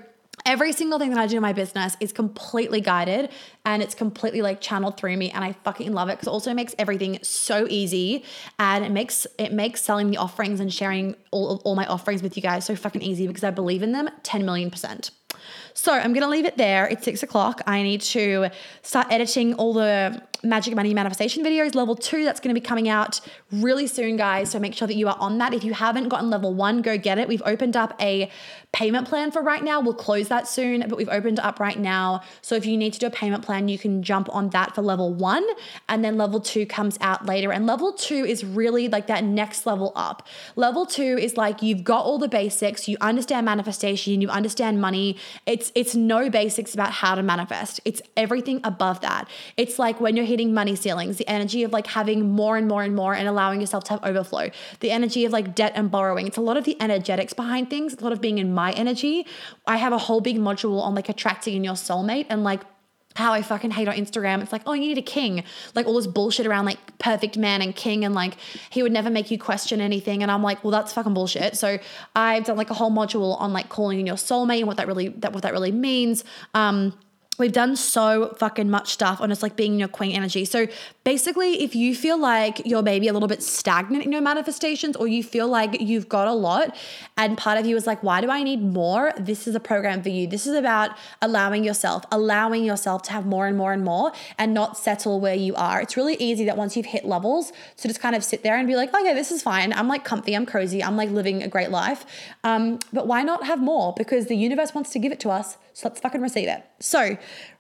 Every 0.46 0.74
single 0.74 1.00
thing 1.00 1.10
that 1.10 1.18
I 1.18 1.26
do 1.26 1.38
in 1.38 1.42
my 1.42 1.54
business 1.54 1.98
is 2.00 2.14
completely 2.14 2.80
guided 2.80 3.32
and 3.66 3.82
it's 3.82 3.96
completely 3.96 4.44
like 4.44 4.62
channeled 4.62 4.96
through 4.96 5.18
me 5.18 5.32
and 5.32 5.44
I 5.44 5.54
fucking 5.64 5.92
love 5.92 6.08
it 6.10 6.14
because 6.14 6.28
it 6.28 6.32
also 6.32 6.54
makes 6.54 6.76
everything 6.78 7.18
so 7.24 7.66
easy 7.68 8.24
and 8.60 8.86
it 8.86 8.92
makes 8.92 9.26
it 9.40 9.54
makes 9.54 9.82
selling 9.82 10.12
the 10.12 10.18
offerings 10.18 10.60
and 10.60 10.72
sharing 10.72 11.16
all, 11.32 11.64
all 11.66 11.76
my 11.76 11.88
offerings 11.88 12.22
with 12.22 12.38
you 12.38 12.44
guys 12.44 12.64
so 12.64 12.76
fucking 12.76 13.02
easy 13.02 13.26
because 13.26 13.44
I 13.44 13.50
believe 13.50 13.82
in 13.82 13.92
them 13.92 14.08
10 14.22 14.46
million 14.46 14.70
percent. 14.70 15.10
So 15.74 15.92
I'm 15.92 16.14
gonna 16.14 16.30
leave 16.30 16.46
it 16.46 16.58
there. 16.58 16.88
It's 16.88 17.04
six 17.04 17.24
o'clock. 17.24 17.62
I 17.68 17.84
need 17.84 18.02
to 18.02 18.50
start 18.82 19.08
editing 19.12 19.56
all 19.56 19.74
the 19.74 20.22
Magic 20.44 20.76
Money 20.76 20.94
Manifestation 20.94 21.44
videos, 21.44 21.76
level 21.76 21.96
two. 21.96 22.24
That's 22.24 22.40
to 22.40 22.54
be 22.54 22.62
coming 22.62 22.88
out 22.88 23.20
really 23.52 23.88
soon, 23.88 24.16
guys. 24.16 24.52
So 24.52 24.60
make 24.60 24.74
sure 24.74 24.88
that 24.88 24.96
you 24.96 25.08
are 25.08 25.18
on 25.20 25.38
that. 25.40 25.54
If 25.54 25.64
you 25.64 25.74
haven't 25.74 26.10
gotten 26.10 26.30
level 26.30 26.54
one, 26.54 26.82
go 26.82 26.98
get 26.98 27.18
it. 27.18 27.28
We've 27.28 27.42
opened 27.46 27.76
up 27.76 28.00
a 28.00 28.30
payment 28.76 29.08
plan 29.08 29.32
for 29.32 29.42
right 29.42 29.64
now. 29.64 29.80
We'll 29.80 29.94
close 29.94 30.28
that 30.28 30.50
soon, 30.50 30.82
but 30.90 30.98
we've 30.98 31.08
opened 31.08 31.40
up 31.40 31.62
right 31.62 31.80
now. 31.80 32.22
So 32.42 32.56
if 32.56 32.66
you 32.66 32.76
need 32.76 32.92
to 32.92 33.00
do 33.00 33.08
a 33.08 33.10
payment 33.10 33.42
plan, 33.42 33.70
you 33.70 33.80
can 33.80 34.04
jump 34.04 34.28
on 34.36 34.50
that 34.50 34.76
for 34.76 34.82
level 34.82 35.14
one, 35.14 35.46
and 35.88 36.04
then 36.04 36.18
level 36.18 36.42
two 36.42 36.66
comes 36.66 36.98
out 37.00 37.26
later. 37.26 37.54
And 37.54 37.66
level 37.66 37.94
two 37.94 38.26
is 38.26 38.44
really 38.44 38.90
like 38.90 39.08
that 39.08 39.24
next 39.24 39.66
level 39.66 39.94
up. 39.96 40.28
Level 40.58 40.86
two 40.86 41.18
is 41.18 41.38
like 41.38 41.62
you've 41.62 41.86
got 41.86 42.04
all 42.04 42.18
the 42.18 42.28
basics, 42.28 42.86
you 42.90 42.98
understand 43.00 43.46
manifestation, 43.46 44.20
you 44.20 44.28
understand 44.28 44.82
money. 44.82 45.16
It's 45.46 45.72
it's 45.74 45.96
no 45.96 46.30
basics 46.30 46.74
about 46.74 46.92
how 46.92 47.16
to 47.16 47.24
manifest. 47.24 47.80
It's 47.86 48.02
everything 48.18 48.60
above 48.66 49.00
that. 49.00 49.30
It's 49.56 49.80
like 49.80 50.02
when 50.02 50.18
you're 50.18 50.26
hitting 50.26 50.54
money 50.54 50.76
ceilings, 50.76 51.16
the 51.16 51.28
energy 51.30 51.64
of 51.64 51.72
like 51.72 51.88
having 51.88 52.30
more 52.30 52.58
and 52.58 52.68
more 52.68 52.84
and 52.84 52.94
more 52.94 53.14
and 53.14 53.26
allowing 53.26 53.62
yourself 53.62 53.86
to 53.86 53.94
have 53.94 54.04
overflow, 54.04 54.50
the 54.82 54.92
energy 54.92 55.24
of 55.24 55.32
like 55.32 55.56
debt 55.56 55.72
and 55.76 55.90
borrowing. 55.90 56.28
It's 56.28 56.36
a 56.36 56.42
lot 56.42 56.58
of 56.58 56.66
the 56.66 56.76
energetics 56.82 57.32
behind 57.32 57.70
things, 57.70 57.94
a 57.94 58.04
lot 58.04 58.12
of 58.12 58.20
being 58.20 58.38
in 58.38 58.54
energy. 58.72 59.26
I 59.68 59.78
have 59.78 59.94
a 59.94 59.98
whole 59.98 60.22
big 60.22 60.38
module 60.38 60.82
on 60.82 60.96
like 60.96 61.10
attracting 61.10 61.56
in 61.56 61.64
your 61.64 61.76
soulmate 61.76 62.28
and 62.30 62.44
like 62.44 62.62
how 63.16 63.32
I 63.32 63.42
fucking 63.42 63.72
hate 63.72 63.88
on 63.88 63.96
Instagram. 63.96 64.42
It's 64.42 64.52
like, 64.52 64.64
oh, 64.66 64.74
you 64.74 64.82
need 64.82 64.98
a 64.98 65.02
king. 65.02 65.44
Like 65.74 65.86
all 65.86 65.96
this 65.96 66.08
bullshit 66.08 66.46
around 66.46 66.66
like 66.66 66.98
perfect 66.98 67.38
man 67.38 67.62
and 67.62 67.74
king 67.74 68.04
and 68.04 68.14
like 68.14 68.36
he 68.70 68.84
would 68.84 68.92
never 68.92 69.10
make 69.10 69.32
you 69.32 69.40
question 69.40 69.80
anything. 69.80 70.22
And 70.22 70.30
I'm 70.30 70.44
like, 70.44 70.64
well, 70.64 70.72
that's 70.72 70.92
fucking 70.92 71.14
bullshit. 71.14 71.56
So 71.56 71.80
I've 72.16 72.44
done 72.44 72.58
like 72.58 72.70
a 72.70 72.74
whole 72.74 72.92
module 72.92 73.40
on 73.40 73.54
like 73.54 73.70
calling 73.70 74.00
in 74.00 74.06
your 74.06 74.18
soulmate 74.18 74.60
and 74.60 74.68
what 74.68 74.78
that 74.78 74.88
really 74.88 75.10
that 75.10 75.32
what 75.32 75.44
that 75.44 75.54
really 75.54 75.72
means. 75.72 76.26
Um 76.54 76.94
We've 77.38 77.52
done 77.52 77.76
so 77.76 78.34
fucking 78.38 78.70
much 78.70 78.94
stuff 78.94 79.20
on 79.20 79.28
just 79.28 79.44
like 79.44 79.58
being 79.58 79.78
your 79.78 79.90
queen 79.90 80.16
energy. 80.16 80.46
So 80.46 80.68
basically, 81.04 81.62
if 81.62 81.76
you 81.76 81.94
feel 81.94 82.18
like 82.18 82.62
you're 82.66 82.82
maybe 82.82 83.10
a 83.10 83.14
little 83.14 83.28
bit 83.28 83.44
stagnant 83.44 84.06
in 84.06 84.12
your 84.14 84.22
manifestations 84.22 84.96
or 84.96 85.08
you 85.08 85.22
feel 85.22 85.50
like 85.50 85.82
you've 85.82 86.08
got 86.08 86.30
a 86.30 86.34
lot 86.34 86.74
and 87.18 87.38
part 87.38 87.58
of 87.58 87.66
you 87.66 87.76
is 87.76 87.86
like, 87.86 88.02
why 88.04 88.22
do 88.22 88.30
I 88.30 88.42
need 88.42 88.62
more? 88.62 89.12
This 89.18 89.48
is 89.48 89.56
a 89.56 89.60
program 89.60 90.02
for 90.02 90.08
you. 90.08 90.28
This 90.28 90.48
is 90.48 90.56
about 90.56 90.92
allowing 91.22 91.66
yourself, 91.66 92.06
allowing 92.10 92.64
yourself 92.64 93.04
to 93.04 93.12
have 93.12 93.26
more 93.26 93.48
and 93.48 93.58
more 93.58 93.74
and 93.74 93.84
more 93.84 94.14
and 94.38 94.54
not 94.54 94.78
settle 94.78 95.20
where 95.20 95.36
you 95.36 95.56
are. 95.56 95.82
It's 95.82 95.98
really 95.98 96.16
easy 96.16 96.46
that 96.46 96.56
once 96.56 96.78
you've 96.78 96.86
hit 96.86 97.04
levels 97.04 97.52
to 97.78 97.90
just 97.90 98.00
kind 98.00 98.16
of 98.16 98.24
sit 98.24 98.44
there 98.44 98.56
and 98.56 98.66
be 98.66 98.78
like, 98.78 98.94
okay, 98.94 99.14
this 99.14 99.32
is 99.32 99.44
fine. 99.44 99.74
I'm 99.74 99.90
like 99.90 100.06
comfy, 100.06 100.36
I'm 100.36 100.46
cozy, 100.46 100.82
I'm 100.82 100.96
like 100.96 101.10
living 101.10 101.44
a 101.44 101.50
great 101.50 101.70
life. 101.70 102.06
Um, 102.46 102.80
but 102.94 103.08
why 103.08 103.24
not 103.24 103.44
have 103.46 103.60
more? 103.60 103.94
Because 103.98 104.28
the 104.28 104.38
universe 104.38 104.74
wants 104.74 104.92
to 104.92 105.00
give 105.00 105.12
it 105.12 105.20
to 105.22 105.30
us. 105.30 105.58
So 105.76 105.90
let's 105.90 106.00
fucking 106.00 106.22
receive 106.22 106.48
it. 106.48 106.64
So, 106.80 107.18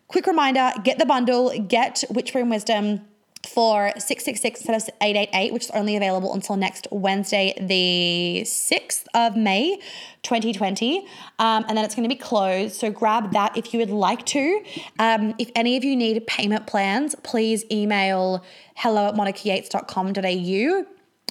quick 0.08 0.26
reminder 0.26 0.72
get 0.84 1.00
the 1.00 1.06
bundle, 1.06 1.52
get 1.68 2.06
Witchery 2.10 2.44
Wisdom 2.44 3.02
for 3.46 3.92
666 3.98 4.62
instead 4.62 4.76
of 4.76 4.90
888, 5.02 5.54
which 5.54 5.66
is 5.66 5.72
only 5.72 5.98
available 5.98 6.34
until 6.34 6.56
next 6.56 6.88
Wednesday, 6.92 7.54
the 7.60 8.44
6th 8.46 9.06
of 9.14 9.36
May, 9.36 9.76
2020. 10.24 11.00
Um, 11.40 11.66
and 11.68 11.78
then 11.78 11.84
it's 11.84 11.94
going 11.94 12.08
to 12.08 12.16
be 12.16 12.20
closed. 12.20 12.76
So 12.76 12.90
grab 12.90 13.34
that 13.34 13.58
if 13.58 13.74
you 13.74 13.80
would 13.82 13.90
like 13.90 14.26
to. 14.28 14.64
Um, 14.98 15.36
if 15.38 15.52
any 15.54 15.76
of 15.76 15.84
you 15.84 15.96
need 15.98 16.26
payment 16.26 16.68
plans, 16.68 17.16
please 17.22 17.66
email 17.70 18.44
hello 18.76 19.10
at 19.10 19.16
monicayates.com.au 19.16 20.86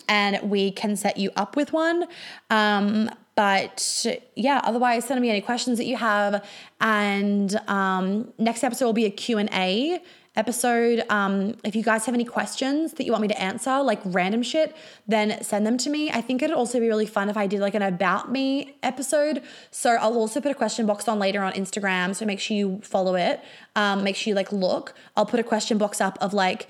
and 0.06 0.50
we 0.50 0.70
can 0.70 0.96
set 0.96 1.16
you 1.16 1.30
up 1.34 1.56
with 1.56 1.72
one. 1.72 2.04
Um, 2.50 3.10
but 3.34 4.06
yeah, 4.36 4.60
otherwise 4.64 5.06
send 5.06 5.20
me 5.20 5.30
any 5.30 5.40
questions 5.40 5.78
that 5.78 5.86
you 5.86 5.96
have. 5.96 6.44
And 6.80 7.54
um, 7.68 8.32
next 8.38 8.62
episode 8.62 8.86
will 8.86 8.92
be 8.92 9.06
a 9.06 9.10
Q&A 9.10 10.00
episode. 10.36 11.04
Um, 11.10 11.56
if 11.64 11.76
you 11.76 11.82
guys 11.82 12.06
have 12.06 12.14
any 12.14 12.24
questions 12.24 12.94
that 12.94 13.04
you 13.04 13.12
want 13.12 13.22
me 13.22 13.28
to 13.28 13.40
answer, 13.40 13.82
like 13.82 14.00
random 14.04 14.42
shit, 14.42 14.74
then 15.06 15.42
send 15.42 15.66
them 15.66 15.78
to 15.78 15.90
me. 15.90 16.10
I 16.10 16.20
think 16.20 16.42
it'd 16.42 16.56
also 16.56 16.80
be 16.80 16.88
really 16.88 17.06
fun 17.06 17.28
if 17.28 17.36
I 17.36 17.46
did 17.46 17.60
like 17.60 17.74
an 17.74 17.82
about 17.82 18.32
me 18.32 18.76
episode. 18.82 19.42
So 19.70 19.90
I'll 19.90 20.16
also 20.16 20.40
put 20.40 20.50
a 20.50 20.54
question 20.54 20.86
box 20.86 21.06
on 21.08 21.18
later 21.18 21.42
on 21.42 21.52
Instagram. 21.52 22.14
So 22.14 22.24
make 22.24 22.40
sure 22.40 22.56
you 22.56 22.80
follow 22.82 23.14
it. 23.14 23.40
Um, 23.76 24.02
make 24.02 24.16
sure 24.16 24.30
you 24.30 24.34
like 24.34 24.52
look. 24.52 24.94
I'll 25.16 25.26
put 25.26 25.40
a 25.40 25.44
question 25.44 25.78
box 25.78 26.00
up 26.00 26.18
of 26.20 26.34
like 26.34 26.68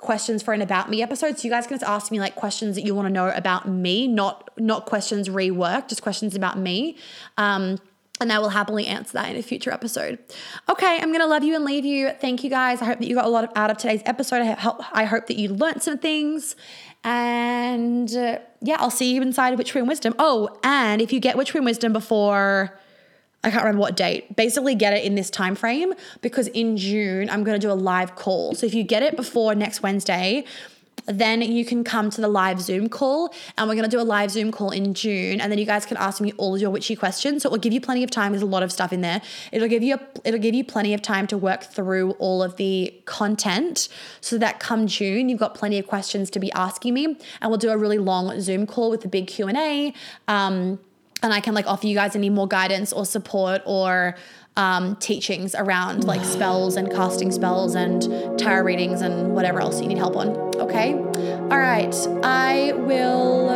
questions 0.00 0.42
for 0.42 0.52
an 0.52 0.62
about 0.62 0.90
me 0.90 1.02
episode. 1.02 1.38
So 1.38 1.46
you 1.46 1.50
guys 1.50 1.66
can 1.66 1.78
just 1.78 1.88
ask 1.88 2.10
me 2.10 2.18
like 2.18 2.34
questions 2.34 2.76
that 2.76 2.84
you 2.84 2.94
want 2.94 3.06
to 3.06 3.12
know 3.12 3.28
about 3.30 3.68
me, 3.68 4.08
not 4.08 4.50
not 4.56 4.86
questions 4.86 5.28
reworked, 5.28 5.88
just 5.88 6.02
questions 6.02 6.34
about 6.34 6.58
me. 6.58 6.96
Um, 7.36 7.78
and 8.20 8.30
I 8.30 8.38
will 8.38 8.50
happily 8.50 8.86
answer 8.86 9.14
that 9.14 9.30
in 9.30 9.36
a 9.36 9.42
future 9.42 9.70
episode. 9.70 10.18
Okay, 10.68 10.98
I'm 11.00 11.10
gonna 11.10 11.26
love 11.26 11.42
you 11.42 11.54
and 11.54 11.64
leave 11.64 11.84
you. 11.84 12.10
Thank 12.20 12.44
you 12.44 12.50
guys. 12.50 12.82
I 12.82 12.84
hope 12.84 12.98
that 12.98 13.08
you 13.08 13.14
got 13.14 13.24
a 13.24 13.30
lot 13.30 13.44
of, 13.44 13.50
out 13.56 13.70
of 13.70 13.78
today's 13.78 14.02
episode. 14.04 14.42
I 14.42 14.52
hope, 14.52 14.80
I 14.92 15.04
hope 15.04 15.26
that 15.28 15.38
you 15.38 15.48
learned 15.48 15.82
some 15.82 15.98
things. 15.98 16.54
And 17.02 18.14
uh, 18.14 18.40
yeah, 18.60 18.76
I'll 18.78 18.90
see 18.90 19.14
you 19.14 19.22
inside 19.22 19.56
Witchery 19.56 19.80
and 19.80 19.88
Wisdom. 19.88 20.14
Oh, 20.18 20.58
and 20.62 21.00
if 21.00 21.14
you 21.14 21.20
get 21.20 21.36
Witchery 21.36 21.60
and 21.60 21.66
Wisdom 21.66 21.94
before 21.94 22.78
I 23.42 23.50
can't 23.50 23.62
remember 23.64 23.80
what 23.80 23.96
date. 23.96 24.36
Basically, 24.36 24.74
get 24.74 24.92
it 24.92 25.04
in 25.04 25.14
this 25.14 25.30
time 25.30 25.54
frame 25.54 25.94
because 26.20 26.48
in 26.48 26.76
June 26.76 27.30
I'm 27.30 27.42
going 27.42 27.58
to 27.58 27.66
do 27.66 27.72
a 27.72 27.74
live 27.74 28.14
call. 28.14 28.54
So 28.54 28.66
if 28.66 28.74
you 28.74 28.82
get 28.82 29.02
it 29.02 29.16
before 29.16 29.54
next 29.54 29.82
Wednesday, 29.82 30.44
then 31.06 31.42
you 31.42 31.64
can 31.64 31.82
come 31.84 32.10
to 32.10 32.20
the 32.20 32.28
live 32.28 32.60
Zoom 32.60 32.88
call 32.88 33.32
and 33.56 33.68
we're 33.68 33.74
going 33.74 33.88
to 33.88 33.96
do 33.96 34.00
a 34.00 34.04
live 34.04 34.30
Zoom 34.30 34.52
call 34.52 34.70
in 34.70 34.94
June 34.94 35.40
and 35.40 35.50
then 35.50 35.58
you 35.58 35.64
guys 35.64 35.86
can 35.86 35.96
ask 35.96 36.20
me 36.20 36.32
all 36.36 36.54
of 36.54 36.60
your 36.60 36.70
witchy 36.70 36.94
questions. 36.94 37.42
So 37.42 37.48
it 37.48 37.52
will 37.52 37.58
give 37.58 37.72
you 37.72 37.80
plenty 37.80 38.04
of 38.04 38.10
time. 38.10 38.32
There's 38.32 38.42
a 38.42 38.46
lot 38.46 38.62
of 38.62 38.70
stuff 38.70 38.92
in 38.92 39.00
there. 39.00 39.22
It'll 39.52 39.68
give 39.68 39.82
you 39.82 39.94
a, 39.94 40.00
it'll 40.24 40.40
give 40.40 40.54
you 40.54 40.64
plenty 40.64 40.94
of 40.94 41.02
time 41.02 41.26
to 41.28 41.38
work 41.38 41.64
through 41.64 42.12
all 42.12 42.42
of 42.42 42.56
the 42.56 42.94
content 43.06 43.88
so 44.20 44.38
that 44.38 44.60
come 44.60 44.86
June 44.86 45.28
you've 45.28 45.40
got 45.40 45.54
plenty 45.54 45.78
of 45.78 45.86
questions 45.86 46.30
to 46.30 46.40
be 46.40 46.52
asking 46.52 46.94
me 46.94 47.16
and 47.40 47.50
we'll 47.50 47.58
do 47.58 47.70
a 47.70 47.78
really 47.78 47.98
long 47.98 48.40
Zoom 48.40 48.66
call 48.66 48.90
with 48.90 49.04
a 49.04 49.08
big 49.08 49.26
Q&A. 49.26 49.94
Um, 50.28 50.78
and 51.22 51.32
I 51.32 51.40
can 51.40 51.54
like 51.54 51.66
offer 51.66 51.86
you 51.86 51.94
guys 51.94 52.16
any 52.16 52.30
more 52.30 52.48
guidance 52.48 52.92
or 52.92 53.04
support 53.04 53.62
or 53.64 54.16
um, 54.56 54.96
teachings 54.96 55.54
around 55.54 56.04
like 56.04 56.24
spells 56.24 56.76
and 56.76 56.90
casting 56.90 57.30
spells 57.30 57.74
and 57.74 58.38
tarot 58.38 58.64
readings 58.64 59.00
and 59.00 59.32
whatever 59.34 59.60
else 59.60 59.80
you 59.80 59.88
need 59.88 59.98
help 59.98 60.16
on. 60.16 60.28
Okay. 60.56 60.94
All 60.94 61.58
right. 61.58 61.94
I 62.22 62.72
will. 62.74 63.46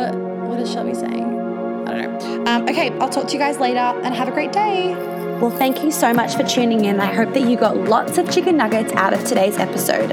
What 0.47 0.59
is 0.59 0.71
Shelby 0.71 0.93
saying? 0.93 1.85
I 1.87 2.01
don't 2.01 2.19
know. 2.19 2.51
Um, 2.51 2.63
okay. 2.63 2.89
I'll 2.99 3.09
talk 3.09 3.27
to 3.27 3.33
you 3.33 3.39
guys 3.39 3.59
later 3.59 3.79
and 3.79 4.13
have 4.15 4.27
a 4.27 4.31
great 4.31 4.51
day. 4.51 4.95
Well, 5.41 5.51
thank 5.51 5.83
you 5.83 5.91
so 5.91 6.13
much 6.13 6.35
for 6.35 6.43
tuning 6.43 6.85
in. 6.85 6.99
I 7.01 7.13
hope 7.13 7.33
that 7.33 7.49
you 7.49 7.57
got 7.57 7.75
lots 7.75 8.17
of 8.17 8.31
chicken 8.31 8.55
nuggets 8.55 8.93
out 8.93 9.13
of 9.13 9.23
today's 9.25 9.57
episode. 9.57 10.11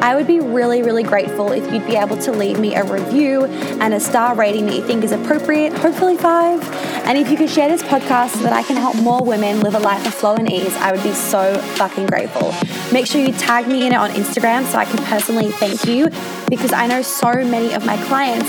I 0.00 0.14
would 0.14 0.26
be 0.26 0.38
really, 0.38 0.82
really 0.82 1.02
grateful 1.02 1.52
if 1.52 1.72
you'd 1.72 1.86
be 1.86 1.96
able 1.96 2.16
to 2.18 2.32
leave 2.32 2.58
me 2.58 2.74
a 2.74 2.84
review 2.84 3.46
and 3.46 3.92
a 3.94 4.00
star 4.00 4.34
rating 4.34 4.66
that 4.66 4.76
you 4.76 4.82
think 4.82 5.02
is 5.02 5.12
appropriate, 5.12 5.72
hopefully 5.72 6.16
five. 6.16 6.62
And 7.04 7.18
if 7.18 7.30
you 7.30 7.36
could 7.36 7.50
share 7.50 7.68
this 7.68 7.82
podcast 7.82 8.36
so 8.36 8.42
that 8.42 8.52
I 8.52 8.62
can 8.62 8.76
help 8.76 8.94
more 8.96 9.24
women 9.24 9.60
live 9.60 9.74
a 9.74 9.78
life 9.78 10.06
of 10.06 10.14
flow 10.14 10.36
and 10.36 10.50
ease, 10.50 10.76
I 10.76 10.92
would 10.92 11.02
be 11.02 11.12
so 11.12 11.58
fucking 11.76 12.06
grateful. 12.06 12.54
Make 12.92 13.06
sure 13.06 13.20
you 13.20 13.32
tag 13.32 13.66
me 13.66 13.86
in 13.86 13.92
it 13.92 13.96
on 13.96 14.10
Instagram 14.10 14.64
so 14.66 14.78
I 14.78 14.84
can 14.84 15.02
personally 15.04 15.50
thank 15.50 15.84
you 15.84 16.10
because 16.48 16.72
I 16.72 16.86
know 16.86 17.02
so 17.02 17.32
many 17.32 17.74
of 17.74 17.84
my 17.84 17.96
clients 18.06 18.48